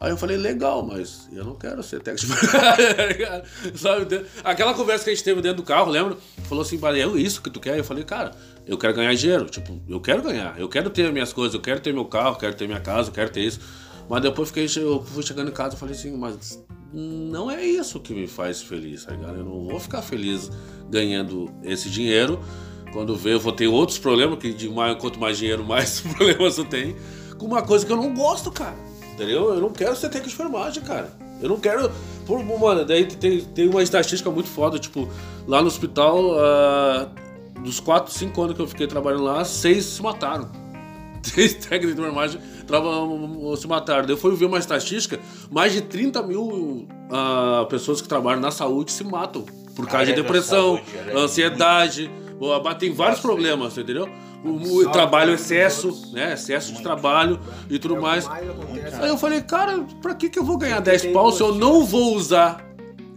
Aí 0.00 0.10
eu 0.10 0.16
falei, 0.16 0.38
legal, 0.38 0.82
mas 0.82 1.28
eu 1.30 1.44
não 1.44 1.54
quero 1.54 1.82
ser 1.82 2.00
técnico 2.00 2.34
de? 2.34 3.76
Sabe? 3.78 4.24
Aquela 4.42 4.72
conversa 4.72 5.04
que 5.04 5.10
a 5.10 5.14
gente 5.14 5.22
teve 5.22 5.42
dentro 5.42 5.58
do 5.58 5.62
carro, 5.62 5.90
lembra? 5.90 6.16
Falou 6.44 6.62
assim, 6.62 6.78
"Bah, 6.78 6.96
é 6.96 7.06
isso 7.06 7.42
que 7.42 7.50
tu 7.50 7.60
quer? 7.60 7.78
Eu 7.78 7.84
falei, 7.84 8.02
cara, 8.02 8.30
eu 8.66 8.78
quero 8.78 8.94
ganhar 8.94 9.14
dinheiro. 9.14 9.44
Tipo, 9.44 9.78
eu 9.86 10.00
quero 10.00 10.22
ganhar, 10.22 10.58
eu 10.58 10.70
quero 10.70 10.88
ter 10.88 11.12
minhas 11.12 11.34
coisas, 11.34 11.52
eu 11.52 11.60
quero 11.60 11.80
ter 11.80 11.92
meu 11.92 12.06
carro, 12.06 12.36
quero 12.36 12.54
ter 12.54 12.66
minha 12.66 12.80
casa, 12.80 13.10
eu 13.10 13.12
quero 13.12 13.28
ter 13.28 13.42
isso. 13.42 13.60
Mas 14.08 14.22
depois 14.22 14.48
fiquei, 14.48 14.66
eu 14.82 15.04
fui 15.04 15.22
chegando 15.22 15.50
em 15.50 15.54
casa 15.54 15.76
e 15.76 15.78
falei 15.78 15.94
assim, 15.94 16.16
mas 16.16 16.58
não 16.90 17.50
é 17.50 17.62
isso 17.62 18.00
que 18.00 18.14
me 18.14 18.26
faz 18.26 18.62
feliz, 18.62 19.04
tá 19.04 19.12
ligado? 19.12 19.36
Eu 19.36 19.44
não 19.44 19.66
vou 19.66 19.78
ficar 19.78 20.00
feliz 20.00 20.50
ganhando 20.88 21.52
esse 21.62 21.90
dinheiro 21.90 22.40
Quando 22.92 23.14
vê, 23.16 23.34
eu 23.34 23.40
vou 23.40 23.52
ter 23.52 23.68
outros 23.68 23.98
problemas, 23.98 24.38
que 24.38 24.52
de 24.52 24.68
mais, 24.68 24.96
quanto 24.98 25.18
mais 25.18 25.38
dinheiro, 25.38 25.64
mais 25.64 26.00
problemas 26.16 26.58
eu 26.58 26.64
tenho, 26.64 26.96
com 27.38 27.46
uma 27.46 27.62
coisa 27.62 27.86
que 27.86 27.92
eu 27.92 27.96
não 27.96 28.14
gosto, 28.14 28.50
cara. 28.50 28.74
Entendeu? 29.14 29.54
Eu 29.54 29.60
não 29.60 29.70
quero 29.70 29.94
ser 29.94 30.08
técnico 30.08 30.28
de 30.28 30.34
enfermagem, 30.34 30.82
cara. 30.82 31.12
Eu 31.42 31.48
não 31.48 31.60
quero. 31.60 31.90
Por, 32.26 32.42
mano, 32.44 32.84
daí 32.84 33.06
tem, 33.06 33.40
tem 33.40 33.68
uma 33.68 33.82
estatística 33.82 34.30
muito 34.30 34.48
foda, 34.48 34.78
tipo, 34.78 35.08
lá 35.46 35.60
no 35.60 35.66
hospital, 35.68 36.38
ah, 36.38 37.08
dos 37.62 37.80
4, 37.80 38.12
5 38.12 38.42
anos 38.42 38.56
que 38.56 38.62
eu 38.62 38.66
fiquei 38.66 38.86
trabalhando 38.86 39.24
lá, 39.24 39.44
seis 39.44 39.84
se 39.84 40.02
mataram. 40.02 40.50
Seis 41.22 41.52
técnicos 41.52 41.94
de 41.94 42.00
enfermagem 42.00 42.40
se 43.58 43.66
mataram. 43.66 44.06
Daí 44.06 44.12
eu 44.12 44.16
fui 44.16 44.34
ver 44.34 44.46
uma 44.46 44.58
estatística, 44.58 45.20
mais 45.50 45.70
de 45.70 45.82
30 45.82 46.22
mil 46.22 46.88
ah, 47.10 47.66
pessoas 47.68 48.00
que 48.00 48.08
trabalham 48.08 48.40
na 48.40 48.50
saúde 48.50 48.90
se 48.90 49.04
matam. 49.04 49.44
Por 49.76 49.86
causa 49.86 50.06
de 50.06 50.12
da 50.12 50.22
depressão, 50.22 50.76
saúde, 50.76 51.10
é 51.10 51.18
ansiedade, 51.18 52.10
ou- 52.10 52.29
tem 52.78 52.92
vários 52.92 53.20
problemas, 53.20 53.76
entendeu? 53.76 54.08
O, 54.42 54.78
o 54.78 54.90
trabalho, 54.90 55.34
excesso, 55.34 56.10
né? 56.12 56.32
Excesso 56.32 56.72
de 56.72 56.82
trabalho 56.82 57.38
e 57.68 57.78
tudo 57.78 57.96
É 57.96 58.00
mais. 58.00 58.26
Aí 58.28 59.08
eu 59.08 59.18
falei, 59.18 59.42
cara, 59.42 59.84
pra 60.00 60.14
que, 60.14 60.30
que 60.30 60.38
eu 60.38 60.44
vou 60.44 60.56
ganhar 60.56 60.76
Sempre 60.76 60.92
10 60.92 61.02
tem 61.02 61.12
pau 61.12 61.30
se 61.30 61.42
eu 61.42 61.54
não 61.54 61.84
vou 61.84 62.14
usar? 62.16 62.66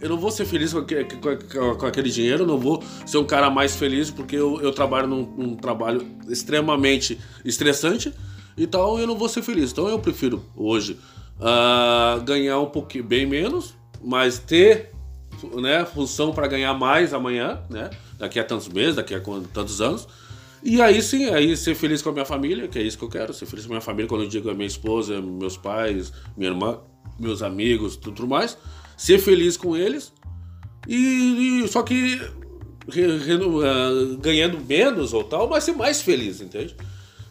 Eu 0.00 0.10
não 0.10 0.18
vou 0.18 0.30
ser 0.30 0.44
feliz 0.44 0.74
com, 0.74 0.82
com- 0.82 1.86
aquele 1.86 2.10
dinheiro, 2.10 2.46
não 2.46 2.58
vou 2.58 2.82
ser 3.06 3.16
um 3.16 3.24
cara 3.24 3.48
mais 3.48 3.74
feliz 3.74 4.10
porque 4.10 4.36
eu, 4.36 4.60
eu 4.60 4.70
trabalho 4.70 5.06
num, 5.06 5.22
num 5.22 5.56
trabalho 5.56 6.06
extremamente 6.28 7.18
estressante, 7.42 8.12
então 8.58 8.98
eu 8.98 9.06
não 9.06 9.16
vou 9.16 9.30
ser 9.30 9.40
feliz. 9.40 9.72
Então 9.72 9.88
eu 9.88 9.98
prefiro 9.98 10.44
hoje 10.54 10.98
ah, 11.40 12.20
ganhar 12.22 12.60
um 12.60 12.66
pouquinho, 12.66 13.04
bem 13.04 13.24
menos, 13.24 13.74
mas 14.02 14.38
ter 14.38 14.93
né, 15.60 15.84
função 15.84 16.32
para 16.32 16.46
ganhar 16.46 16.74
mais 16.74 17.12
amanhã, 17.14 17.60
né? 17.70 17.90
Daqui 18.18 18.38
a 18.38 18.44
tantos 18.44 18.68
meses, 18.68 18.96
daqui 18.96 19.14
a 19.14 19.20
tantos 19.52 19.80
anos. 19.80 20.06
E 20.62 20.80
aí 20.80 21.02
sim, 21.02 21.26
aí 21.26 21.56
ser 21.56 21.74
feliz 21.74 22.00
com 22.00 22.08
a 22.08 22.12
minha 22.12 22.24
família, 22.24 22.66
que 22.68 22.78
é 22.78 22.82
isso 22.82 22.96
que 22.96 23.04
eu 23.04 23.08
quero, 23.08 23.34
ser 23.34 23.44
feliz 23.46 23.66
com 23.66 23.72
a 23.72 23.74
minha 23.74 23.80
família 23.82 24.08
quando 24.08 24.22
eu 24.22 24.28
digo 24.28 24.48
a 24.50 24.54
minha 24.54 24.66
esposa, 24.66 25.20
meus 25.20 25.56
pais, 25.58 26.12
minha 26.36 26.50
irmã, 26.50 26.78
meus 27.18 27.42
amigos, 27.42 27.96
tudo 27.96 28.26
mais. 28.26 28.56
Ser 28.96 29.18
feliz 29.18 29.56
com 29.56 29.76
eles. 29.76 30.12
E, 30.88 31.62
e- 31.64 31.68
só 31.68 31.82
que 31.82 32.20
re- 32.88 33.18
reno- 33.18 33.60
ah, 33.62 34.16
ganhando 34.20 34.58
menos 34.60 35.12
ou 35.12 35.24
tal, 35.24 35.48
mas 35.48 35.64
ser 35.64 35.72
mais 35.72 36.00
feliz, 36.00 36.40
entende? 36.40 36.74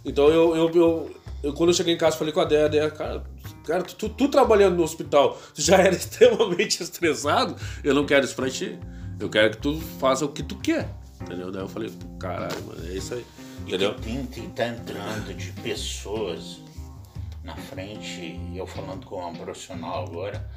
Então 0.05 0.27
eu, 0.27 0.55
eu, 0.55 0.69
eu, 0.73 1.11
eu- 1.43 1.53
quando 1.53 1.69
eu 1.69 1.73
cheguei 1.73 1.93
em 1.93 1.97
casa 1.97 2.17
falei 2.17 2.33
com 2.33 2.39
a 2.39 2.45
Déia, 2.45 2.65
a 2.65 2.67
Déia, 2.67 2.89
cara, 2.91 3.23
cara 3.63 3.83
tu, 3.83 4.09
tu 4.09 4.27
trabalhando 4.27 4.75
no 4.75 4.83
hospital 4.83 5.39
tu 5.53 5.61
já 5.61 5.77
era 5.77 5.93
extremamente 5.95 6.81
estressado, 6.81 7.55
eu 7.83 7.93
não 7.93 8.05
quero 8.05 8.25
isso 8.25 8.35
pra 8.35 8.49
ti. 8.49 8.77
Eu 9.19 9.29
quero 9.29 9.51
que 9.51 9.57
tu 9.57 9.79
faça 9.99 10.25
o 10.25 10.29
que 10.29 10.43
tu 10.43 10.55
quer. 10.57 10.89
Entendeu? 11.21 11.51
Daí 11.51 11.61
eu 11.61 11.69
falei, 11.69 11.91
caralho, 12.19 12.61
mano, 12.63 12.85
é 12.85 12.93
isso 12.93 13.13
aí. 13.13 13.25
Entendeu? 13.65 13.91
E 13.91 14.01
tem 14.01 14.25
que 14.25 14.41
tá 14.49 14.67
entrando 14.67 15.33
de 15.33 15.51
pessoas 15.61 16.59
na 17.43 17.55
frente, 17.55 18.39
e 18.51 18.57
eu 18.57 18.65
falando 18.65 19.05
com 19.05 19.17
uma 19.17 19.33
profissional 19.33 20.05
agora, 20.05 20.49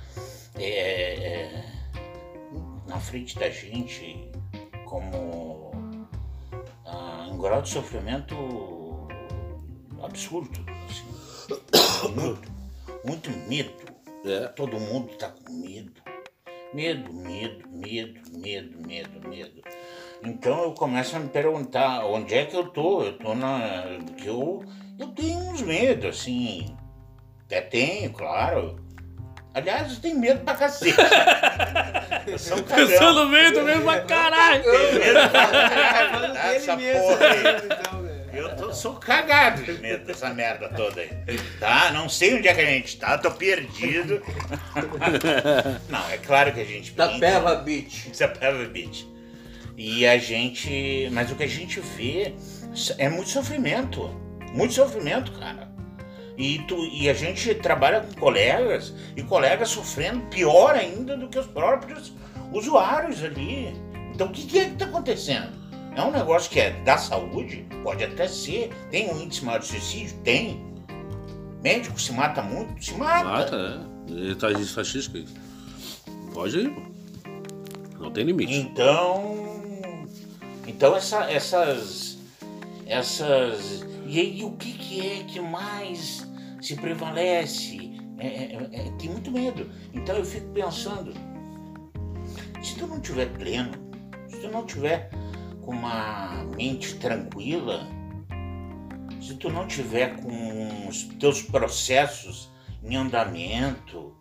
é, 0.54 0.68
é, 0.68 1.64
na 2.86 2.98
frente 2.98 3.38
da 3.38 3.50
gente, 3.50 4.30
como 4.84 5.72
ah, 6.84 7.28
um 7.30 7.38
grau 7.38 7.60
de 7.62 7.68
sofrimento 7.68 8.36
absurdo. 10.02 10.64
Assim. 10.88 12.08
Muito, 12.14 12.55
muito 13.06 13.30
medo. 13.48 13.72
É. 14.24 14.48
Todo 14.48 14.80
mundo 14.80 15.14
tá 15.16 15.28
com 15.28 15.52
medo. 15.52 16.02
Medo, 16.74 17.12
medo, 17.12 17.68
medo, 17.70 18.20
medo, 18.32 18.86
medo, 18.86 19.28
medo. 19.28 19.62
Então 20.24 20.64
eu 20.64 20.72
começo 20.72 21.14
a 21.16 21.20
me 21.20 21.28
perguntar 21.28 22.04
onde 22.04 22.34
é 22.34 22.44
que 22.44 22.56
eu 22.56 22.68
tô? 22.68 23.02
Eu 23.02 23.16
tô 23.16 23.34
na. 23.34 23.82
que 24.16 24.26
eu, 24.26 24.64
eu 24.98 25.08
tenho 25.08 25.38
uns 25.38 25.62
medos, 25.62 26.18
assim. 26.18 26.76
Até 27.44 27.60
tenho, 27.60 28.12
claro. 28.12 28.84
Aliás, 29.54 29.92
eu 29.92 30.00
tenho 30.00 30.18
medo 30.18 30.40
pra 30.44 30.54
cacete. 30.54 30.96
eu 32.26 32.38
sou 32.38 32.58
um 32.58 32.62
cagão. 32.62 32.86
Pensando 32.88 33.30
bem, 33.30 33.52
tô 33.52 33.62
mesmo 33.62 33.84
pra 33.84 34.00
caralho. 34.00 34.62
Tenho 34.62 34.98
medo 34.98 35.30
pra 35.30 35.46
Falando 36.10 36.34
caralho 36.34 36.76
mesmo, 36.76 37.02
porra 37.02 37.26
aí. 37.26 37.95
Eu 38.50 38.56
tô, 38.56 38.72
sou 38.72 38.94
cagado 38.94 39.62
de 39.62 39.72
medo 39.74 40.04
dessa 40.04 40.32
merda 40.32 40.68
toda 40.68 41.00
aí. 41.00 41.10
Tá? 41.58 41.90
Não 41.92 42.08
sei 42.08 42.34
onde 42.34 42.48
é 42.48 42.54
que 42.54 42.60
a 42.60 42.66
gente 42.66 42.96
tá, 42.96 43.18
tô 43.18 43.30
perdido. 43.30 44.22
Não, 45.88 46.08
é 46.10 46.18
claro 46.18 46.52
que 46.52 46.60
a 46.60 46.64
gente 46.64 46.92
Da 46.92 47.08
brinca. 47.08 47.26
Peva 47.26 47.54
Beach. 47.56 48.10
Isso 48.10 48.24
é 48.24 48.28
Pebble 48.28 48.68
Beach. 48.68 49.06
E 49.76 50.06
a 50.06 50.16
gente. 50.18 51.08
Mas 51.12 51.30
o 51.30 51.34
que 51.34 51.42
a 51.42 51.48
gente 51.48 51.80
vê 51.80 52.34
é 52.98 53.08
muito 53.08 53.30
sofrimento. 53.30 54.08
Muito 54.52 54.74
sofrimento, 54.74 55.32
cara. 55.32 55.68
E, 56.38 56.58
tu, 56.68 56.76
e 56.92 57.08
a 57.08 57.14
gente 57.14 57.54
trabalha 57.54 58.00
com 58.00 58.12
colegas 58.20 58.92
e 59.16 59.22
colegas 59.22 59.70
sofrendo 59.70 60.20
pior 60.26 60.74
ainda 60.74 61.16
do 61.16 61.28
que 61.28 61.38
os 61.38 61.46
próprios 61.46 62.12
usuários 62.52 63.24
ali. 63.24 63.74
Então 64.14 64.28
o 64.28 64.30
que, 64.30 64.46
que 64.46 64.58
é 64.58 64.64
que 64.66 64.76
tá 64.76 64.84
acontecendo? 64.84 65.65
É 65.96 66.02
um 66.02 66.10
negócio 66.10 66.50
que 66.50 66.60
é 66.60 66.70
da 66.82 66.98
saúde? 66.98 67.66
Pode 67.82 68.04
até 68.04 68.28
ser. 68.28 68.70
Tem 68.90 69.10
um 69.10 69.20
índice 69.22 69.44
maior 69.44 69.58
de 69.60 69.66
suicídio? 69.66 70.16
Tem. 70.22 70.62
Médico 71.62 71.98
se 72.00 72.12
mata 72.12 72.42
muito? 72.42 72.84
Se 72.84 72.92
mata. 72.94 73.24
Mata? 73.24 73.86
Ele 74.08 74.34
tá 74.36 74.52
de 74.52 74.62
estatística 74.62 75.18
isso. 75.18 75.34
Pode 76.34 76.58
ir. 76.58 76.76
Não 77.98 78.10
tem 78.10 78.24
limite. 78.24 78.54
Então, 78.54 79.34
então 80.66 80.94
essa- 80.94 81.30
essas, 81.30 82.18
essas, 82.86 83.84
e 84.06 84.20
aí 84.20 84.44
o 84.44 84.52
que, 84.52 84.72
que 84.72 85.00
é 85.00 85.24
que 85.24 85.40
mais 85.40 86.28
se 86.60 86.76
prevalece? 86.76 87.90
É, 88.18 88.26
é- 88.26 88.68
é- 88.72 88.92
tem 88.98 89.08
muito 89.10 89.30
medo. 89.30 89.68
Então 89.94 90.14
eu 90.16 90.24
fico 90.24 90.46
pensando, 90.52 91.12
se 92.62 92.74
tu 92.76 92.86
não 92.86 93.00
tiver 93.00 93.26
pleno, 93.32 93.72
se 94.28 94.38
tu 94.40 94.48
não 94.50 94.64
tiver 94.66 95.10
com 95.66 95.72
uma 95.72 96.44
mente 96.56 96.94
tranquila, 96.94 97.88
se 99.20 99.34
tu 99.34 99.50
não 99.50 99.66
tiver 99.66 100.16
com 100.20 100.86
os 100.88 101.02
teus 101.18 101.42
processos 101.42 102.48
em 102.84 102.94
andamento, 102.94 104.14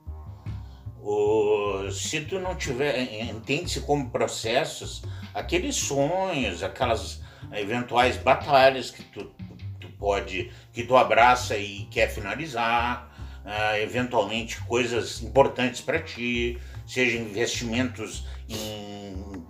o- 0.99 1.87
se 1.91 2.21
tu 2.21 2.39
não 2.39 2.55
tiver, 2.55 2.99
entende-se 3.29 3.81
como 3.81 4.09
processos, 4.09 5.03
aqueles 5.35 5.75
sonhos, 5.75 6.63
aquelas 6.63 7.21
eventuais 7.53 8.17
batalhas 8.17 8.89
que 8.89 9.03
tu, 9.03 9.31
tu 9.79 9.87
pode, 9.99 10.51
que 10.73 10.83
tu 10.83 10.97
abraça 10.97 11.55
e 11.55 11.85
quer 11.91 12.09
finalizar, 12.09 13.11
ah, 13.45 13.79
eventualmente 13.79 14.59
coisas 14.61 15.21
importantes 15.21 15.79
para 15.79 15.99
ti, 16.01 16.57
seja 16.87 17.19
investimentos 17.19 18.25
em 18.49 19.45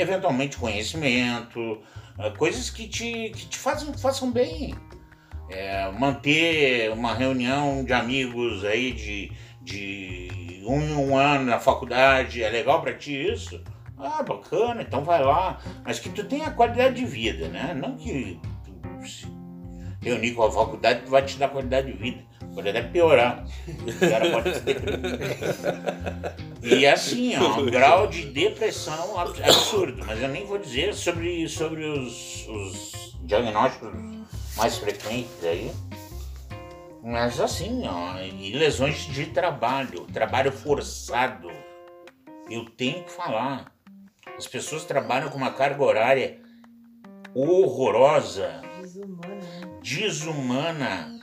eventualmente 0.00 0.56
conhecimento, 0.56 1.82
ah, 2.18 2.30
coisas 2.30 2.70
que 2.70 2.88
te, 2.88 3.30
que 3.30 3.46
te 3.46 3.58
façam, 3.58 3.92
façam 3.94 4.30
bem. 4.30 4.74
É, 5.50 5.90
manter 5.92 6.90
uma 6.92 7.14
reunião 7.14 7.82
de 7.82 7.92
amigos 7.92 8.64
aí 8.64 8.92
de, 8.92 9.32
de 9.62 10.62
um 10.66 10.80
em 10.80 10.94
um 10.94 11.16
ano 11.16 11.46
na 11.46 11.58
faculdade, 11.58 12.42
é 12.42 12.50
legal 12.50 12.82
pra 12.82 12.92
ti 12.92 13.14
isso? 13.14 13.62
Ah, 13.96 14.22
bacana, 14.22 14.82
então 14.82 15.02
vai 15.02 15.22
lá. 15.22 15.58
Mas 15.84 15.98
que 15.98 16.10
tu 16.10 16.24
tenha 16.24 16.50
qualidade 16.50 16.96
de 16.96 17.06
vida, 17.06 17.48
né? 17.48 17.74
Não 17.74 17.96
que 17.96 18.38
tu 18.64 18.72
reunir 20.00 20.32
com 20.34 20.42
a 20.44 20.50
faculdade 20.50 21.08
vai 21.08 21.22
te 21.24 21.36
dar 21.38 21.48
qualidade 21.48 21.92
de 21.92 21.98
vida. 21.98 22.22
Pode 22.54 22.68
até 22.68 22.82
piorar. 22.82 23.44
O 23.68 24.10
cara 24.10 24.30
pode 24.30 24.54
se 24.54 24.60
deprimir. 24.60 25.20
E 26.62 26.86
assim, 26.86 27.36
ó, 27.36 27.60
um 27.60 27.66
grau 27.70 28.06
de 28.08 28.26
depressão 28.26 29.18
ab- 29.18 29.40
absurdo. 29.42 30.04
Mas 30.06 30.20
eu 30.22 30.28
nem 30.28 30.44
vou 30.46 30.58
dizer 30.58 30.94
sobre, 30.94 31.48
sobre 31.48 31.84
os, 31.84 32.46
os 32.48 33.16
diagnósticos 33.22 33.90
mais 34.56 34.76
frequentes 34.78 35.44
aí. 35.44 35.70
Mas 37.02 37.38
assim, 37.38 37.82
ó, 37.86 38.18
e 38.20 38.52
lesões 38.54 39.06
de 39.06 39.26
trabalho, 39.26 40.02
trabalho 40.12 40.50
forçado. 40.50 41.48
Eu 42.50 42.64
tenho 42.64 43.04
que 43.04 43.12
falar. 43.12 43.72
As 44.36 44.46
pessoas 44.46 44.84
trabalham 44.84 45.28
com 45.30 45.36
uma 45.36 45.52
carga 45.52 45.82
horária 45.82 46.40
horrorosa, 47.34 48.62
Desumana? 48.80 49.37
Desumana, 49.92 51.18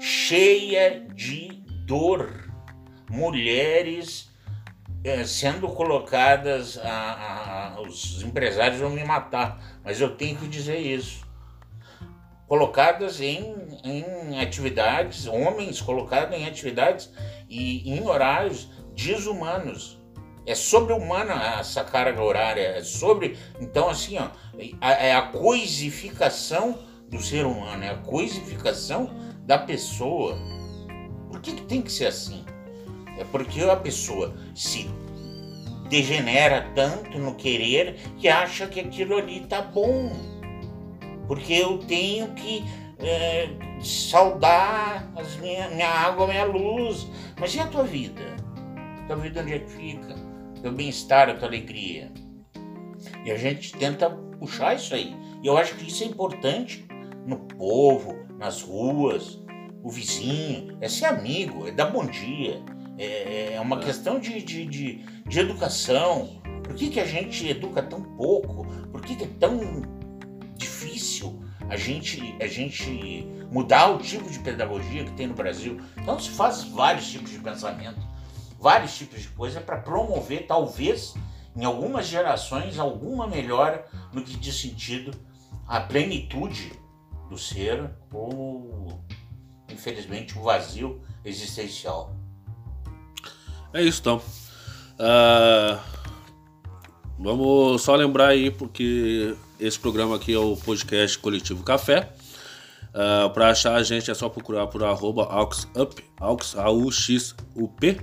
cheia 0.00 1.06
de 1.14 1.48
dor. 1.84 2.50
Mulheres 3.10 4.30
eh, 5.04 5.24
sendo 5.24 5.68
colocadas, 5.68 6.78
a, 6.78 7.74
a- 7.76 7.80
os 7.82 8.22
empresários 8.22 8.80
vão 8.80 8.90
me 8.90 9.04
matar, 9.04 9.60
mas 9.84 10.00
eu 10.00 10.16
tenho 10.16 10.36
que 10.38 10.48
dizer 10.48 10.78
isso. 10.78 11.24
Colocadas 12.48 13.20
em, 13.20 13.54
em 13.84 14.40
atividades, 14.40 15.26
homens 15.26 15.80
colocados 15.80 16.36
em 16.36 16.46
atividades 16.46 17.12
e 17.48 17.88
em 17.92 18.06
horários 18.06 18.68
desumanos. 18.94 20.00
É 20.46 20.54
sobre-humana 20.54 21.58
essa 21.58 21.82
carga 21.84 22.22
horária. 22.22 22.62
É 22.62 22.82
sobre. 22.82 23.36
Então, 23.60 23.88
assim, 23.88 24.16
ó, 24.16 24.28
é 24.80 25.12
a 25.12 25.22
coisificação 25.22 26.78
do 27.08 27.20
ser 27.22 27.46
humano, 27.46 27.84
é 27.84 27.90
a 27.90 27.98
coisificação 27.98 29.10
da 29.44 29.58
pessoa. 29.58 30.36
Por 31.30 31.40
que, 31.40 31.52
que 31.52 31.62
tem 31.62 31.82
que 31.82 31.92
ser 31.92 32.06
assim? 32.06 32.44
É 33.18 33.24
porque 33.24 33.62
a 33.62 33.76
pessoa 33.76 34.34
se 34.54 34.88
degenera 35.88 36.70
tanto 36.74 37.18
no 37.18 37.34
querer 37.34 37.96
que 38.18 38.28
acha 38.28 38.66
que 38.66 38.80
aquilo 38.80 39.16
ali 39.16 39.40
tá 39.46 39.62
bom. 39.62 40.12
Porque 41.26 41.54
eu 41.54 41.78
tenho 41.78 42.32
que 42.34 42.64
é, 42.98 43.48
saudar 43.80 45.10
as 45.16 45.36
minha, 45.36 45.68
minha 45.68 45.88
água, 45.88 46.26
minha 46.26 46.44
luz. 46.44 47.06
Mas 47.38 47.54
e 47.54 47.60
a 47.60 47.66
tua 47.66 47.84
vida? 47.84 48.22
Tua 49.06 49.16
vida 49.16 49.42
onde 49.42 49.54
é 49.54 49.58
que 49.58 49.70
fica? 49.70 50.14
Teu 50.62 50.72
bem-estar, 50.72 51.28
a 51.28 51.34
tua 51.34 51.48
alegria. 51.48 52.10
E 53.24 53.30
a 53.30 53.36
gente 53.36 53.72
tenta 53.72 54.10
puxar 54.10 54.74
isso 54.74 54.94
aí. 54.94 55.14
E 55.42 55.46
eu 55.46 55.56
acho 55.56 55.74
que 55.76 55.88
isso 55.88 56.02
é 56.04 56.06
importante 56.06 56.85
no 57.26 57.38
povo, 57.38 58.16
nas 58.38 58.62
ruas, 58.62 59.38
o 59.82 59.90
vizinho, 59.90 60.78
é 60.80 60.88
ser 60.88 61.06
amigo, 61.06 61.66
é 61.66 61.72
dar 61.72 61.86
bom 61.86 62.06
dia, 62.06 62.62
é, 62.96 63.54
é 63.54 63.60
uma 63.60 63.78
questão 63.78 64.18
de, 64.18 64.40
de, 64.42 64.64
de, 64.64 65.04
de, 65.26 65.38
educação. 65.38 66.40
Por 66.64 66.74
que, 66.74 66.88
que 66.88 67.00
a 67.00 67.04
gente 67.04 67.46
educa 67.48 67.82
tão 67.82 68.02
pouco? 68.02 68.64
Por 68.90 69.00
que, 69.02 69.16
que 69.16 69.24
é 69.24 69.30
tão 69.38 69.82
difícil 70.54 71.42
a 71.68 71.76
gente, 71.76 72.36
a 72.40 72.46
gente 72.46 73.26
mudar 73.50 73.90
o 73.90 73.98
tipo 73.98 74.30
de 74.30 74.38
pedagogia 74.38 75.04
que 75.04 75.12
tem 75.12 75.26
no 75.26 75.34
Brasil? 75.34 75.80
Então 76.00 76.18
se 76.18 76.30
faz 76.30 76.64
vários 76.64 77.10
tipos 77.10 77.30
de 77.30 77.38
pensamento, 77.38 78.00
vários 78.58 78.96
tipos 78.96 79.20
de 79.20 79.28
coisa 79.28 79.60
para 79.60 79.78
promover, 79.78 80.46
talvez, 80.46 81.14
em 81.54 81.64
algumas 81.64 82.06
gerações, 82.06 82.78
alguma 82.78 83.26
melhora 83.26 83.84
no 84.12 84.22
que 84.22 84.36
diz 84.36 84.60
sentido 84.60 85.10
a 85.66 85.80
plenitude 85.80 86.72
do 87.28 87.38
ser 87.38 87.90
ou, 88.12 89.00
infelizmente, 89.68 90.38
o 90.38 90.42
vazio 90.42 91.00
existencial. 91.24 92.14
É 93.72 93.82
isso 93.82 94.00
então. 94.00 94.22
Uh, 94.98 95.78
vamos 97.18 97.82
só 97.82 97.94
lembrar 97.94 98.28
aí, 98.28 98.50
porque 98.50 99.36
esse 99.60 99.78
programa 99.78 100.16
aqui 100.16 100.32
é 100.32 100.38
o 100.38 100.56
podcast 100.56 101.18
Coletivo 101.18 101.62
Café. 101.62 102.12
Uh, 102.94 103.28
para 103.30 103.50
achar 103.50 103.74
a 103.74 103.82
gente 103.82 104.10
é 104.10 104.14
só 104.14 104.28
procurar 104.28 104.68
por 104.68 104.82
arroba 104.82 105.24
AuxUp, 105.24 106.02
Aux, 106.18 106.56
A-U-X-U-P, 106.56 108.00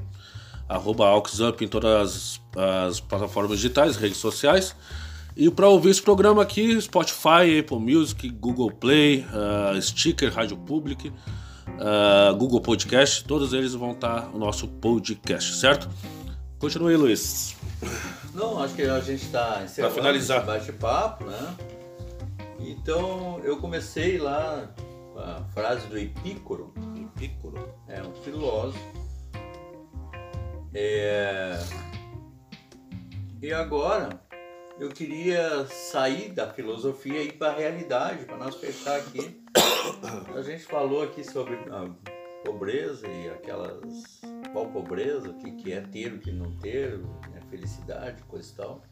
arroba 0.69 1.07
AuxUp 1.07 1.65
em 1.65 1.67
todas 1.67 2.39
as, 2.55 2.89
as 2.89 2.99
plataformas 2.99 3.57
digitais, 3.57 3.95
redes 3.95 4.17
sociais. 4.17 4.75
E 5.35 5.49
para 5.49 5.67
ouvir 5.67 5.89
esse 5.89 6.01
programa 6.01 6.43
aqui, 6.43 6.79
Spotify, 6.79 7.59
Apple 7.59 7.79
Music, 7.79 8.29
Google 8.29 8.71
Play, 8.71 9.25
uh, 9.29 9.81
Sticker, 9.81 10.31
Rádio 10.31 10.55
Public, 10.57 11.09
uh, 11.09 12.35
Google 12.37 12.61
Podcast, 12.61 13.23
todos 13.25 13.51
eles 13.51 13.73
vão 13.73 13.93
estar 13.93 14.29
no 14.29 14.37
nosso 14.37 14.67
podcast, 14.67 15.55
certo? 15.55 15.89
Continue, 16.59 16.95
Luiz. 16.95 17.55
Não, 18.33 18.61
acho 18.61 18.75
que 18.75 18.83
a 18.83 18.99
gente 18.99 19.23
está 19.23 19.61
encerrando 19.63 19.95
finalizar. 19.95 20.45
bate-papo, 20.45 21.25
né? 21.25 21.55
Então, 22.59 23.41
eu 23.43 23.57
comecei 23.57 24.17
lá 24.17 24.71
com 25.13 25.19
a 25.19 25.43
frase 25.53 25.87
do 25.87 25.97
Epícoro. 25.97 26.73
Epícoro? 26.95 27.73
É 27.87 28.01
um 28.01 28.13
filósofo. 28.23 28.79
É... 30.73 31.59
E 33.41 33.51
agora, 33.51 34.22
eu 34.79 34.89
queria 34.89 35.65
sair 35.67 36.31
da 36.31 36.51
filosofia 36.51 37.21
e 37.21 37.27
ir 37.27 37.33
para 37.33 37.53
a 37.53 37.55
realidade, 37.55 38.25
para 38.25 38.37
nós 38.37 38.55
fechar 38.55 38.97
aqui. 38.97 39.43
A 40.35 40.41
gente 40.41 40.63
falou 40.63 41.03
aqui 41.03 41.23
sobre 41.23 41.55
a 41.69 41.89
pobreza 42.43 43.07
e 43.07 43.29
aquelas. 43.29 44.21
Qual 44.51 44.67
pobreza, 44.67 45.29
o 45.29 45.33
que, 45.35 45.51
que 45.51 45.73
é 45.73 45.81
ter, 45.81 46.13
o 46.13 46.19
que 46.19 46.31
não 46.31 46.51
ter, 46.57 46.97
né? 46.97 47.41
felicidade, 47.49 48.21
coisa 48.23 48.51
e 48.51 48.55
tal. 48.55 48.83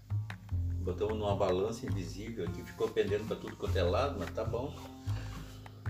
Botamos 0.79 1.17
numa 1.17 1.35
balança 1.35 1.85
invisível 1.85 2.45
aqui, 2.45 2.63
ficou 2.63 2.89
pendendo 2.89 3.25
para 3.27 3.35
tudo 3.35 3.55
quanto 3.55 3.77
é 3.77 3.83
lado, 3.83 4.17
mas 4.19 4.31
tá 4.31 4.43
bom. 4.43 4.75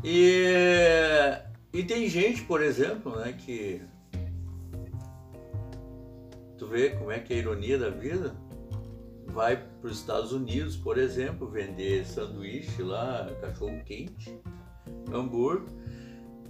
E, 0.04 0.44
e 1.74 1.84
tem 1.84 2.10
gente, 2.10 2.44
por 2.44 2.62
exemplo, 2.62 3.16
né, 3.18 3.34
que. 3.34 3.82
Tu 6.58 6.68
vê 6.68 6.92
como 6.92 7.12
é 7.12 7.20
que 7.20 7.34
é 7.34 7.38
a 7.38 7.40
ironia 7.40 7.78
da 7.78 7.90
vida? 7.90 8.36
Vai 9.32 9.58
para 9.58 9.90
os 9.90 9.98
Estados 9.98 10.32
Unidos, 10.32 10.76
por 10.76 10.98
exemplo, 10.98 11.48
vender 11.48 12.06
sanduíche 12.06 12.84
lá, 12.84 13.30
cachorro 13.42 13.82
quente, 13.86 14.38
hambúrguer. 15.12 15.68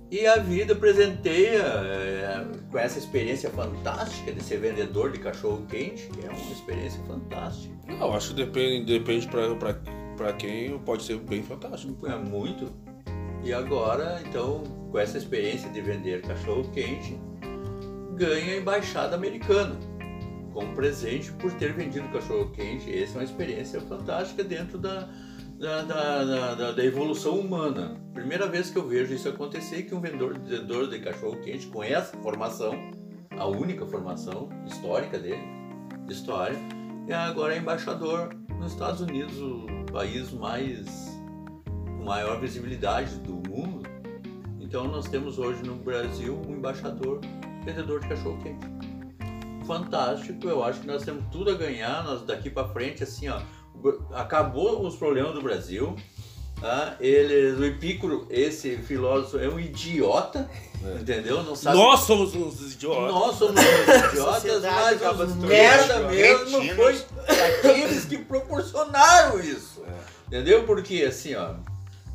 E 0.09 0.27
a 0.27 0.38
vida 0.38 0.75
presenteia 0.75 1.63
é, 1.63 2.45
com 2.69 2.77
essa 2.77 2.99
experiência 2.99 3.49
fantástica 3.49 4.34
de 4.34 4.43
ser 4.43 4.57
vendedor 4.57 5.11
de 5.11 5.19
cachorro 5.19 5.65
quente, 5.67 6.07
que 6.07 6.25
é 6.25 6.29
uma 6.29 6.51
experiência 6.51 7.01
fantástica. 7.05 7.73
Não, 7.88 8.13
acho 8.13 8.29
que 8.36 8.45
depende, 8.45 8.99
depende 8.99 9.27
para 9.29 10.34
quem 10.34 10.77
pode 10.79 11.03
ser 11.03 11.17
bem 11.17 11.41
fantástico. 11.41 12.05
É 12.05 12.17
muito. 12.17 12.69
E 13.41 13.53
agora, 13.53 14.21
então, 14.27 14.63
com 14.91 14.99
essa 14.99 15.17
experiência 15.17 15.69
de 15.69 15.79
vender 15.79 16.21
cachorro 16.23 16.69
quente, 16.71 17.17
ganha 18.17 18.55
a 18.55 18.57
embaixada 18.57 19.15
americana 19.15 19.90
como 20.53 20.73
presente 20.73 21.31
por 21.33 21.51
ter 21.53 21.73
vendido 21.73 22.07
cachorro 22.09 22.51
quente. 22.51 22.91
Essa 22.91 23.13
é 23.13 23.17
uma 23.17 23.23
experiência 23.23 23.79
fantástica 23.81 24.43
dentro 24.43 24.77
da, 24.77 25.09
da, 25.57 25.81
da, 25.83 26.55
da, 26.55 26.71
da 26.71 26.85
evolução 26.85 27.39
humana. 27.39 27.99
Primeira 28.13 28.47
vez 28.47 28.69
que 28.69 28.77
eu 28.77 28.87
vejo 28.87 29.13
isso 29.13 29.29
acontecer, 29.29 29.83
que 29.83 29.95
um 29.95 30.01
vendedor, 30.01 30.89
de 30.89 30.99
cachorro 30.99 31.37
quente 31.37 31.67
com 31.67 31.83
essa 31.83 32.17
formação, 32.17 32.73
a 33.37 33.45
única 33.45 33.85
formação 33.85 34.49
histórica 34.65 35.17
dele, 35.17 35.43
de 36.05 36.13
história, 36.13 36.57
e 37.07 37.13
agora 37.13 37.55
é 37.55 37.57
embaixador 37.57 38.29
nos 38.59 38.73
Estados 38.73 39.01
Unidos, 39.01 39.39
o 39.39 39.65
país 39.91 40.31
mais 40.31 41.19
com 41.75 42.03
maior 42.03 42.39
visibilidade 42.39 43.15
do 43.19 43.33
mundo. 43.49 43.89
Então 44.59 44.87
nós 44.87 45.07
temos 45.07 45.37
hoje 45.37 45.63
no 45.63 45.75
Brasil 45.75 46.39
um 46.47 46.53
embaixador 46.53 47.21
vendedor 47.65 47.99
de 47.99 48.07
cachorro 48.07 48.37
quente 48.41 48.80
fantástico. 49.66 50.47
Eu 50.47 50.64
acho 50.64 50.82
que 50.82 50.88
nós 50.88 51.03
temos 51.03 51.24
tudo 51.32 51.51
a 51.51 51.55
ganhar. 51.55 52.03
Nós 52.03 52.22
daqui 52.24 52.49
para 52.49 52.68
frente, 52.68 53.03
assim, 53.03 53.30
ó, 53.30 53.41
acabou 54.14 54.86
os 54.86 54.95
problemas 54.95 55.34
do 55.34 55.41
Brasil. 55.41 55.95
Tá? 56.59 56.95
Ele, 56.99 57.59
o 57.59 57.66
Epícoro, 57.66 58.28
esse 58.30 58.78
filósofo, 58.78 59.39
é 59.39 59.49
um 59.49 59.59
idiota, 59.59 60.47
é. 60.86 61.01
entendeu? 61.01 61.41
Não 61.41 61.55
sabe. 61.55 61.76
Nós 61.76 62.01
somos 62.01 62.36
uns 62.36 62.74
idiotas. 62.74 63.12
Nós 63.12 63.36
somos 63.36 63.55
uns 63.55 64.05
idiotas, 64.14 64.64
mas 64.64 65.30
os 65.32 65.36
merda 65.38 65.99
mesmo 66.09 66.76
foi 66.76 67.03
aqueles 67.28 68.05
que 68.05 68.20
proporcionaram 68.20 69.39
isso. 69.39 69.82
É. 69.88 70.28
Entendeu? 70.28 70.64
Porque 70.64 71.01
assim, 71.01 71.34
ó, 71.34 71.55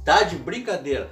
tá 0.05 0.23
de 0.23 0.37
brincadeira. 0.37 1.11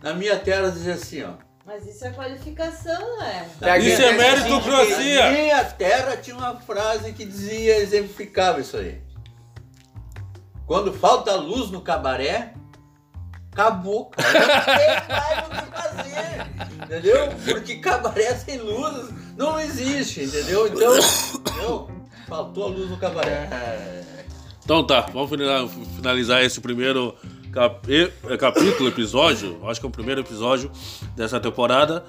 Na 0.00 0.14
minha 0.14 0.38
terra 0.38 0.70
dizia 0.70 0.94
assim, 0.94 1.24
ó. 1.24 1.47
Mas 1.68 1.86
isso 1.86 2.02
é 2.06 2.10
qualificação, 2.12 3.18
né? 3.18 3.46
Isso 3.78 4.00
é 4.00 4.12
meritocracia. 4.16 5.22
Na 5.22 5.32
minha 5.32 5.64
terra 5.66 6.16
tinha 6.16 6.34
uma 6.34 6.58
frase 6.58 7.12
que 7.12 7.26
dizia, 7.26 7.76
exemplificava 7.76 8.58
isso 8.58 8.78
aí. 8.78 8.98
Quando 10.66 10.94
falta 10.94 11.34
luz 11.34 11.70
no 11.70 11.82
cabaré, 11.82 12.54
acabou, 13.52 14.06
cara. 14.06 14.32
Não 14.32 14.48
tem 14.78 15.14
mais 15.14 15.46
o 15.46 15.50
que 15.50 15.70
fazer. 15.76 16.84
Entendeu? 16.84 17.28
Porque 17.44 17.76
cabaré 17.76 18.34
sem 18.36 18.56
luz 18.56 19.10
não 19.36 19.60
existe, 19.60 20.24
entendeu? 20.24 20.68
Então, 20.68 20.96
entendeu? 20.96 21.90
faltou 22.26 22.64
a 22.64 22.68
luz 22.68 22.88
no 22.88 22.96
cabaré. 22.96 23.46
Então 24.64 24.86
tá, 24.86 25.02
vamos 25.12 25.30
finalizar 25.96 26.42
esse 26.42 26.62
primeiro 26.62 27.14
cap 27.52 27.86
capítulo, 28.38 28.88
episódio, 28.88 29.58
acho 29.68 29.80
que 29.80 29.86
é 29.86 29.88
o 29.88 29.92
primeiro 29.92 30.20
episódio 30.20 30.70
dessa 31.16 31.40
temporada. 31.40 32.04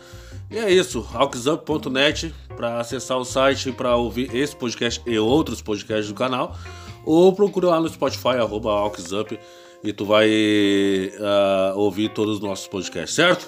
E 0.49 0.57
é 0.57 0.71
isso, 0.71 1.07
auxup.net 1.13 2.33
para 2.55 2.79
acessar 2.79 3.17
o 3.17 3.23
site 3.23 3.71
para 3.71 3.95
ouvir 3.95 4.35
esse 4.35 4.55
podcast 4.55 5.01
e 5.05 5.17
outros 5.19 5.61
podcasts 5.61 6.07
do 6.07 6.15
canal. 6.15 6.55
Ou 7.05 7.33
procura 7.33 7.67
lá 7.67 7.79
no 7.79 7.87
Spotify, 7.87 8.37
arroba 8.39 8.71
auxup, 8.71 9.39
e 9.83 9.93
tu 9.93 10.05
vai 10.05 10.29
uh, 10.29 11.77
ouvir 11.77 12.09
todos 12.09 12.35
os 12.35 12.41
nossos 12.41 12.67
podcasts, 12.67 13.15
certo? 13.15 13.47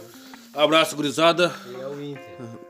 Abraço, 0.54 0.96
gurizada. 0.96 1.52
E 1.70 1.82
é 1.82 1.88
o 1.88 2.02
Inter. 2.02 2.61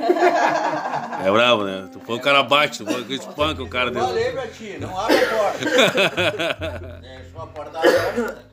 É 0.00 1.30
bravo, 1.30 1.64
né? 1.64 1.88
Tu 1.92 2.20
cara 2.20 2.42
bate, 2.42 2.84
tu 2.84 3.12
espanca 3.12 3.62
o 3.62 3.68
cara. 3.68 3.92
Falei 3.92 4.32
pra 4.32 4.46
ti, 4.46 4.78
não 4.80 4.98
abre 4.98 5.16
a 5.16 5.28
porta. 5.28 7.00
Deixa 7.02 7.36
uma 7.36 7.46
porta 7.46 7.78
aberta. 7.78 8.44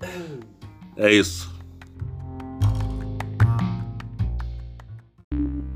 É 0.97 1.11
isso. 1.11 1.55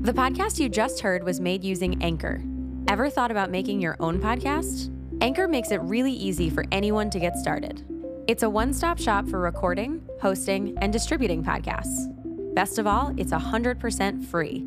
The 0.00 0.12
podcast 0.12 0.58
you 0.60 0.68
just 0.68 1.00
heard 1.00 1.22
was 1.22 1.40
made 1.40 1.64
using 1.64 2.02
Anchor. 2.02 2.42
Ever 2.88 3.08
thought 3.08 3.30
about 3.30 3.50
making 3.50 3.80
your 3.80 3.96
own 4.00 4.18
podcast? 4.18 4.90
Anchor 5.20 5.46
makes 5.46 5.70
it 5.70 5.80
really 5.82 6.12
easy 6.12 6.50
for 6.50 6.64
anyone 6.72 7.08
to 7.10 7.20
get 7.20 7.36
started. 7.36 7.84
It's 8.26 8.42
a 8.42 8.50
one 8.50 8.72
stop 8.72 8.98
shop 8.98 9.28
for 9.28 9.38
recording, 9.38 10.02
hosting, 10.20 10.76
and 10.82 10.92
distributing 10.92 11.44
podcasts. 11.44 12.08
Best 12.54 12.78
of 12.78 12.86
all, 12.86 13.14
it's 13.16 13.32
100% 13.32 14.24
free. 14.26 14.66